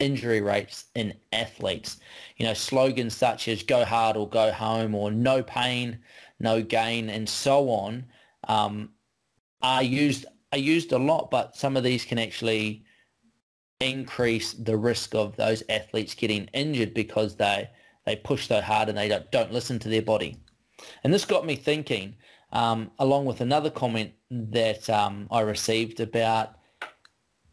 injury 0.00 0.40
rates 0.40 0.86
in 0.94 1.14
athletes. 1.32 1.98
You 2.36 2.46
know, 2.46 2.54
slogans 2.54 3.16
such 3.16 3.48
as 3.48 3.62
go 3.62 3.84
hard 3.84 4.16
or 4.16 4.28
go 4.28 4.52
home 4.52 4.94
or 4.94 5.10
no 5.10 5.42
pain, 5.42 5.98
no 6.40 6.60
gain 6.60 7.08
and 7.08 7.28
so 7.28 7.70
on 7.70 8.04
um, 8.48 8.90
are 9.62 9.82
used 9.82 10.26
are 10.52 10.58
used 10.58 10.92
a 10.92 10.98
lot, 10.98 11.30
but 11.30 11.56
some 11.56 11.76
of 11.76 11.82
these 11.82 12.04
can 12.04 12.18
actually 12.18 12.84
increase 13.90 14.52
the 14.52 14.76
risk 14.76 15.14
of 15.14 15.36
those 15.36 15.62
athletes 15.68 16.14
getting 16.14 16.46
injured 16.52 16.94
because 16.94 17.36
they 17.36 17.68
they 18.04 18.16
push 18.16 18.48
so 18.48 18.60
hard 18.60 18.88
and 18.88 18.98
they 18.98 19.08
don't, 19.08 19.30
don't 19.30 19.52
listen 19.52 19.78
to 19.78 19.88
their 19.88 20.02
body. 20.02 20.36
And 21.02 21.12
this 21.12 21.24
got 21.24 21.46
me 21.46 21.56
thinking, 21.56 22.16
um, 22.52 22.90
along 22.98 23.24
with 23.24 23.40
another 23.40 23.70
comment 23.70 24.12
that 24.30 24.90
um, 24.90 25.26
I 25.30 25.40
received 25.40 26.00
about, 26.00 26.56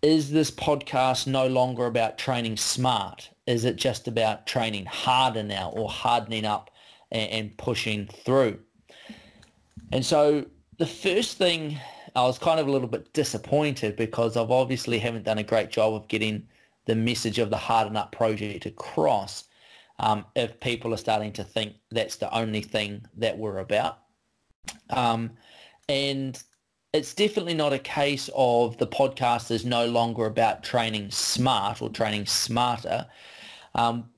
is 0.01 0.31
this 0.31 0.51
podcast 0.51 1.27
no 1.27 1.47
longer 1.47 1.85
about 1.85 2.17
training 2.17 2.57
smart? 2.57 3.29
Is 3.47 3.65
it 3.65 3.75
just 3.75 4.07
about 4.07 4.45
training 4.45 4.85
harder 4.85 5.43
now 5.43 5.69
or 5.69 5.89
hardening 5.89 6.45
up 6.45 6.69
and, 7.11 7.29
and 7.31 7.57
pushing 7.57 8.07
through? 8.07 8.59
And 9.91 10.05
so 10.05 10.45
the 10.77 10.87
first 10.87 11.37
thing 11.37 11.79
I 12.15 12.23
was 12.23 12.37
kind 12.37 12.59
of 12.59 12.67
a 12.67 12.71
little 12.71 12.87
bit 12.87 13.13
disappointed 13.13 13.95
because 13.95 14.35
I've 14.35 14.51
obviously 14.51 14.99
haven't 14.99 15.23
done 15.23 15.37
a 15.37 15.43
great 15.43 15.69
job 15.69 15.93
of 15.93 16.07
getting 16.07 16.47
the 16.85 16.95
message 16.95 17.39
of 17.39 17.49
the 17.49 17.57
Harden 17.57 17.95
Up 17.95 18.11
project 18.11 18.65
across 18.65 19.45
um, 19.99 20.25
if 20.35 20.59
people 20.59 20.93
are 20.93 20.97
starting 20.97 21.31
to 21.33 21.43
think 21.43 21.75
that's 21.91 22.15
the 22.17 22.33
only 22.35 22.61
thing 22.61 23.05
that 23.17 23.37
we're 23.37 23.59
about. 23.59 23.99
Um, 24.89 25.31
and 25.87 26.41
it's 26.93 27.13
definitely 27.13 27.53
not 27.53 27.71
a 27.71 27.79
case 27.79 28.29
of 28.35 28.77
the 28.77 28.87
podcast 28.87 29.51
is 29.51 29.63
no 29.63 29.85
longer 29.85 30.25
about 30.25 30.63
training 30.63 31.11
smart 31.11 31.81
or 31.81 31.89
training 31.89 32.25
smarter. 32.25 33.07
Um, 33.75 34.09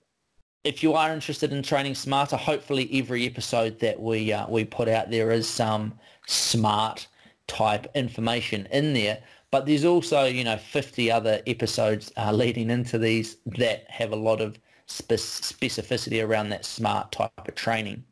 if 0.64 0.82
you 0.82 0.94
are 0.94 1.14
interested 1.14 1.52
in 1.52 1.62
training 1.62 1.96
smarter, 1.96 2.38
hopefully 2.38 2.90
every 2.94 3.26
episode 3.28 3.80
that 3.80 4.00
we 4.00 4.32
uh, 4.32 4.48
we 4.48 4.64
put 4.64 4.88
out 4.88 5.12
there 5.12 5.32
is 5.32 5.48
some 5.48 5.94
smart 6.26 7.08
type 7.48 7.88
information 7.96 8.68
in 8.72 8.94
there. 8.94 9.20
But 9.52 9.66
there's 9.66 9.86
also, 9.86 10.26
you 10.26 10.44
know, 10.44 10.58
50 10.58 11.12
other 11.12 11.42
episodes 11.46 12.12
uh, 12.18 12.32
leading 12.32 12.70
into 12.70 12.98
these 12.98 13.38
that 13.58 13.86
have 13.90 14.12
a 14.12 14.16
lot 14.16 14.42
of 14.42 14.58
specificity 14.88 16.26
around 16.26 16.50
that 16.50 16.66
smart 16.66 17.12
type 17.12 17.32
of 17.38 17.56
training. 17.56 18.04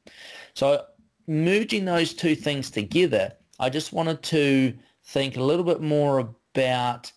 So 0.54 0.86
merging 1.28 1.86
those 1.86 2.14
two 2.14 2.36
things 2.36 2.70
together, 2.70 3.34
I 3.60 3.70
just 3.70 3.94
wanted 3.94 4.22
to 4.24 4.74
think 5.04 5.36
a 5.36 5.44
little 5.44 5.66
bit 5.66 5.82
more 5.82 6.20
about 6.20 7.12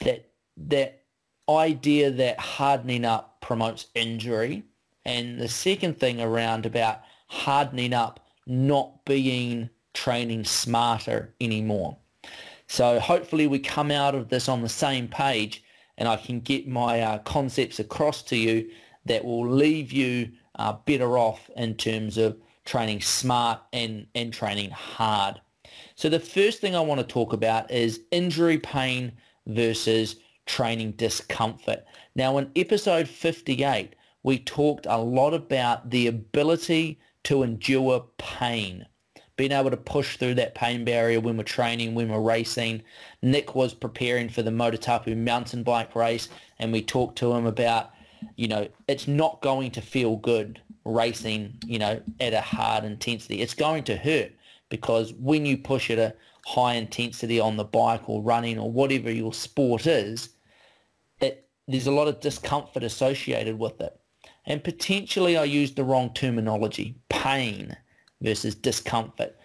that 0.00 0.30
that 0.56 1.02
idea 1.48 2.10
that 2.10 2.38
hardening 2.38 3.04
up 3.04 3.40
promotes 3.40 3.86
injury 3.94 4.64
and 5.04 5.40
the 5.40 5.48
second 5.48 5.98
thing 5.98 6.20
around 6.20 6.66
about 6.66 7.00
hardening 7.28 7.94
up 7.94 8.20
not 8.46 9.04
being 9.04 9.70
training 9.98 10.44
smarter 10.44 11.34
anymore. 11.40 11.96
So 12.68 13.00
hopefully 13.00 13.48
we 13.48 13.58
come 13.58 13.90
out 13.90 14.14
of 14.14 14.28
this 14.28 14.48
on 14.48 14.62
the 14.62 14.68
same 14.68 15.08
page 15.08 15.64
and 15.96 16.06
I 16.06 16.14
can 16.14 16.38
get 16.38 16.68
my 16.68 17.00
uh, 17.00 17.18
concepts 17.18 17.80
across 17.80 18.22
to 18.24 18.36
you 18.36 18.70
that 19.06 19.24
will 19.24 19.48
leave 19.48 19.90
you 19.90 20.30
uh, 20.56 20.74
better 20.86 21.18
off 21.18 21.50
in 21.56 21.74
terms 21.74 22.16
of 22.16 22.36
training 22.64 23.00
smart 23.00 23.60
and, 23.72 24.06
and 24.14 24.32
training 24.32 24.70
hard. 24.70 25.40
So 25.96 26.08
the 26.08 26.20
first 26.20 26.60
thing 26.60 26.76
I 26.76 26.80
want 26.80 27.00
to 27.00 27.06
talk 27.06 27.32
about 27.32 27.68
is 27.68 28.02
injury 28.12 28.58
pain 28.58 29.12
versus 29.46 30.14
training 30.46 30.92
discomfort. 30.92 31.84
Now 32.14 32.38
in 32.38 32.52
episode 32.54 33.08
58, 33.08 33.96
we 34.22 34.38
talked 34.38 34.86
a 34.86 34.98
lot 34.98 35.34
about 35.34 35.90
the 35.90 36.06
ability 36.06 37.00
to 37.24 37.42
endure 37.42 38.06
pain 38.18 38.86
being 39.38 39.52
able 39.52 39.70
to 39.70 39.76
push 39.76 40.16
through 40.16 40.34
that 40.34 40.56
pain 40.56 40.84
barrier 40.84 41.20
when 41.20 41.36
we're 41.36 41.44
training, 41.44 41.94
when 41.94 42.08
we're 42.08 42.20
racing. 42.20 42.82
Nick 43.22 43.54
was 43.54 43.72
preparing 43.72 44.28
for 44.28 44.42
the 44.42 44.50
Motutapu 44.50 45.16
mountain 45.16 45.62
bike 45.62 45.94
race 45.94 46.28
and 46.58 46.72
we 46.72 46.82
talked 46.82 47.16
to 47.18 47.32
him 47.32 47.46
about, 47.46 47.92
you 48.34 48.48
know, 48.48 48.68
it's 48.88 49.06
not 49.06 49.40
going 49.40 49.70
to 49.70 49.80
feel 49.80 50.16
good 50.16 50.60
racing, 50.84 51.56
you 51.64 51.78
know, 51.78 52.02
at 52.18 52.34
a 52.34 52.40
hard 52.40 52.82
intensity. 52.82 53.40
It's 53.40 53.54
going 53.54 53.84
to 53.84 53.96
hurt 53.96 54.32
because 54.70 55.14
when 55.14 55.46
you 55.46 55.56
push 55.56 55.88
at 55.88 56.00
a 56.00 56.14
high 56.44 56.74
intensity 56.74 57.38
on 57.38 57.56
the 57.56 57.64
bike 57.64 58.08
or 58.08 58.20
running 58.20 58.58
or 58.58 58.72
whatever 58.72 59.08
your 59.08 59.32
sport 59.32 59.86
is, 59.86 60.30
it, 61.20 61.46
there's 61.68 61.86
a 61.86 61.92
lot 61.92 62.08
of 62.08 62.18
discomfort 62.18 62.82
associated 62.82 63.56
with 63.56 63.80
it. 63.80 64.00
And 64.46 64.64
potentially 64.64 65.36
I 65.36 65.44
used 65.44 65.76
the 65.76 65.84
wrong 65.84 66.12
terminology, 66.12 66.96
pain 67.08 67.76
versus 68.20 68.54
discomfort. 68.54 69.36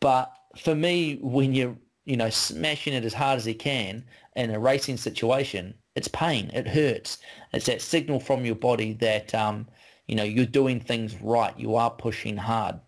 But 0.00 0.32
for 0.56 0.74
me, 0.74 1.18
when 1.22 1.52
you're, 1.52 1.76
you 2.04 2.16
know, 2.16 2.30
smashing 2.30 2.94
it 2.94 3.04
as 3.04 3.14
hard 3.14 3.38
as 3.38 3.46
you 3.46 3.54
can 3.54 4.04
in 4.36 4.50
a 4.50 4.58
racing 4.58 4.96
situation, 4.96 5.74
It's 5.96 6.08
pain. 6.08 6.50
It 6.52 6.68
hurts. 6.68 7.18
It's 7.52 7.66
that 7.66 7.80
signal 7.80 8.20
from 8.20 8.44
your 8.44 8.54
body 8.54 8.92
that, 9.00 9.34
um, 9.34 9.66
you 10.06 10.14
know, 10.14 10.24
you're 10.24 10.44
doing 10.44 10.78
things 10.78 11.20
right. 11.22 11.58
You 11.58 11.74
are 11.76 11.90
pushing 11.90 12.36
hard. 12.36 12.78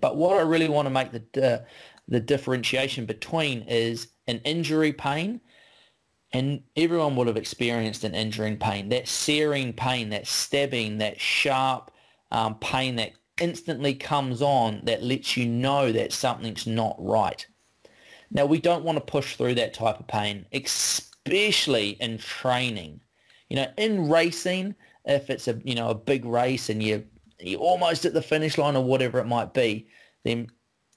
But 0.00 0.16
what 0.16 0.38
I 0.38 0.40
really 0.42 0.68
want 0.68 0.86
to 0.86 0.90
make 0.90 1.12
the, 1.12 1.54
uh, 1.54 1.64
the 2.08 2.20
differentiation 2.20 3.04
between 3.04 3.62
is 3.62 4.08
an 4.26 4.40
injury 4.44 4.92
pain 4.92 5.40
and 6.32 6.62
everyone 6.76 7.16
would 7.16 7.26
have 7.26 7.36
experienced 7.36 8.04
an 8.04 8.14
injury 8.14 8.56
pain, 8.56 8.88
that 8.90 9.08
searing 9.08 9.72
pain, 9.72 10.10
that 10.10 10.26
stabbing, 10.26 10.98
that 10.98 11.20
sharp 11.20 11.90
um, 12.30 12.54
pain 12.56 12.96
that 12.96 13.12
instantly 13.40 13.94
comes 13.94 14.42
on 14.42 14.80
that 14.84 15.02
lets 15.02 15.36
you 15.36 15.46
know 15.46 15.92
that 15.92 16.12
something's 16.12 16.66
not 16.66 16.96
right. 16.98 17.46
Now, 18.30 18.46
we 18.46 18.60
don't 18.60 18.84
want 18.84 18.96
to 18.96 19.12
push 19.12 19.36
through 19.36 19.54
that 19.54 19.74
type 19.74 19.98
of 19.98 20.06
pain, 20.06 20.44
especially 20.52 21.90
in 22.00 22.18
training. 22.18 23.00
You 23.48 23.56
know, 23.56 23.72
in 23.78 24.08
racing, 24.08 24.74
if 25.04 25.30
it's 25.30 25.48
a, 25.48 25.60
you 25.64 25.74
know, 25.74 25.88
a 25.88 25.94
big 25.94 26.24
race 26.24 26.68
and 26.68 26.82
you're, 26.82 27.02
you're 27.40 27.60
almost 27.60 28.04
at 28.04 28.12
the 28.12 28.22
finish 28.22 28.58
line 28.58 28.76
or 28.76 28.84
whatever 28.84 29.18
it 29.18 29.26
might 29.26 29.54
be, 29.54 29.88
then 30.24 30.48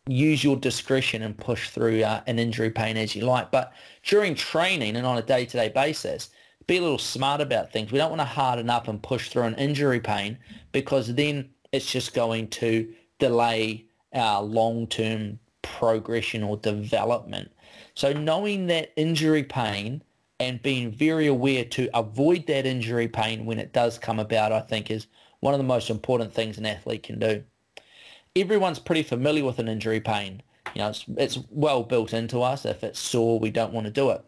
use 0.07 0.43
your 0.43 0.57
discretion 0.57 1.21
and 1.21 1.37
push 1.37 1.69
through 1.69 2.03
uh, 2.03 2.21
an 2.27 2.39
injury 2.39 2.71
pain 2.71 2.97
as 2.97 3.15
you 3.15 3.23
like. 3.23 3.51
But 3.51 3.71
during 4.03 4.35
training 4.35 4.97
and 4.97 5.05
on 5.05 5.17
a 5.17 5.21
day-to-day 5.21 5.69
basis, 5.69 6.29
be 6.67 6.77
a 6.77 6.81
little 6.81 6.97
smart 6.97 7.41
about 7.41 7.71
things. 7.71 7.91
We 7.91 7.97
don't 7.97 8.09
want 8.09 8.21
to 8.21 8.25
harden 8.25 8.69
up 8.69 8.87
and 8.87 9.01
push 9.01 9.29
through 9.29 9.43
an 9.43 9.55
injury 9.55 9.99
pain 9.99 10.37
because 10.71 11.13
then 11.13 11.49
it's 11.71 11.89
just 11.89 12.13
going 12.13 12.47
to 12.49 12.93
delay 13.19 13.85
our 14.13 14.43
long-term 14.43 15.39
progression 15.61 16.43
or 16.43 16.57
development. 16.57 17.51
So 17.95 18.13
knowing 18.13 18.67
that 18.67 18.91
injury 18.95 19.43
pain 19.43 20.03
and 20.39 20.61
being 20.61 20.91
very 20.91 21.27
aware 21.27 21.65
to 21.65 21.89
avoid 21.93 22.47
that 22.47 22.65
injury 22.65 23.07
pain 23.07 23.45
when 23.45 23.59
it 23.59 23.73
does 23.73 23.97
come 23.99 24.19
about, 24.19 24.51
I 24.51 24.61
think 24.61 24.89
is 24.89 25.07
one 25.39 25.53
of 25.53 25.59
the 25.59 25.63
most 25.63 25.89
important 25.89 26.33
things 26.33 26.57
an 26.57 26.65
athlete 26.65 27.03
can 27.03 27.19
do 27.19 27.43
everyone's 28.35 28.79
pretty 28.79 29.03
familiar 29.03 29.43
with 29.43 29.59
an 29.59 29.67
injury 29.67 29.99
pain. 29.99 30.41
You 30.75 30.81
know, 30.81 30.89
it's, 30.89 31.05
it's 31.17 31.39
well 31.49 31.83
built 31.83 32.13
into 32.13 32.41
us. 32.41 32.65
If 32.65 32.83
it's 32.83 32.99
sore, 32.99 33.39
we 33.39 33.51
don't 33.51 33.73
want 33.73 33.85
to 33.85 33.91
do 33.91 34.09
it. 34.11 34.23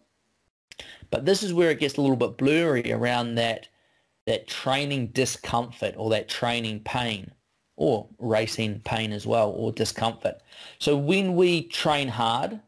But 1.09 1.25
this 1.25 1.43
is 1.43 1.53
where 1.53 1.69
it 1.69 1.79
gets 1.79 1.97
a 1.97 2.01
little 2.01 2.15
bit 2.15 2.37
blurry 2.37 2.91
around 2.91 3.35
that 3.35 3.67
that 4.25 4.47
training 4.47 5.07
discomfort 5.07 5.95
or 5.97 6.09
that 6.09 6.29
training 6.29 6.81
pain 6.81 7.31
or 7.75 8.07
racing 8.19 8.79
pain 8.81 9.11
as 9.11 9.25
well 9.25 9.49
or 9.49 9.71
discomfort. 9.71 10.35
So 10.79 10.95
when 10.95 11.35
we 11.35 11.63
train 11.63 12.07
hard 12.07 12.59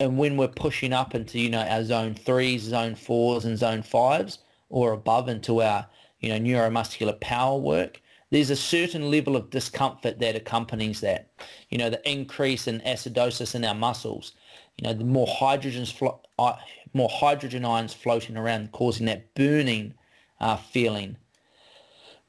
and 0.00 0.16
when 0.16 0.36
we're 0.36 0.48
pushing 0.48 0.92
up 0.92 1.14
into, 1.14 1.38
you 1.38 1.50
know, 1.50 1.60
our 1.62 1.84
zone 1.84 2.14
threes, 2.14 2.62
zone 2.62 2.94
fours 2.94 3.44
and 3.44 3.58
zone 3.58 3.82
fives 3.82 4.38
or 4.68 4.92
above 4.92 5.28
into 5.28 5.62
our, 5.62 5.86
you 6.20 6.30
know, 6.30 6.38
neuromuscular 6.38 7.20
power 7.20 7.58
work, 7.58 8.00
there's 8.30 8.50
a 8.50 8.56
certain 8.56 9.10
level 9.10 9.36
of 9.36 9.50
discomfort 9.50 10.20
that 10.20 10.36
accompanies 10.36 11.00
that. 11.00 11.30
You 11.68 11.78
know, 11.78 11.90
the 11.90 12.10
increase 12.10 12.66
in 12.66 12.80
acidosis 12.80 13.54
in 13.54 13.64
our 13.64 13.74
muscles. 13.74 14.32
You 14.78 14.88
know, 14.88 14.94
the 14.94 15.04
more 15.04 15.26
hydrogen's 15.26 15.92
flo- 15.92 16.20
uh, 16.38 16.56
more 16.94 17.10
hydrogen 17.10 17.64
ions 17.64 17.92
floating 17.92 18.36
around, 18.36 18.72
causing 18.72 19.06
that 19.06 19.34
burning 19.34 19.94
uh, 20.40 20.56
feeling. 20.56 21.16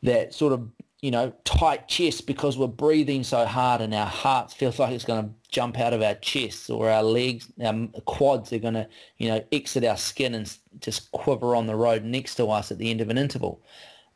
That 0.03 0.33
sort 0.33 0.53
of 0.53 0.67
you 1.01 1.11
know 1.11 1.33
tight 1.43 1.87
chest 1.87 2.27
because 2.27 2.57
we're 2.57 2.67
breathing 2.67 3.23
so 3.23 3.45
hard 3.45 3.81
and 3.81 3.93
our 3.93 4.05
heart 4.05 4.51
feels 4.51 4.79
like 4.79 4.91
it's 4.91 5.03
going 5.03 5.23
to 5.23 5.29
jump 5.49 5.79
out 5.79 5.93
of 5.93 6.01
our 6.01 6.15
chests 6.15 6.69
or 6.69 6.89
our 6.89 7.03
legs, 7.03 7.51
our 7.63 7.87
quads 8.05 8.53
are 8.53 8.59
going 8.59 8.75
to 8.75 8.87
you 9.17 9.27
know 9.27 9.43
exit 9.51 9.83
our 9.83 9.97
skin 9.97 10.35
and 10.35 10.57
just 10.79 11.11
quiver 11.11 11.55
on 11.55 11.67
the 11.67 11.75
road 11.75 12.03
next 12.03 12.35
to 12.35 12.47
us 12.47 12.71
at 12.71 12.77
the 12.77 12.89
end 12.89 13.01
of 13.01 13.09
an 13.09 13.17
interval 13.17 13.61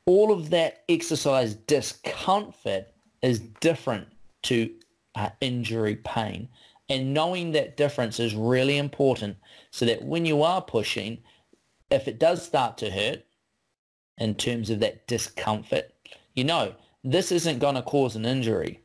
all 0.05 0.31
of 0.31 0.51
that 0.51 0.83
exercise 0.87 1.55
discomfort 1.55 2.87
is 3.21 3.39
different 3.39 4.07
to 4.43 4.71
uh, 5.15 5.29
injury 5.41 5.95
pain. 5.97 6.47
And 6.89 7.13
knowing 7.13 7.51
that 7.53 7.77
difference 7.77 8.19
is 8.19 8.35
really 8.35 8.77
important 8.77 9.37
so 9.71 9.85
that 9.85 10.03
when 10.03 10.25
you 10.25 10.43
are 10.43 10.61
pushing, 10.61 11.17
if 11.89 12.07
it 12.07 12.19
does 12.19 12.45
start 12.45 12.77
to 12.79 12.91
hurt 12.91 13.23
in 14.18 14.36
terms 14.36 14.70
of 14.70 14.80
that 14.80 15.07
discomfort, 15.07 15.91
you 16.36 16.43
know, 16.43 16.74
this 17.03 17.32
isn't 17.32 17.59
going 17.59 17.76
to 17.76 17.82
cause 17.82 18.16
an 18.16 18.26
injury. 18.26 18.82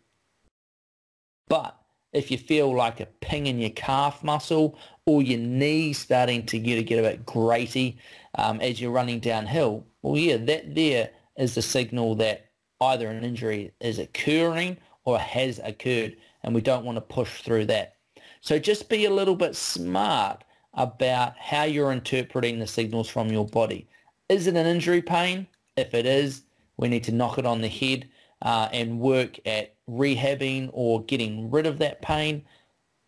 But 1.48 1.76
if 2.12 2.30
you 2.30 2.38
feel 2.38 2.74
like 2.74 3.00
a 3.00 3.06
ping 3.06 3.46
in 3.46 3.58
your 3.58 3.70
calf 3.70 4.22
muscle 4.22 4.78
or 5.06 5.22
your 5.22 5.38
knee 5.38 5.92
starting 5.92 6.44
to 6.46 6.58
get, 6.58 6.84
get 6.86 6.98
a 6.98 7.02
bit 7.02 7.26
graty 7.26 7.98
um, 8.36 8.60
as 8.60 8.80
you're 8.80 8.90
running 8.90 9.20
downhill, 9.20 9.86
well, 10.02 10.16
yeah, 10.16 10.36
that 10.36 10.74
there 10.74 11.10
is 11.36 11.54
the 11.54 11.62
signal 11.62 12.14
that 12.16 12.50
either 12.80 13.08
an 13.08 13.24
injury 13.24 13.72
is 13.80 13.98
occurring 13.98 14.76
or 15.04 15.18
has 15.18 15.58
occurred, 15.60 16.16
and 16.42 16.54
we 16.54 16.60
don't 16.60 16.84
want 16.84 16.96
to 16.96 17.00
push 17.02 17.42
through 17.42 17.66
that. 17.66 17.96
So 18.40 18.58
just 18.58 18.88
be 18.88 19.04
a 19.04 19.10
little 19.10 19.36
bit 19.36 19.54
smart 19.54 20.44
about 20.74 21.36
how 21.36 21.64
you're 21.64 21.92
interpreting 21.92 22.58
the 22.58 22.66
signals 22.66 23.08
from 23.08 23.28
your 23.28 23.46
body. 23.46 23.88
Is 24.30 24.46
it 24.46 24.54
an 24.54 24.64
injury 24.64 25.02
pain? 25.02 25.48
If 25.76 25.92
it 25.92 26.06
is, 26.06 26.44
we 26.76 26.88
need 26.88 27.02
to 27.04 27.12
knock 27.12 27.38
it 27.38 27.44
on 27.44 27.60
the 27.60 27.68
head 27.68 28.08
uh, 28.42 28.68
and 28.72 29.00
work 29.00 29.40
at 29.44 29.74
rehabbing 29.88 30.70
or 30.72 31.04
getting 31.04 31.50
rid 31.50 31.66
of 31.66 31.78
that 31.80 32.00
pain. 32.00 32.44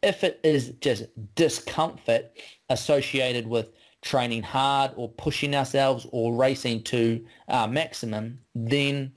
If 0.02 0.24
it 0.24 0.40
is 0.42 0.70
just 0.80 1.04
discomfort 1.36 2.36
associated 2.70 3.46
with 3.46 3.70
training 4.02 4.42
hard 4.42 4.90
or 4.96 5.10
pushing 5.10 5.54
ourselves 5.54 6.08
or 6.10 6.34
racing 6.34 6.82
to 6.82 7.24
our 7.48 7.68
maximum, 7.68 8.40
then 8.56 9.12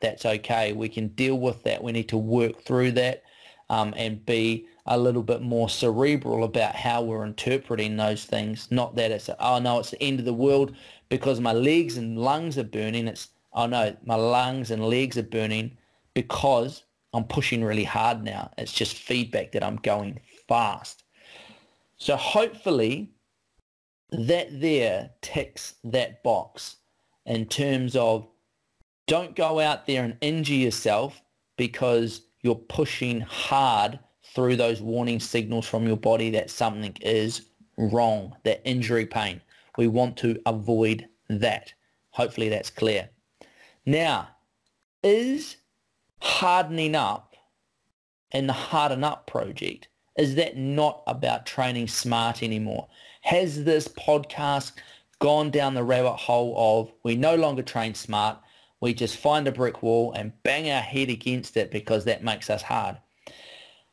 that's 0.00 0.24
okay. 0.24 0.72
We 0.72 0.88
can 0.88 1.08
deal 1.08 1.40
with 1.40 1.64
that. 1.64 1.82
We 1.82 1.90
need 1.90 2.08
to 2.10 2.18
work 2.18 2.62
through 2.62 2.92
that 2.92 3.24
um, 3.68 3.94
and 3.96 4.24
be 4.24 4.68
a 4.86 4.98
little 4.98 5.22
bit 5.22 5.42
more 5.42 5.68
cerebral 5.68 6.44
about 6.44 6.76
how 6.76 7.02
we're 7.02 7.24
interpreting 7.24 7.96
those 7.96 8.24
things. 8.24 8.68
Not 8.70 8.94
that 8.96 9.10
it's, 9.10 9.28
oh 9.40 9.58
no, 9.58 9.80
it's 9.80 9.90
the 9.90 10.02
end 10.02 10.20
of 10.20 10.24
the 10.24 10.32
world 10.32 10.74
because 11.12 11.40
my 11.40 11.52
legs 11.52 11.98
and 11.98 12.18
lungs 12.18 12.56
are 12.56 12.64
burning. 12.64 13.06
It's, 13.06 13.28
oh 13.52 13.66
no, 13.66 13.94
my 14.06 14.14
lungs 14.14 14.70
and 14.70 14.82
legs 14.82 15.18
are 15.18 15.22
burning 15.22 15.76
because 16.14 16.84
I'm 17.12 17.24
pushing 17.24 17.62
really 17.62 17.84
hard 17.84 18.24
now. 18.24 18.50
It's 18.56 18.72
just 18.72 18.96
feedback 18.96 19.52
that 19.52 19.62
I'm 19.62 19.76
going 19.76 20.20
fast. 20.48 21.04
So 21.98 22.16
hopefully 22.16 23.10
that 24.10 24.58
there 24.58 25.10
ticks 25.20 25.74
that 25.84 26.22
box 26.22 26.76
in 27.26 27.44
terms 27.44 27.94
of 27.94 28.26
don't 29.06 29.36
go 29.36 29.60
out 29.60 29.86
there 29.86 30.04
and 30.04 30.16
injure 30.22 30.54
yourself 30.54 31.20
because 31.58 32.22
you're 32.40 32.54
pushing 32.54 33.20
hard 33.20 33.98
through 34.34 34.56
those 34.56 34.80
warning 34.80 35.20
signals 35.20 35.68
from 35.68 35.86
your 35.86 35.98
body 35.98 36.30
that 36.30 36.48
something 36.48 36.96
is 37.02 37.50
wrong, 37.76 38.34
that 38.44 38.62
injury 38.66 39.04
pain. 39.04 39.42
We 39.76 39.86
want 39.86 40.16
to 40.18 40.40
avoid 40.46 41.08
that. 41.28 41.72
Hopefully 42.10 42.48
that's 42.48 42.70
clear. 42.70 43.10
Now, 43.86 44.28
is 45.02 45.56
hardening 46.20 46.94
up 46.94 47.34
in 48.32 48.46
the 48.46 48.52
Harden 48.52 49.04
Up 49.04 49.26
project, 49.26 49.88
is 50.16 50.34
that 50.36 50.56
not 50.56 51.02
about 51.06 51.46
training 51.46 51.88
smart 51.88 52.42
anymore? 52.42 52.88
Has 53.22 53.64
this 53.64 53.88
podcast 53.88 54.72
gone 55.18 55.50
down 55.50 55.74
the 55.74 55.84
rabbit 55.84 56.16
hole 56.16 56.54
of 56.56 56.92
we 57.02 57.16
no 57.16 57.34
longer 57.34 57.62
train 57.62 57.94
smart, 57.94 58.38
we 58.80 58.94
just 58.94 59.16
find 59.16 59.46
a 59.46 59.52
brick 59.52 59.82
wall 59.82 60.12
and 60.12 60.32
bang 60.42 60.70
our 60.70 60.80
head 60.80 61.08
against 61.08 61.56
it 61.56 61.70
because 61.70 62.04
that 62.04 62.24
makes 62.24 62.50
us 62.50 62.62
hard? 62.62 62.98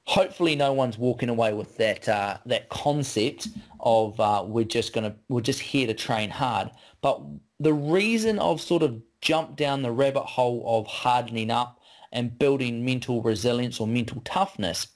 Hopefully, 0.10 0.56
no 0.56 0.74
one's 0.74 0.98
walking 0.98 1.30
away 1.30 1.54
with 1.54 1.78
that 1.78 2.10
uh, 2.10 2.40
that 2.48 2.70
concept 2.70 3.48
of 3.80 4.20
uh, 4.20 4.44
we're 4.44 4.66
just 4.66 4.92
gonna 4.92 5.16
we're 5.28 5.40
just 5.40 5.60
here 5.60 5.86
to 5.86 5.94
train 5.94 6.32
hard. 6.32 6.72
But 7.02 7.22
the 7.60 7.74
reason 7.74 8.40
I've 8.40 8.60
sort 8.60 8.82
of 8.82 9.04
jumped 9.22 9.58
down 9.58 9.84
the 9.84 9.92
rabbit 9.92 10.24
hole 10.24 10.64
of 10.66 10.88
hardening 10.88 11.52
up 11.52 11.80
and 12.12 12.40
building 12.40 12.84
mental 12.84 13.22
resilience 13.22 13.80
or 13.80 13.86
mental 13.86 14.22
toughness 14.26 14.88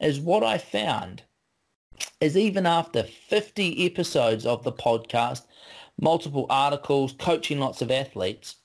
is 0.00 0.20
what 0.20 0.44
I 0.44 0.58
found 0.58 1.24
is 2.20 2.36
even 2.36 2.64
after 2.64 3.02
50 3.02 3.84
episodes 3.84 4.46
of 4.46 4.62
the 4.62 4.70
podcast, 4.70 5.42
multiple 6.00 6.46
articles, 6.48 7.14
coaching 7.18 7.58
lots 7.58 7.82
of 7.82 7.90
athletes, 7.90 8.58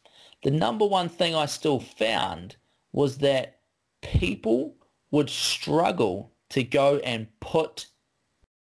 the 0.44 0.52
number 0.52 0.86
one 0.86 1.10
thing 1.10 1.34
I 1.34 1.48
still 1.48 1.80
found 1.80 2.56
was 2.92 3.18
that 3.18 3.62
people 4.04 4.77
would 5.12 5.30
struggle 5.30 6.32
to 6.50 6.64
go 6.64 6.98
and 6.98 7.28
put 7.40 7.88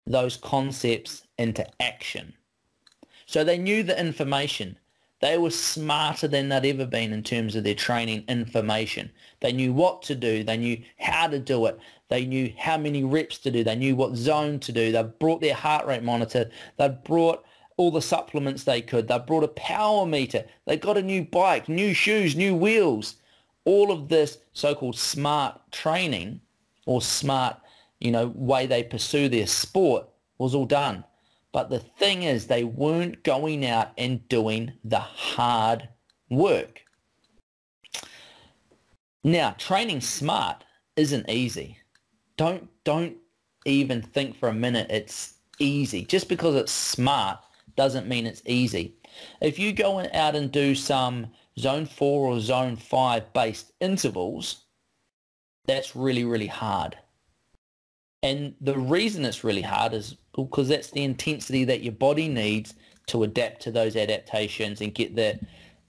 those 0.07 0.36
concepts 0.36 1.26
into 1.38 1.66
action. 1.80 2.34
So 3.26 3.42
they 3.42 3.59
knew 3.59 3.82
the 3.82 3.99
information. 3.99 4.78
They 5.20 5.38
were 5.38 5.51
smarter 5.51 6.28
than 6.28 6.49
they'd 6.49 6.68
ever 6.68 6.86
been 6.86 7.12
in 7.12 7.22
terms 7.22 7.57
of 7.57 7.64
their 7.64 7.74
training 7.74 8.24
information. 8.28 9.11
They 9.40 9.53
knew 9.53 9.72
what 9.72 10.03
to 10.03 10.14
do. 10.14 10.44
They 10.44 10.57
knew 10.57 10.82
how 10.99 11.26
to 11.28 11.38
do 11.38 11.66
it. 11.66 11.78
They 12.09 12.24
knew 12.26 12.53
how 12.57 12.76
many 12.76 13.03
reps 13.03 13.38
to 13.38 13.51
do. 13.51 13.64
They 13.64 13.76
knew 13.76 13.97
what 13.97 14.14
zone 14.14 14.61
to 14.61 14.72
do. 14.72 14.92
They 14.92 15.03
brought 15.03 15.40
their 15.40 15.55
heart 15.55 15.86
rate 15.86 16.03
monitor. 16.03 16.51
They 16.76 16.88
brought 17.05 17.44
all 17.76 17.90
the 17.90 18.03
supplements 18.03 18.64
they 18.64 18.82
could. 18.82 19.09
They 19.09 19.18
brought 19.18 19.44
a 19.44 19.49
power 19.49 20.07
meter. 20.07 20.44
They 20.66 20.76
got 20.76 20.99
a 20.99 21.03
new 21.03 21.24
bike, 21.24 21.68
new 21.68 21.94
shoes, 21.94 22.36
new 22.36 22.55
wheels. 22.55 23.16
All 23.67 23.93
of 23.93 24.09
this 24.09 24.39
so-called 24.55 24.99
smart 24.99 25.61
training 25.71 26.41
or 26.87 27.03
smart, 27.03 27.61
you 28.01 28.11
know, 28.11 28.29
way 28.35 28.64
they 28.64 28.83
pursue 28.83 29.29
their 29.29 29.47
sport 29.47 30.09
was 30.39 30.55
all 30.55 30.64
done. 30.64 31.05
But 31.53 31.69
the 31.69 31.81
thing 31.81 32.23
is, 32.23 32.47
they 32.47 32.64
weren't 32.64 33.23
going 33.23 33.67
out 33.67 33.93
and 33.99 34.27
doing 34.29 34.73
the 34.85 35.01
hard 35.01 35.89
work. 36.31 36.83
Now, 39.25 39.57
training 39.59 40.03
smart 40.03 40.64
isn't 40.95 41.29
easy. 41.29 41.79
Don't 42.37 42.69
don't 42.85 43.17
even 43.64 44.01
think 44.01 44.37
for 44.37 44.49
a 44.49 44.55
minute 44.55 44.89
it's 44.91 45.35
easy. 45.59 46.05
Just 46.05 46.29
because 46.29 46.55
it's 46.55 46.73
smart 46.73 47.41
doesn't 47.75 48.07
mean 48.07 48.27
it's 48.27 48.43
easy. 48.47 48.95
If 49.41 49.59
you 49.59 49.73
go 49.73 49.99
out 49.99 50.37
and 50.37 50.53
do 50.53 50.75
some 50.75 51.29
zone 51.59 51.86
4 51.86 52.28
or 52.28 52.40
zone 52.40 52.76
5 52.76 53.32
based 53.32 53.72
intervals, 53.80 54.64
that's 55.66 55.96
really, 55.96 56.24
really 56.24 56.46
hard. 56.46 56.96
And 58.22 58.54
the 58.61 58.78
reason 58.78 59.24
it's 59.24 59.44
really 59.44 59.62
hard 59.62 59.92
is 59.92 60.16
because 60.34 60.68
that's 60.68 60.90
the 60.90 61.04
intensity 61.04 61.64
that 61.64 61.82
your 61.82 61.92
body 61.92 62.28
needs 62.28 62.74
to 63.07 63.22
adapt 63.22 63.62
to 63.62 63.70
those 63.70 63.96
adaptations 63.96 64.80
and 64.80 64.94
get 64.94 65.14
the, 65.14 65.38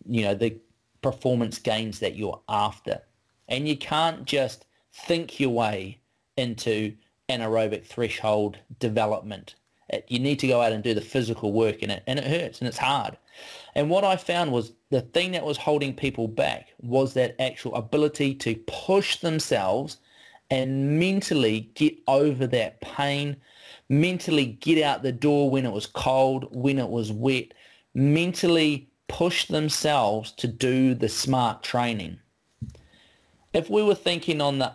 you 0.05 0.23
know, 0.23 0.35
the 0.35 0.57
performance 1.01 1.57
gains 1.57 1.99
that 1.99 2.15
you're 2.15 2.39
after. 2.47 3.01
And 3.47 3.67
you 3.67 3.77
can't 3.77 4.25
just 4.25 4.65
think 4.93 5.39
your 5.39 5.49
way 5.49 5.99
into 6.37 6.95
anaerobic 7.29 7.85
threshold 7.85 8.57
development 8.79 9.55
you 10.07 10.19
need 10.19 10.39
to 10.39 10.47
go 10.47 10.61
out 10.61 10.71
and 10.71 10.83
do 10.83 10.93
the 10.93 11.01
physical 11.01 11.53
work 11.53 11.81
in 11.81 11.89
it, 11.89 12.03
and 12.07 12.19
it 12.19 12.25
hurts 12.25 12.59
and 12.59 12.67
it's 12.67 12.77
hard. 12.77 13.17
And 13.75 13.89
what 13.89 14.03
I 14.03 14.15
found 14.15 14.51
was 14.51 14.73
the 14.89 15.01
thing 15.01 15.31
that 15.31 15.43
was 15.43 15.57
holding 15.57 15.93
people 15.93 16.27
back 16.27 16.73
was 16.79 17.13
that 17.13 17.39
actual 17.39 17.75
ability 17.75 18.35
to 18.35 18.55
push 18.67 19.17
themselves 19.17 19.97
and 20.49 20.99
mentally 20.99 21.69
get 21.75 21.95
over 22.07 22.47
that 22.47 22.81
pain, 22.81 23.35
mentally 23.89 24.45
get 24.45 24.83
out 24.83 25.03
the 25.03 25.11
door 25.11 25.49
when 25.49 25.65
it 25.65 25.71
was 25.71 25.85
cold, 25.85 26.47
when 26.51 26.79
it 26.79 26.89
was 26.89 27.11
wet, 27.11 27.53
mentally 27.93 28.89
push 29.07 29.45
themselves 29.45 30.31
to 30.33 30.47
do 30.47 30.93
the 30.93 31.09
smart 31.09 31.63
training. 31.63 32.19
If 33.53 33.69
we 33.69 33.83
were 33.83 33.95
thinking 33.95 34.41
on 34.41 34.59
the 34.59 34.73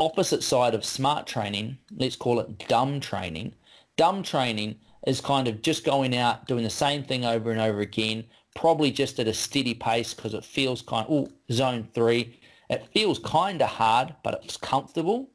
opposite 0.00 0.42
side 0.42 0.74
of 0.74 0.84
smart 0.84 1.26
training, 1.26 1.78
let's 1.96 2.16
call 2.16 2.40
it 2.40 2.66
dumb 2.68 3.00
training, 3.00 3.54
Dumb 3.96 4.22
training 4.22 4.76
is 5.06 5.20
kind 5.20 5.48
of 5.48 5.62
just 5.62 5.84
going 5.84 6.16
out, 6.16 6.46
doing 6.46 6.64
the 6.64 6.70
same 6.70 7.02
thing 7.02 7.24
over 7.24 7.50
and 7.50 7.60
over 7.60 7.80
again, 7.80 8.24
probably 8.54 8.90
just 8.90 9.18
at 9.18 9.28
a 9.28 9.34
steady 9.34 9.74
pace 9.74 10.14
because 10.14 10.34
it 10.34 10.44
feels 10.44 10.82
kind 10.82 11.06
of, 11.06 11.12
oh, 11.12 11.32
zone 11.50 11.88
three. 11.94 12.40
It 12.70 12.86
feels 12.92 13.18
kind 13.18 13.60
of 13.60 13.68
hard, 13.68 14.14
but 14.22 14.40
it's 14.44 14.56
comfortable. 14.56 15.30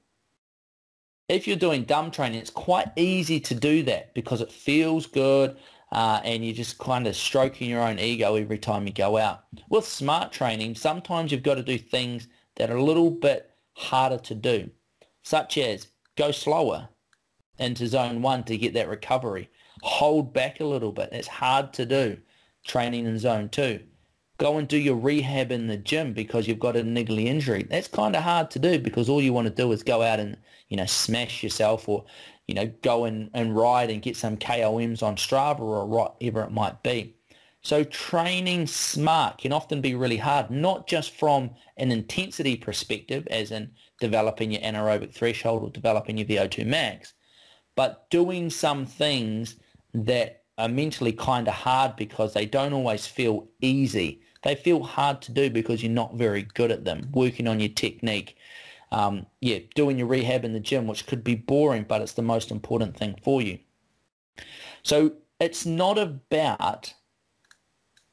If 1.29 1.47
you're 1.47 1.57
doing 1.57 1.83
dumb 1.83 2.11
training, 2.11 2.39
it's 2.39 2.49
quite 2.49 2.87
easy 2.95 3.39
to 3.41 3.55
do 3.55 3.83
that 3.83 4.13
because 4.13 4.41
it 4.41 4.51
feels 4.51 5.05
good 5.05 5.57
uh, 5.91 6.21
and 6.23 6.43
you're 6.43 6.53
just 6.53 6.77
kind 6.77 7.07
of 7.07 7.15
stroking 7.15 7.69
your 7.69 7.81
own 7.81 7.99
ego 7.99 8.35
every 8.35 8.57
time 8.57 8.87
you 8.87 8.93
go 8.93 9.17
out. 9.17 9.43
With 9.69 9.85
smart 9.85 10.31
training, 10.31 10.75
sometimes 10.75 11.31
you've 11.31 11.43
got 11.43 11.55
to 11.55 11.63
do 11.63 11.77
things 11.77 12.27
that 12.55 12.69
are 12.69 12.77
a 12.77 12.83
little 12.83 13.11
bit 13.11 13.51
harder 13.73 14.17
to 14.17 14.35
do, 14.35 14.69
such 15.23 15.57
as 15.57 15.87
go 16.15 16.31
slower, 16.31 16.89
into 17.59 17.87
zone 17.87 18.21
one 18.21 18.43
to 18.45 18.57
get 18.57 18.73
that 18.73 18.89
recovery. 18.89 19.49
Hold 19.83 20.33
back 20.33 20.59
a 20.59 20.65
little 20.65 20.91
bit. 20.91 21.09
It's 21.11 21.27
hard 21.27 21.73
to 21.73 21.85
do 21.85 22.17
training 22.65 23.05
in 23.05 23.17
zone 23.17 23.49
two. 23.49 23.81
Go 24.37 24.57
and 24.57 24.67
do 24.67 24.77
your 24.77 24.95
rehab 24.95 25.51
in 25.51 25.67
the 25.67 25.77
gym 25.77 26.13
because 26.13 26.47
you've 26.47 26.59
got 26.59 26.75
a 26.75 26.83
niggly 26.83 27.25
injury. 27.25 27.63
That's 27.63 27.87
kind 27.87 28.15
of 28.15 28.21
hard 28.21 28.51
to 28.51 28.59
do 28.59 28.77
because 28.77 29.09
all 29.09 29.21
you 29.21 29.33
want 29.33 29.47
to 29.47 29.53
do 29.53 29.71
is 29.71 29.81
go 29.81 30.03
out 30.03 30.19
and, 30.19 30.37
you 30.69 30.77
know, 30.77 30.85
smash 30.85 31.41
yourself 31.41 31.89
or, 31.89 32.05
you 32.47 32.53
know, 32.53 32.71
go 32.83 33.05
and, 33.05 33.31
and 33.33 33.55
ride 33.55 33.89
and 33.89 34.01
get 34.01 34.15
some 34.15 34.37
KOMs 34.37 35.01
on 35.01 35.15
Strava 35.15 35.61
or 35.61 35.87
whatever 35.87 36.43
it 36.43 36.51
might 36.51 36.83
be. 36.83 37.15
So 37.63 37.83
training 37.83 38.67
smart 38.67 39.39
can 39.39 39.51
often 39.51 39.81
be 39.81 39.95
really 39.95 40.17
hard, 40.17 40.51
not 40.51 40.87
just 40.87 41.11
from 41.11 41.49
an 41.77 41.91
intensity 41.91 42.55
perspective, 42.55 43.27
as 43.31 43.51
in 43.51 43.71
developing 43.99 44.51
your 44.51 44.61
anaerobic 44.61 45.13
threshold 45.13 45.63
or 45.63 45.69
developing 45.71 46.17
your 46.17 46.27
VO2 46.27 46.65
max, 46.65 47.13
but 47.75 48.09
doing 48.09 48.49
some 48.49 48.85
things 48.85 49.55
that 49.93 50.43
are 50.57 50.67
mentally 50.67 51.13
kind 51.13 51.47
of 51.47 51.53
hard 51.53 51.95
because 51.95 52.33
they 52.33 52.45
don't 52.45 52.73
always 52.73 53.05
feel 53.05 53.47
easy. 53.61 54.21
They 54.43 54.55
feel 54.55 54.83
hard 54.83 55.21
to 55.23 55.31
do 55.31 55.49
because 55.49 55.83
you're 55.83 55.91
not 55.91 56.15
very 56.15 56.43
good 56.43 56.71
at 56.71 56.85
them, 56.85 57.09
working 57.13 57.47
on 57.47 57.59
your 57.59 57.69
technique. 57.69 58.37
Um, 58.91 59.25
yeah, 59.41 59.59
doing 59.75 59.97
your 59.97 60.07
rehab 60.07 60.45
in 60.45 60.53
the 60.53 60.59
gym, 60.59 60.87
which 60.87 61.05
could 61.05 61.23
be 61.23 61.35
boring, 61.35 61.85
but 61.87 62.01
it's 62.01 62.13
the 62.13 62.21
most 62.21 62.51
important 62.51 62.95
thing 62.95 63.19
for 63.23 63.41
you. 63.41 63.59
So 64.83 65.13
it's 65.39 65.65
not 65.65 65.97
about 65.97 66.93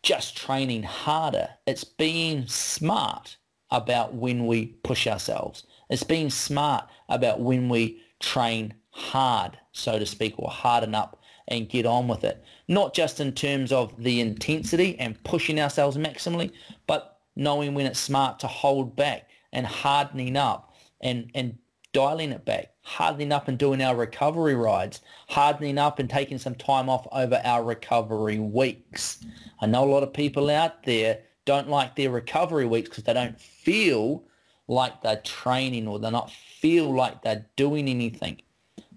just 0.03 0.37
training 0.37 0.83
harder. 0.83 1.49
It's 1.67 1.85
being 1.85 2.47
smart 2.47 3.37
about 3.71 4.15
when 4.15 4.47
we 4.47 4.67
push 4.83 5.07
ourselves. 5.07 5.65
It's 5.89 6.03
being 6.03 6.31
smart 6.31 6.89
about 7.09 7.41
when 7.41 7.69
we 7.69 8.03
train 8.21 8.75
hard, 8.91 9.59
so 9.73 9.99
to 9.99 10.07
speak, 10.07 10.35
or 10.39 10.51
harden 10.51 10.95
up 10.95 11.21
and 11.49 11.69
get 11.69 11.87
on 11.87 12.09
with 12.09 12.25
it. 12.25 12.43
Not 12.69 12.95
just 12.95 13.21
in 13.21 13.33
terms 13.33 13.73
of 13.73 14.03
the 14.03 14.21
intensity 14.21 14.99
and 14.99 15.23
pushing 15.25 15.61
ourselves 15.61 15.97
maximally, 15.97 16.53
but 16.87 17.19
knowing 17.37 17.75
when 17.75 17.87
it's 17.87 18.01
smart 18.01 18.39
to 18.41 18.47
hold 18.47 18.97
back 18.97 19.29
and 19.53 19.67
hardening 19.67 20.37
up 20.37 20.75
and, 21.01 21.31
and 21.35 21.59
dialing 21.93 22.33
it 22.33 22.45
back, 22.45 22.73
hardening 22.83 23.33
up 23.33 23.49
and 23.49 23.59
doing 23.59 23.83
our 23.83 23.95
recovery 23.95 24.55
rides, 24.55 25.01
hardening 25.29 25.79
up 25.79 25.99
and 25.99 26.11
taking 26.11 26.39
some 26.39 26.55
time 26.55 26.89
off 26.89 27.07
over 27.13 27.41
our 27.45 27.63
recovery 27.63 28.39
weeks. 28.39 29.25
I 29.61 29.67
know 29.67 29.85
a 29.85 29.91
lot 29.91 30.03
of 30.03 30.13
people 30.13 30.51
out 30.51 30.83
there 30.85 31.21
don't 31.45 31.69
like 31.69 31.95
their 31.95 32.11
recovery 32.11 32.67
weeks 32.67 32.89
because 32.89 33.05
they 33.05 33.15
don't 33.15 33.39
feel 33.41 34.25
like 34.67 35.03
they're 35.03 35.21
training 35.21 35.87
or 35.87 35.99
they're 35.99 36.11
not 36.11 36.31
feel 36.31 36.95
like 36.95 37.23
they're 37.23 37.47
doing 37.57 37.89
anything. 37.89 38.41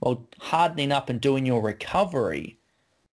Well, 0.02 0.28
hardening 0.39 0.91
up 0.91 1.10
and 1.10 1.20
doing 1.20 1.45
your 1.45 1.62
recovery 1.62 2.60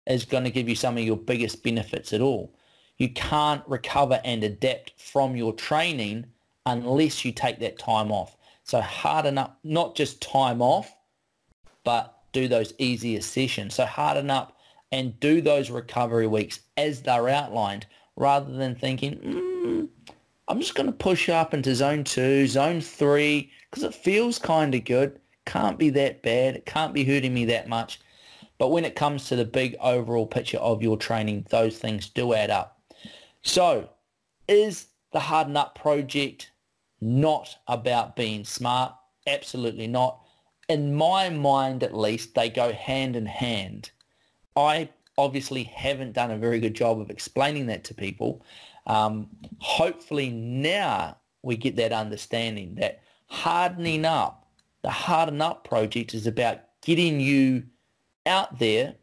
is 0.07 0.25
going 0.25 0.45
to 0.45 0.51
give 0.51 0.69
you 0.69 0.75
some 0.75 0.99
of 0.99 1.05
your 1.05 1.17
biggest 1.17 1.63
benefits 1.63 2.13
at 2.13 2.21
all. 2.21 2.55
You 2.99 3.09
can't 3.09 3.63
recover 3.67 4.21
and 4.25 4.45
adapt 4.45 4.93
from 5.01 5.37
your 5.37 5.53
training 5.53 6.27
unless 6.67 7.25
you 7.25 7.33
take 7.33 7.59
that 7.61 7.79
time 7.79 8.13
off. 8.13 8.37
So 8.63 8.81
harden 8.81 9.39
up, 9.39 9.59
not 9.65 9.95
just 9.95 10.23
time 10.23 10.63
off, 10.63 10.95
but 11.85 12.19
do 12.33 12.49
those 12.49 12.73
easier 12.79 13.21
sessions. 13.21 13.75
So 13.75 13.85
harden 13.85 14.31
up 14.31 14.57
and 14.93 15.19
do 15.21 15.41
those 15.41 15.71
recovery 15.71 16.27
weeks 16.27 16.61
as 16.77 17.03
they're 17.03 17.29
outlined 17.29 17.87
rather 18.17 18.53
than 18.53 18.75
thinking, 18.75 19.17
mm, 19.17 19.89
I'm 20.47 20.61
just 20.61 20.75
going 20.75 20.87
to 20.87 20.93
push 20.93 21.29
up 21.29 21.55
into 21.55 21.75
zone 21.75 22.05
two, 22.05 22.47
zone 22.47 22.81
three, 22.81 23.51
because 23.71 23.83
it 23.83 23.95
feels 23.95 24.39
kind 24.39 24.75
of 24.75 24.85
good 24.85 25.19
can't 25.45 25.79
be 25.79 25.91
that 25.91 26.23
bad. 26.23 26.57
It 26.57 26.67
can't 26.67 26.95
be 26.95 27.05
hurting 27.05 27.35
me 27.35 27.45
that 27.47 27.69
much. 27.69 28.01
But 28.59 28.69
when 28.69 28.85
it 28.85 28.95
comes 28.95 29.29
to 29.29 29.37
the 29.37 29.45
big 29.45 29.77
overall 29.81 30.27
picture 30.27 30.59
of 30.59 30.83
your 30.83 30.97
training, 30.97 31.47
those 31.51 31.79
things 31.79 32.09
do 32.09 32.35
add 32.35 32.51
up. 32.51 32.81
So 33.43 33.89
is 34.49 34.87
the 35.13 35.21
Harden 35.21 35.57
Up 35.57 35.75
project 35.75 36.51
not 37.01 37.57
about 37.69 38.17
being 38.17 38.45
smart? 38.45 38.95
Absolutely 39.27 39.87
not. 39.87 40.21
In 40.69 40.95
my 40.95 41.29
mind, 41.29 41.83
at 41.83 41.97
least, 41.97 42.35
they 42.35 42.49
go 42.49 42.73
hand 42.73 43.17
in 43.17 43.27
hand. 43.27 43.91
I 44.57 44.89
obviously 45.19 45.65
haven't 45.65 46.13
done 46.13 46.31
a 46.31 46.39
very 46.39 46.61
good 46.61 46.75
job 46.75 47.01
of 47.01 47.11
explaining 47.11 47.67
that 47.67 47.85
to 47.85 47.95
people. 47.95 48.45
Um, 48.87 49.29
hopefully 49.59 50.31
now 50.31 51.19
we 51.43 51.57
get 51.57 51.77
that 51.77 51.93
understanding 51.93 52.77
that 52.77 53.03
hardening 53.27 54.05
up 54.05 54.44
the 54.85 54.91
Harden 54.91 55.41
Up 55.41 55.65
project 55.65 56.13
is 56.13 56.27
about 56.27 56.61
getting 56.83 57.19
you 57.19 57.65
out 58.27 58.59
there 58.59 58.95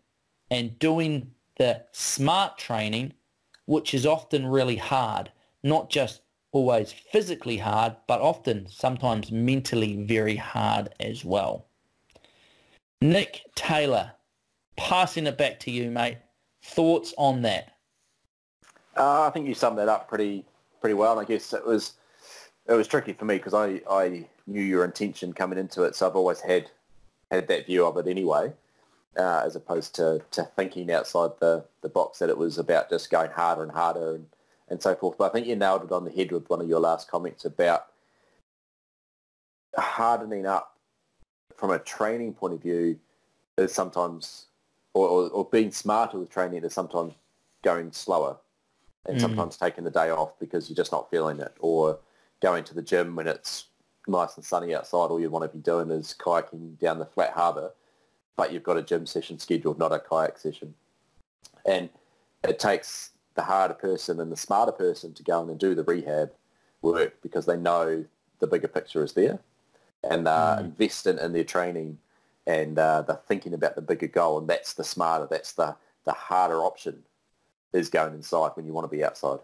and 0.51 0.77
doing 0.77 1.31
the 1.57 1.83
smart 1.91 2.59
training, 2.59 3.13
which 3.65 3.95
is 3.95 4.05
often 4.05 4.45
really 4.45 4.75
hard, 4.75 5.31
not 5.63 5.89
just 5.89 6.21
always 6.51 6.93
physically 6.93 7.57
hard, 7.57 7.95
but 8.07 8.21
often 8.21 8.67
sometimes 8.69 9.31
mentally 9.31 10.03
very 10.03 10.35
hard 10.35 10.89
as 10.99 11.25
well. 11.25 11.65
Nick 13.01 13.41
Taylor, 13.55 14.11
passing 14.77 15.25
it 15.25 15.37
back 15.37 15.59
to 15.61 15.71
you, 15.71 15.89
mate. 15.89 16.19
Thoughts 16.63 17.11
on 17.17 17.41
that? 17.41 17.71
Uh, 18.95 19.23
I 19.23 19.31
think 19.31 19.47
you 19.47 19.55
summed 19.55 19.79
that 19.79 19.89
up 19.89 20.07
pretty 20.07 20.45
pretty 20.79 20.93
well. 20.93 21.17
I 21.17 21.23
guess 21.23 21.53
it 21.53 21.65
was 21.65 21.93
it 22.67 22.73
was 22.73 22.87
tricky 22.87 23.13
for 23.13 23.25
me 23.25 23.37
because 23.37 23.55
I, 23.55 23.81
I 23.89 24.27
knew 24.51 24.61
your 24.61 24.85
intention 24.85 25.33
coming 25.33 25.59
into 25.59 25.83
it, 25.83 25.95
so 25.95 26.07
I've 26.07 26.15
always 26.15 26.41
had 26.41 26.69
had 27.31 27.47
that 27.47 27.65
view 27.65 27.85
of 27.85 27.97
it 27.97 28.07
anyway. 28.07 28.53
uh, 29.17 29.41
as 29.45 29.55
opposed 29.55 29.95
to, 29.95 30.21
to 30.31 30.43
thinking 30.55 30.91
outside 30.91 31.31
the, 31.39 31.65
the 31.81 31.89
box 31.89 32.19
that 32.19 32.29
it 32.29 32.37
was 32.37 32.57
about 32.57 32.89
just 32.89 33.09
going 33.09 33.31
harder 33.31 33.63
and 33.63 33.71
harder 33.71 34.15
and, 34.15 34.25
and 34.69 34.81
so 34.81 34.95
forth. 34.95 35.17
But 35.17 35.29
I 35.29 35.33
think 35.33 35.47
you 35.47 35.55
nailed 35.55 35.83
it 35.83 35.91
on 35.91 36.05
the 36.05 36.11
head 36.11 36.31
with 36.31 36.49
one 36.49 36.61
of 36.61 36.69
your 36.69 36.79
last 36.79 37.09
comments 37.09 37.43
about 37.45 37.87
hardening 39.77 40.45
up 40.45 40.77
from 41.57 41.71
a 41.71 41.79
training 41.79 42.33
point 42.33 42.53
of 42.53 42.61
view 42.61 42.99
is 43.57 43.73
sometimes, 43.73 44.45
or, 44.93 45.07
or, 45.07 45.29
or 45.29 45.45
being 45.45 45.71
smarter 45.71 46.17
with 46.17 46.29
training 46.29 46.63
is 46.63 46.73
sometimes 46.73 47.13
going 47.63 47.91
slower 47.91 48.37
and 49.05 49.17
mm. 49.17 49.21
sometimes 49.21 49.57
taking 49.57 49.83
the 49.83 49.91
day 49.91 50.09
off 50.09 50.39
because 50.39 50.69
you're 50.69 50.75
just 50.75 50.91
not 50.91 51.09
feeling 51.11 51.39
it 51.39 51.55
or 51.59 51.99
going 52.41 52.63
to 52.63 52.73
the 52.73 52.81
gym 52.81 53.15
when 53.15 53.27
it's 53.27 53.65
nice 54.11 54.35
and 54.35 54.45
sunny 54.45 54.75
outside 54.75 54.97
all 54.97 55.19
you 55.19 55.29
want 55.29 55.49
to 55.49 55.57
be 55.57 55.63
doing 55.63 55.89
is 55.89 56.15
kayaking 56.19 56.77
down 56.79 56.99
the 56.99 57.05
flat 57.05 57.31
harbour 57.31 57.71
but 58.35 58.51
you've 58.51 58.63
got 58.63 58.77
a 58.77 58.81
gym 58.81 59.05
session 59.05 59.39
scheduled 59.39 59.79
not 59.79 59.91
a 59.91 59.99
kayak 59.99 60.37
session 60.37 60.73
and 61.65 61.89
it 62.43 62.59
takes 62.59 63.11
the 63.35 63.41
harder 63.41 63.73
person 63.73 64.19
and 64.19 64.31
the 64.31 64.37
smarter 64.37 64.71
person 64.71 65.13
to 65.13 65.23
go 65.23 65.41
in 65.41 65.49
and 65.49 65.59
do 65.59 65.73
the 65.73 65.83
rehab 65.83 66.31
work 66.81 67.15
because 67.21 67.45
they 67.45 67.57
know 67.57 68.03
the 68.39 68.47
bigger 68.47 68.67
picture 68.67 69.03
is 69.03 69.13
there 69.13 69.39
and 70.09 70.27
uh, 70.27 70.57
mm. 70.57 70.65
invest 70.65 71.07
in, 71.07 71.19
in 71.19 71.31
their 71.31 71.43
training 71.43 71.97
and 72.47 72.77
uh, 72.79 73.01
they're 73.03 73.19
thinking 73.27 73.53
about 73.53 73.75
the 73.75 73.81
bigger 73.81 74.07
goal 74.07 74.39
and 74.39 74.49
that's 74.49 74.73
the 74.73 74.83
smarter 74.83 75.27
that's 75.29 75.53
the, 75.53 75.75
the 76.05 76.11
harder 76.11 76.63
option 76.63 77.03
is 77.73 77.89
going 77.89 78.13
inside 78.13 78.51
when 78.55 78.65
you 78.65 78.73
want 78.73 78.89
to 78.89 78.95
be 78.95 79.03
outside. 79.03 79.39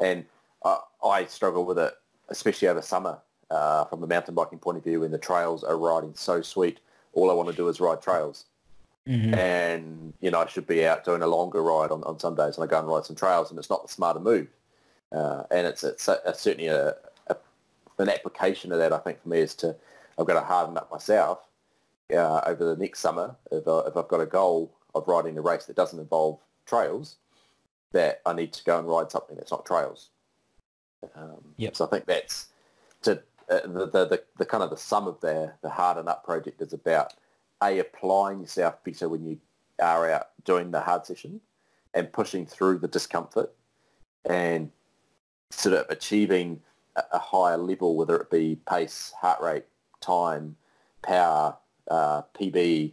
And 0.00 0.24
I, 0.64 0.78
I 1.04 1.24
struggle 1.26 1.64
with 1.64 1.78
it, 1.78 1.94
especially 2.28 2.68
over 2.68 2.82
summer, 2.82 3.18
uh, 3.50 3.84
from 3.84 4.02
a 4.02 4.06
mountain 4.06 4.34
biking 4.34 4.58
point 4.58 4.78
of 4.78 4.84
view, 4.84 5.00
when 5.00 5.10
the 5.10 5.18
trails 5.18 5.64
are 5.64 5.78
riding 5.78 6.14
so 6.14 6.42
sweet. 6.42 6.80
All 7.12 7.30
I 7.30 7.34
want 7.34 7.48
to 7.48 7.54
do 7.54 7.68
is 7.68 7.80
ride 7.80 8.02
trails. 8.02 8.44
Mm-hmm. 9.08 9.34
And, 9.34 10.12
you 10.20 10.30
know, 10.30 10.40
I 10.40 10.46
should 10.46 10.66
be 10.66 10.84
out 10.84 11.04
doing 11.04 11.22
a 11.22 11.26
longer 11.26 11.62
ride 11.62 11.90
on, 11.90 12.02
on 12.04 12.18
some 12.18 12.34
days 12.34 12.56
and 12.56 12.64
I 12.64 12.66
go 12.66 12.80
and 12.80 12.88
ride 12.88 13.04
some 13.04 13.14
trails 13.14 13.50
and 13.50 13.58
it's 13.58 13.70
not 13.70 13.86
the 13.86 13.92
smarter 13.92 14.20
move. 14.20 14.48
Uh, 15.12 15.44
and 15.50 15.66
it's, 15.66 15.84
it's, 15.84 16.08
a, 16.08 16.18
it's 16.26 16.40
certainly 16.40 16.66
a, 16.66 16.96
a, 17.28 17.36
an 17.98 18.08
application 18.08 18.72
of 18.72 18.78
that, 18.78 18.92
I 18.92 18.98
think, 18.98 19.22
for 19.22 19.28
me 19.28 19.38
is 19.38 19.54
to, 19.56 19.76
I've 20.18 20.26
got 20.26 20.34
to 20.34 20.44
harden 20.44 20.76
up 20.76 20.90
myself 20.90 21.38
uh, 22.12 22.40
over 22.46 22.64
the 22.64 22.76
next 22.76 22.98
summer 22.98 23.36
if, 23.52 23.68
I, 23.68 23.80
if 23.86 23.96
I've 23.96 24.08
got 24.08 24.20
a 24.20 24.26
goal 24.26 24.72
of 24.94 25.06
riding 25.06 25.38
a 25.38 25.40
race 25.40 25.66
that 25.66 25.76
doesn't 25.76 26.00
involve 26.00 26.40
trails 26.66 27.16
that 27.92 28.22
I 28.26 28.32
need 28.32 28.52
to 28.54 28.64
go 28.64 28.78
and 28.78 28.88
ride 28.88 29.12
something 29.12 29.36
that's 29.36 29.52
not 29.52 29.64
trails. 29.64 30.08
Um, 31.14 31.54
yep. 31.56 31.76
So 31.76 31.86
I 31.86 31.88
think 31.88 32.06
that's 32.06 32.48
to 33.02 33.22
uh, 33.48 33.60
the, 33.64 33.86
the, 33.86 34.06
the, 34.06 34.22
the, 34.38 34.46
kind 34.46 34.62
of 34.62 34.70
the 34.70 34.76
sum 34.76 35.06
of 35.06 35.20
the, 35.20 35.52
the 35.62 35.68
Harden 35.68 36.08
Up 36.08 36.24
project 36.24 36.60
is 36.60 36.72
about 36.72 37.14
A, 37.62 37.78
applying 37.78 38.40
yourself 38.40 38.82
better 38.84 39.08
when 39.08 39.24
you 39.24 39.38
are 39.80 40.10
out 40.10 40.28
doing 40.44 40.70
the 40.70 40.80
hard 40.80 41.06
session 41.06 41.40
and 41.94 42.12
pushing 42.12 42.46
through 42.46 42.78
the 42.78 42.88
discomfort 42.88 43.52
and 44.28 44.70
sort 45.50 45.76
of 45.76 45.86
achieving 45.90 46.60
a, 46.96 47.02
a 47.12 47.18
higher 47.18 47.56
level, 47.56 47.96
whether 47.96 48.16
it 48.16 48.30
be 48.30 48.58
pace, 48.68 49.12
heart 49.20 49.40
rate, 49.40 49.64
time, 50.00 50.56
power, 51.02 51.56
uh, 51.88 52.22
PB. 52.34 52.92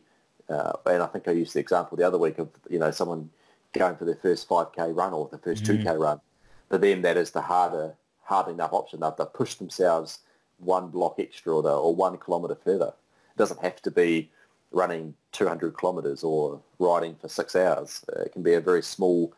Uh, 0.50 0.74
and 0.86 1.02
I 1.02 1.08
think 1.08 1.28
I 1.28 1.32
used 1.32 1.54
the 1.54 1.60
example 1.60 1.98
the 1.98 2.08
other 2.08 2.18
week 2.18 2.38
of, 2.38 2.50
you 2.70 2.80
know, 2.80 2.92
someone 2.92 3.30
going 3.74 3.96
for 3.96 4.06
their 4.06 4.16
first 4.16 4.48
5k 4.48 4.96
run 4.96 5.14
or 5.14 5.28
the 5.32 5.38
first 5.40 5.64
mm. 5.64 5.84
2k 5.84 6.00
run. 6.00 6.22
For 6.70 6.78
them, 6.78 7.02
that 7.02 7.18
is 7.18 7.32
the 7.32 7.42
harder, 7.42 7.96
hard 8.24 8.50
enough 8.50 8.74
option. 8.74 9.00
They've, 9.00 9.12
they've 9.18 9.34
pushed 9.34 9.60
themselves 9.60 10.20
one 10.66 10.90
block 10.90 11.16
extra 11.20 11.56
or, 11.56 11.68
or 11.68 11.96
one 11.96 12.18
kilometre 12.18 12.56
further. 12.56 12.94
It 13.36 13.38
doesn't 13.38 13.62
have 13.62 13.82
to 13.82 13.92
be 13.92 14.32
running 14.72 15.14
200 15.32 15.78
kilometres 15.78 16.24
or 16.24 16.60
riding 16.80 17.16
for 17.16 17.30
six 17.30 17.56
hours. 17.56 18.04
It 18.18 18.32
can 18.32 18.44
be 18.44 18.54
a 18.54 18.62
very 18.62 18.82
small 18.82 19.34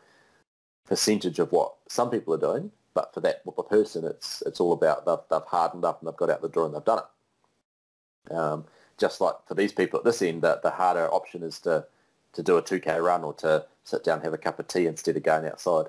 percentage 0.86 1.38
of 1.38 1.52
what 1.52 1.74
some 1.88 2.10
people 2.10 2.34
are 2.34 2.38
doing, 2.38 2.70
but 2.94 3.12
for 3.12 3.20
that 3.20 3.42
the 3.44 3.62
person, 3.62 4.04
it's 4.04 4.42
it's 4.46 4.60
all 4.60 4.72
about 4.72 5.04
they've, 5.04 5.16
they've 5.30 5.46
hardened 5.46 5.84
up 5.84 6.00
and 6.00 6.08
they've 6.08 6.16
got 6.16 6.30
out 6.30 6.42
the 6.42 6.48
door 6.48 6.66
and 6.66 6.74
they've 6.74 6.84
done 6.84 7.00
it. 7.00 8.34
Um, 8.34 8.64
just 8.98 9.20
like 9.20 9.34
for 9.46 9.54
these 9.54 9.72
people 9.72 9.98
at 9.98 10.04
this 10.04 10.22
end, 10.22 10.42
the, 10.42 10.60
the 10.62 10.70
harder 10.70 11.12
option 11.12 11.42
is 11.42 11.60
to 11.60 11.86
to 12.32 12.42
do 12.42 12.56
a 12.56 12.62
2k 12.62 13.02
run 13.02 13.24
or 13.24 13.32
to 13.34 13.64
sit 13.84 14.04
down 14.04 14.16
and 14.16 14.24
have 14.24 14.34
a 14.34 14.38
cup 14.38 14.58
of 14.58 14.68
tea 14.68 14.86
instead 14.86 15.16
of 15.16 15.22
going 15.22 15.46
outside. 15.46 15.86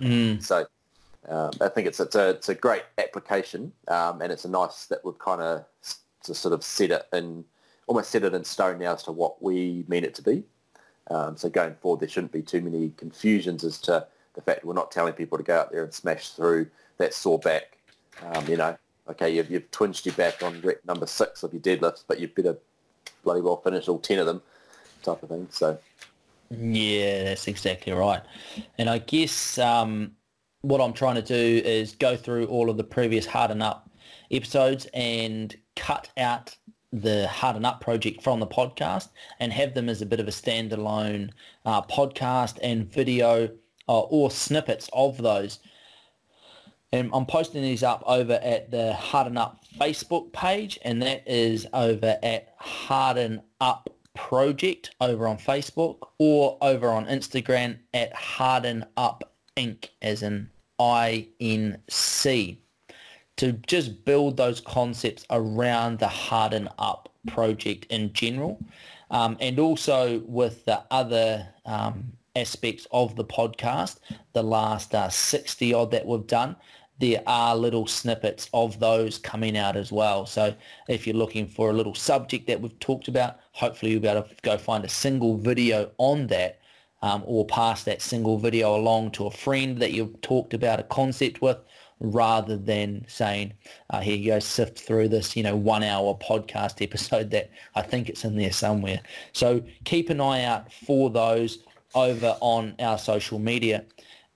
Mm. 0.00 0.42
So 0.42 0.66
um, 1.28 1.50
I 1.60 1.68
think 1.68 1.86
it's, 1.86 2.00
it's, 2.00 2.14
a, 2.14 2.30
it's 2.30 2.48
a 2.48 2.54
great 2.54 2.82
application 2.98 3.72
um, 3.88 4.20
and 4.20 4.32
it's 4.32 4.44
a 4.44 4.48
nice 4.48 4.86
that 4.86 5.04
we've 5.04 5.18
kind 5.18 5.40
of 5.40 5.64
to 6.24 6.34
sort 6.34 6.54
of 6.54 6.62
set 6.62 6.90
it 6.90 7.06
in, 7.12 7.44
almost 7.86 8.10
set 8.10 8.24
it 8.24 8.34
in 8.34 8.44
stone 8.44 8.78
now 8.78 8.94
as 8.94 9.02
to 9.04 9.12
what 9.12 9.42
we 9.42 9.84
mean 9.88 10.04
it 10.04 10.14
to 10.16 10.22
be. 10.22 10.44
Um, 11.10 11.36
so 11.36 11.48
going 11.48 11.74
forward, 11.74 12.00
there 12.00 12.08
shouldn't 12.08 12.32
be 12.32 12.42
too 12.42 12.60
many 12.60 12.92
confusions 12.96 13.64
as 13.64 13.78
to 13.80 14.06
the 14.34 14.40
fact 14.40 14.64
we're 14.64 14.74
not 14.74 14.90
telling 14.90 15.12
people 15.12 15.36
to 15.36 15.44
go 15.44 15.58
out 15.58 15.72
there 15.72 15.84
and 15.84 15.92
smash 15.92 16.30
through 16.30 16.68
that 16.98 17.12
sore 17.12 17.38
back. 17.38 17.78
Um, 18.22 18.46
you 18.46 18.56
know, 18.56 18.76
okay, 19.08 19.34
you've, 19.34 19.50
you've 19.50 19.70
twinged 19.70 20.06
your 20.06 20.14
back 20.14 20.42
on 20.42 20.60
rep 20.60 20.84
number 20.84 21.06
six 21.06 21.42
of 21.42 21.52
your 21.52 21.62
deadlifts, 21.62 22.04
but 22.06 22.20
you 22.20 22.28
better 22.28 22.56
bloody 23.24 23.40
well 23.40 23.56
finish 23.56 23.88
all 23.88 23.98
10 23.98 24.18
of 24.18 24.26
them 24.26 24.42
type 25.02 25.22
of 25.22 25.28
thing. 25.28 25.48
So 25.50 25.78
yeah, 26.50 27.24
that's 27.24 27.48
exactly 27.48 27.92
right. 27.92 28.22
And 28.78 28.88
I 28.88 28.98
guess 28.98 29.58
um, 29.58 30.12
what 30.62 30.80
I'm 30.80 30.92
trying 30.92 31.16
to 31.16 31.22
do 31.22 31.62
is 31.64 31.94
go 31.94 32.16
through 32.16 32.46
all 32.46 32.70
of 32.70 32.76
the 32.76 32.84
previous 32.84 33.26
Harden 33.26 33.60
Up 33.62 33.90
episodes 34.30 34.86
and 34.94 35.54
cut 35.76 36.08
out 36.16 36.56
the 36.92 37.26
Harden 37.26 37.64
Up 37.64 37.80
project 37.80 38.22
from 38.22 38.40
the 38.40 38.46
podcast 38.46 39.08
and 39.40 39.52
have 39.52 39.74
them 39.74 39.88
as 39.88 40.02
a 40.02 40.06
bit 40.06 40.20
of 40.20 40.28
a 40.28 40.32
standalone 40.32 41.30
uh, 41.66 41.82
podcast 41.82 42.58
and 42.62 42.90
video 42.90 43.48
uh, 43.88 44.00
or 44.00 44.30
snippets 44.30 44.88
of 44.92 45.18
those. 45.18 45.58
And 46.92 47.10
I'm 47.12 47.26
posting 47.26 47.62
these 47.62 47.82
up 47.82 48.04
over 48.06 48.38
at 48.42 48.70
the 48.70 48.92
Harden 48.92 49.38
Up 49.38 49.64
Facebook 49.80 50.32
page, 50.32 50.78
and 50.82 51.02
that 51.02 51.26
is 51.26 51.66
over 51.72 52.18
at 52.22 52.54
Harden 52.58 53.42
Up 53.60 53.88
project 54.14 54.94
over 55.00 55.26
on 55.26 55.38
Facebook 55.38 55.96
or 56.18 56.58
over 56.60 56.90
on 56.90 57.06
Instagram 57.06 57.78
at 57.94 58.14
Harden 58.14 58.84
Up 58.96 59.32
Inc. 59.56 59.88
as 60.02 60.22
in 60.22 60.50
I-N-C 60.90 62.58
to 63.36 63.52
just 63.52 64.04
build 64.04 64.36
those 64.36 64.60
concepts 64.60 65.24
around 65.30 65.98
the 65.98 66.08
Harden 66.08 66.68
Up 66.78 67.08
project 67.26 67.86
in 67.90 68.12
general 68.12 68.58
um, 69.12 69.36
and 69.40 69.58
also 69.60 70.20
with 70.26 70.64
the 70.64 70.82
other 70.90 71.46
um, 71.66 72.12
aspects 72.34 72.86
of 72.90 73.14
the 73.14 73.24
podcast, 73.24 73.98
the 74.32 74.42
last 74.42 74.94
uh, 74.94 75.10
60 75.10 75.74
odd 75.74 75.90
that 75.90 76.06
we've 76.06 76.26
done, 76.26 76.56
there 76.98 77.22
are 77.26 77.54
little 77.54 77.86
snippets 77.86 78.48
of 78.54 78.80
those 78.80 79.18
coming 79.18 79.56
out 79.56 79.76
as 79.76 79.92
well. 79.92 80.24
So 80.24 80.54
if 80.88 81.06
you're 81.06 81.16
looking 81.16 81.46
for 81.46 81.70
a 81.70 81.72
little 81.74 81.94
subject 81.94 82.46
that 82.46 82.60
we've 82.60 82.78
talked 82.78 83.08
about, 83.08 83.40
hopefully 83.52 83.92
you'll 83.92 84.00
be 84.00 84.08
able 84.08 84.22
to 84.22 84.34
go 84.42 84.56
find 84.56 84.84
a 84.84 84.88
single 84.88 85.36
video 85.36 85.90
on 85.98 86.26
that 86.28 86.60
um, 87.02 87.22
or 87.26 87.44
pass 87.46 87.84
that 87.84 88.00
single 88.00 88.38
video 88.38 88.76
along 88.76 89.10
to 89.12 89.26
a 89.26 89.30
friend 89.30 89.78
that 89.78 89.92
you've 89.92 90.20
talked 90.20 90.54
about 90.54 90.80
a 90.80 90.84
concept 90.84 91.42
with 91.42 91.58
rather 92.00 92.56
than 92.56 93.04
saying, 93.08 93.52
uh, 93.90 94.00
here 94.00 94.16
you 94.16 94.32
go, 94.32 94.38
sift 94.38 94.78
through 94.78 95.08
this, 95.08 95.36
you 95.36 95.42
know, 95.42 95.56
one 95.56 95.84
hour 95.84 96.18
podcast 96.18 96.82
episode 96.82 97.30
that 97.30 97.50
I 97.74 97.82
think 97.82 98.08
it's 98.08 98.24
in 98.24 98.36
there 98.36 98.52
somewhere. 98.52 99.00
So 99.32 99.62
keep 99.84 100.10
an 100.10 100.20
eye 100.20 100.44
out 100.44 100.72
for 100.72 101.10
those 101.10 101.58
over 101.94 102.36
on 102.40 102.74
our 102.80 102.98
social 102.98 103.38
media. 103.38 103.84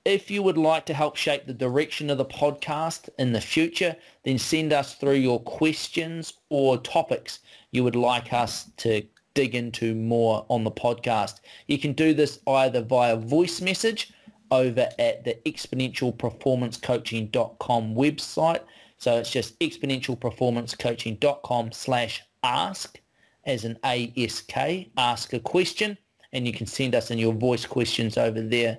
If 0.05 0.31
you 0.31 0.43
would 0.45 0.59
like 0.59 0.87
to 0.87 0.95
help 0.95 1.17
shape 1.17 1.47
the 1.47 1.55
direction 1.55 2.11
of 2.11 2.19
the 2.19 2.25
podcast 2.25 3.09
in 3.19 3.33
the 3.33 3.41
future, 3.41 3.97
then 4.23 4.39
send 4.39 4.73
us 4.73 4.95
through 4.95 5.14
your 5.14 5.41
questions 5.41 6.35
or 6.49 6.79
topics 6.79 7.41
you 7.73 7.83
would 7.83 7.97
like 7.97 8.33
us 8.33 8.71
to 8.79 9.03
dig 9.37 9.55
into 9.55 9.95
more 9.95 10.45
on 10.49 10.64
the 10.64 10.72
podcast. 10.72 11.39
You 11.68 11.78
can 11.78 11.93
do 11.93 12.12
this 12.12 12.41
either 12.49 12.82
via 12.82 13.14
voice 13.16 13.61
message 13.61 14.12
over 14.51 14.89
at 14.99 15.22
the 15.24 15.39
exponentialperformancecoaching.com 15.47 17.95
website. 17.95 18.62
So 18.99 19.18
it's 19.18 19.30
just 19.30 19.57
exponentialperformancecoaching.com 19.61 21.70
slash 21.70 22.24
ask 22.43 22.99
as 23.45 23.64
an 23.64 23.78
ASK, 23.84 24.57
ask 24.97 25.32
a 25.32 25.39
question, 25.39 25.97
and 26.32 26.45
you 26.47 26.53
can 26.53 26.66
send 26.66 26.97
us 26.97 27.12
in 27.12 27.18
your 27.18 27.34
voice 27.34 27.64
questions 27.64 28.18
over 28.18 28.41
there 28.41 28.78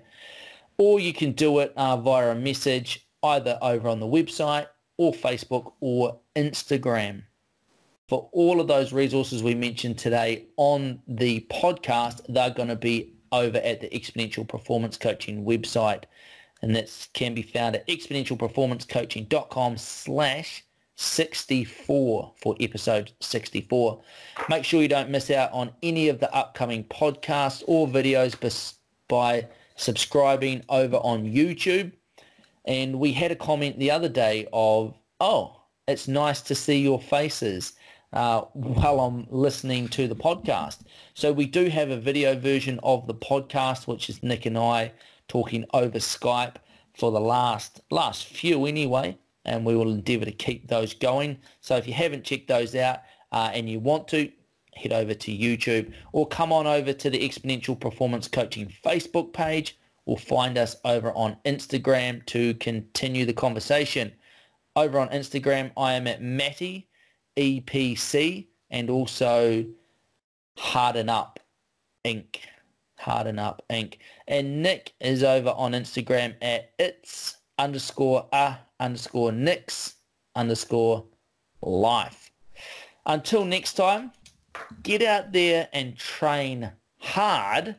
or 0.78 1.00
you 1.00 1.14
can 1.14 1.32
do 1.32 1.60
it 1.60 1.74
uh, 1.76 1.98
via 1.98 2.32
a 2.32 2.36
message 2.36 3.08
either 3.24 3.58
over 3.62 3.88
on 3.88 4.00
the 4.00 4.06
website 4.06 4.68
or 4.98 5.12
Facebook 5.12 5.74
or 5.80 6.20
Instagram. 6.36 7.24
For 8.08 8.30
all 8.32 8.62
of 8.62 8.70
those 8.70 8.94
resources 8.94 9.44
we 9.44 9.54
mentioned 9.54 9.98
today 9.98 10.46
on 10.56 11.02
the 11.10 11.46
podcast, 11.52 12.22
they're 12.30 12.52
going 12.52 12.70
to 12.70 12.78
be 12.78 13.14
over 13.34 13.58
at 13.58 13.82
the 13.82 13.90
Exponential 13.90 14.48
Performance 14.48 14.98
Coaching 14.98 15.44
website. 15.44 16.06
And 16.62 16.74
that 16.74 17.10
can 17.12 17.34
be 17.34 17.42
found 17.42 17.76
at 17.76 17.86
exponentialperformancecoaching.com 17.88 19.78
slash 19.78 20.64
64 20.96 22.34
for 22.42 22.56
episode 22.62 23.12
64. 23.20 24.02
Make 24.48 24.64
sure 24.64 24.82
you 24.82 24.88
don't 24.88 25.10
miss 25.10 25.30
out 25.30 25.52
on 25.52 25.74
any 25.84 26.08
of 26.08 26.20
the 26.22 26.34
upcoming 26.34 26.86
podcasts 26.86 27.62
or 27.68 27.90
videos 27.90 28.74
by 29.10 29.48
subscribing 29.76 30.64
over 30.70 30.96
on 30.96 31.26
YouTube. 31.26 31.92
And 32.64 33.00
we 33.02 33.12
had 33.12 33.32
a 33.32 33.36
comment 33.36 33.78
the 33.80 33.92
other 33.92 34.10
day 34.10 34.48
of, 34.54 34.98
oh, 35.20 35.62
it's 35.90 36.08
nice 36.08 36.42
to 36.44 36.56
see 36.56 36.80
your 36.80 37.02
faces 37.02 37.74
uh, 38.14 38.42
while 38.54 39.00
I'm 39.00 39.28
listening 39.30 39.88
to 39.90 40.08
the 40.08 40.16
podcast. 40.16 40.80
So 41.14 41.32
we 41.32 41.46
do 41.46 41.70
have 41.70 41.90
a 41.90 41.98
video 41.98 42.38
version 42.38 42.80
of 42.84 43.08
the 43.08 43.16
podcast, 43.16 43.88
which 43.88 44.10
is 44.10 44.24
Nick 44.24 44.46
and 44.46 44.58
I 44.58 44.94
talking 45.28 45.66
over 45.74 46.00
Skype 46.00 46.56
for 46.98 47.12
the 47.12 47.20
last 47.20 47.82
last 47.92 48.26
few 48.26 48.66
anyway 48.66 49.18
and 49.48 49.66
we 49.66 49.76
will 49.76 49.92
endeavour 49.92 50.26
to 50.26 50.32
keep 50.32 50.68
those 50.68 50.94
going. 50.94 51.38
So 51.62 51.78
if 51.78 51.88
you 51.88 51.94
haven't 51.94 52.24
checked 52.24 52.48
those 52.48 52.76
out 52.76 53.00
uh, 53.32 53.50
and 53.54 53.70
you 53.70 53.80
want 53.80 54.08
to, 54.10 54.32
head 54.76 54.94
over 54.94 55.14
to 55.14 55.32
YouTube 55.36 55.92
or 56.14 56.28
come 56.28 56.54
on 56.54 56.68
over 56.68 56.94
to 56.94 57.10
the 57.10 57.28
Exponential 57.28 57.80
Performance 57.80 58.28
Coaching 58.28 58.72
Facebook 58.86 59.34
page 59.34 59.78
or 60.06 60.18
find 60.18 60.58
us 60.58 60.76
over 60.86 61.12
on 61.14 61.38
Instagram 61.46 62.26
to 62.28 62.54
continue 62.56 63.26
the 63.26 63.34
conversation. 63.34 64.12
Over 64.76 65.00
on 65.00 65.10
Instagram, 65.10 65.72
I 65.76 65.94
am 65.94 66.06
at 66.08 66.22
Matty 66.22 66.88
EPC 67.38 68.48
and 68.70 68.90
also 68.90 69.66
Harden 70.58 71.10
Up 71.10 71.40
Inc. 72.04 72.38
Harden 72.98 73.40
Up 73.40 73.64
Inc. 73.70 73.96
And 74.28 74.62
Nick 74.62 74.94
is 75.00 75.24
over 75.24 75.50
on 75.50 75.72
Instagram 75.72 76.36
at 76.42 76.72
it's 76.78 77.38
underscore 77.58 78.28
a 78.34 78.58
underscore 78.80 79.32
Nick's 79.32 79.96
underscore 80.36 81.06
life. 81.62 82.32
Until 83.06 83.46
next 83.46 83.74
time, 83.74 84.12
get 84.84 85.02
out 85.02 85.32
there 85.32 85.70
and 85.74 85.96
train 85.96 86.72
hard, 87.00 87.76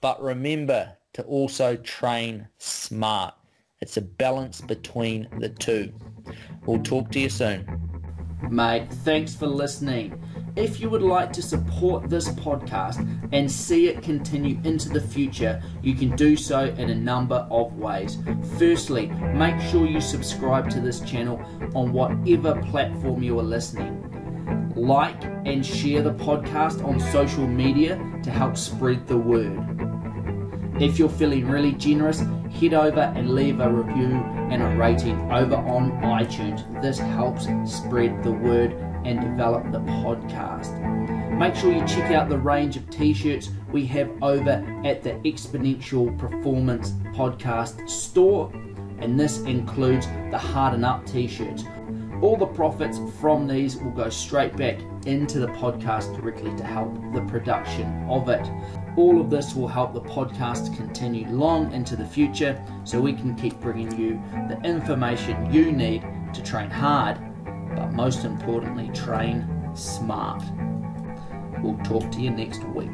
but 0.00 0.20
remember 0.22 0.96
to 1.12 1.22
also 1.22 1.76
train 1.76 2.48
smart. 2.58 3.34
It's 3.80 3.96
a 3.96 4.02
balance 4.02 4.60
between 4.60 5.28
the 5.38 5.48
two. 5.48 5.92
We'll 6.66 6.82
talk 6.82 7.10
to 7.12 7.20
you 7.20 7.28
soon. 7.28 7.83
Mate, 8.50 8.90
thanks 9.04 9.34
for 9.34 9.46
listening. 9.46 10.20
If 10.56 10.80
you 10.80 10.88
would 10.88 11.02
like 11.02 11.32
to 11.32 11.42
support 11.42 12.08
this 12.08 12.28
podcast 12.28 13.06
and 13.32 13.50
see 13.50 13.88
it 13.88 14.02
continue 14.02 14.60
into 14.62 14.88
the 14.88 15.00
future, 15.00 15.60
you 15.82 15.94
can 15.94 16.14
do 16.14 16.36
so 16.36 16.66
in 16.66 16.90
a 16.90 16.94
number 16.94 17.46
of 17.50 17.76
ways. 17.76 18.18
Firstly, 18.58 19.06
make 19.34 19.60
sure 19.60 19.86
you 19.86 20.00
subscribe 20.00 20.70
to 20.70 20.80
this 20.80 21.00
channel 21.00 21.40
on 21.74 21.92
whatever 21.92 22.60
platform 22.62 23.22
you 23.22 23.38
are 23.40 23.44
listening. 23.44 24.00
Like 24.76 25.24
and 25.44 25.64
share 25.64 26.02
the 26.02 26.14
podcast 26.14 26.84
on 26.84 27.00
social 27.00 27.46
media 27.46 27.96
to 28.22 28.30
help 28.30 28.56
spread 28.56 29.06
the 29.08 29.16
word. 29.16 29.93
If 30.80 30.98
you're 30.98 31.08
feeling 31.08 31.48
really 31.48 31.70
generous, 31.70 32.18
head 32.50 32.74
over 32.74 33.00
and 33.00 33.32
leave 33.32 33.60
a 33.60 33.70
review 33.70 34.10
and 34.50 34.60
a 34.60 34.76
rating 34.76 35.30
over 35.30 35.54
on 35.54 35.92
iTunes. 36.02 36.82
This 36.82 36.98
helps 36.98 37.46
spread 37.64 38.24
the 38.24 38.32
word 38.32 38.72
and 39.04 39.20
develop 39.20 39.70
the 39.70 39.78
podcast. 39.78 40.80
Make 41.38 41.54
sure 41.54 41.72
you 41.72 41.86
check 41.86 42.10
out 42.10 42.28
the 42.28 42.38
range 42.38 42.76
of 42.76 42.90
t 42.90 43.14
shirts 43.14 43.50
we 43.70 43.86
have 43.86 44.10
over 44.20 44.64
at 44.84 45.04
the 45.04 45.12
Exponential 45.24 46.18
Performance 46.18 46.90
Podcast 47.14 47.88
store, 47.88 48.50
and 48.98 49.18
this 49.18 49.42
includes 49.42 50.08
the 50.32 50.38
Harden 50.38 50.82
Up 50.82 51.06
t 51.06 51.28
shirts. 51.28 51.62
All 52.20 52.36
the 52.36 52.46
profits 52.46 52.98
from 53.20 53.46
these 53.46 53.76
will 53.76 53.92
go 53.92 54.08
straight 54.08 54.56
back 54.56 54.80
into 55.06 55.38
the 55.38 55.48
podcast 55.48 56.16
directly 56.16 56.54
to 56.56 56.64
help 56.64 56.92
the 57.12 57.20
production 57.22 58.06
of 58.08 58.28
it. 58.28 58.50
All 58.96 59.20
of 59.20 59.28
this 59.28 59.54
will 59.54 59.68
help 59.68 59.92
the 59.92 60.00
podcast 60.00 60.76
continue 60.76 61.26
long 61.28 61.72
into 61.72 61.96
the 61.96 62.06
future 62.06 62.62
so 62.84 63.00
we 63.00 63.12
can 63.12 63.34
keep 63.34 63.58
bringing 63.60 63.98
you 63.98 64.22
the 64.48 64.60
information 64.62 65.52
you 65.52 65.72
need 65.72 66.06
to 66.32 66.42
train 66.42 66.70
hard 66.70 67.18
but 67.74 67.92
most 67.92 68.24
importantly, 68.24 68.88
train 68.94 69.48
smart. 69.74 70.42
We'll 71.62 71.78
talk 71.78 72.10
to 72.12 72.20
you 72.20 72.30
next 72.30 72.64
week. 72.68 72.90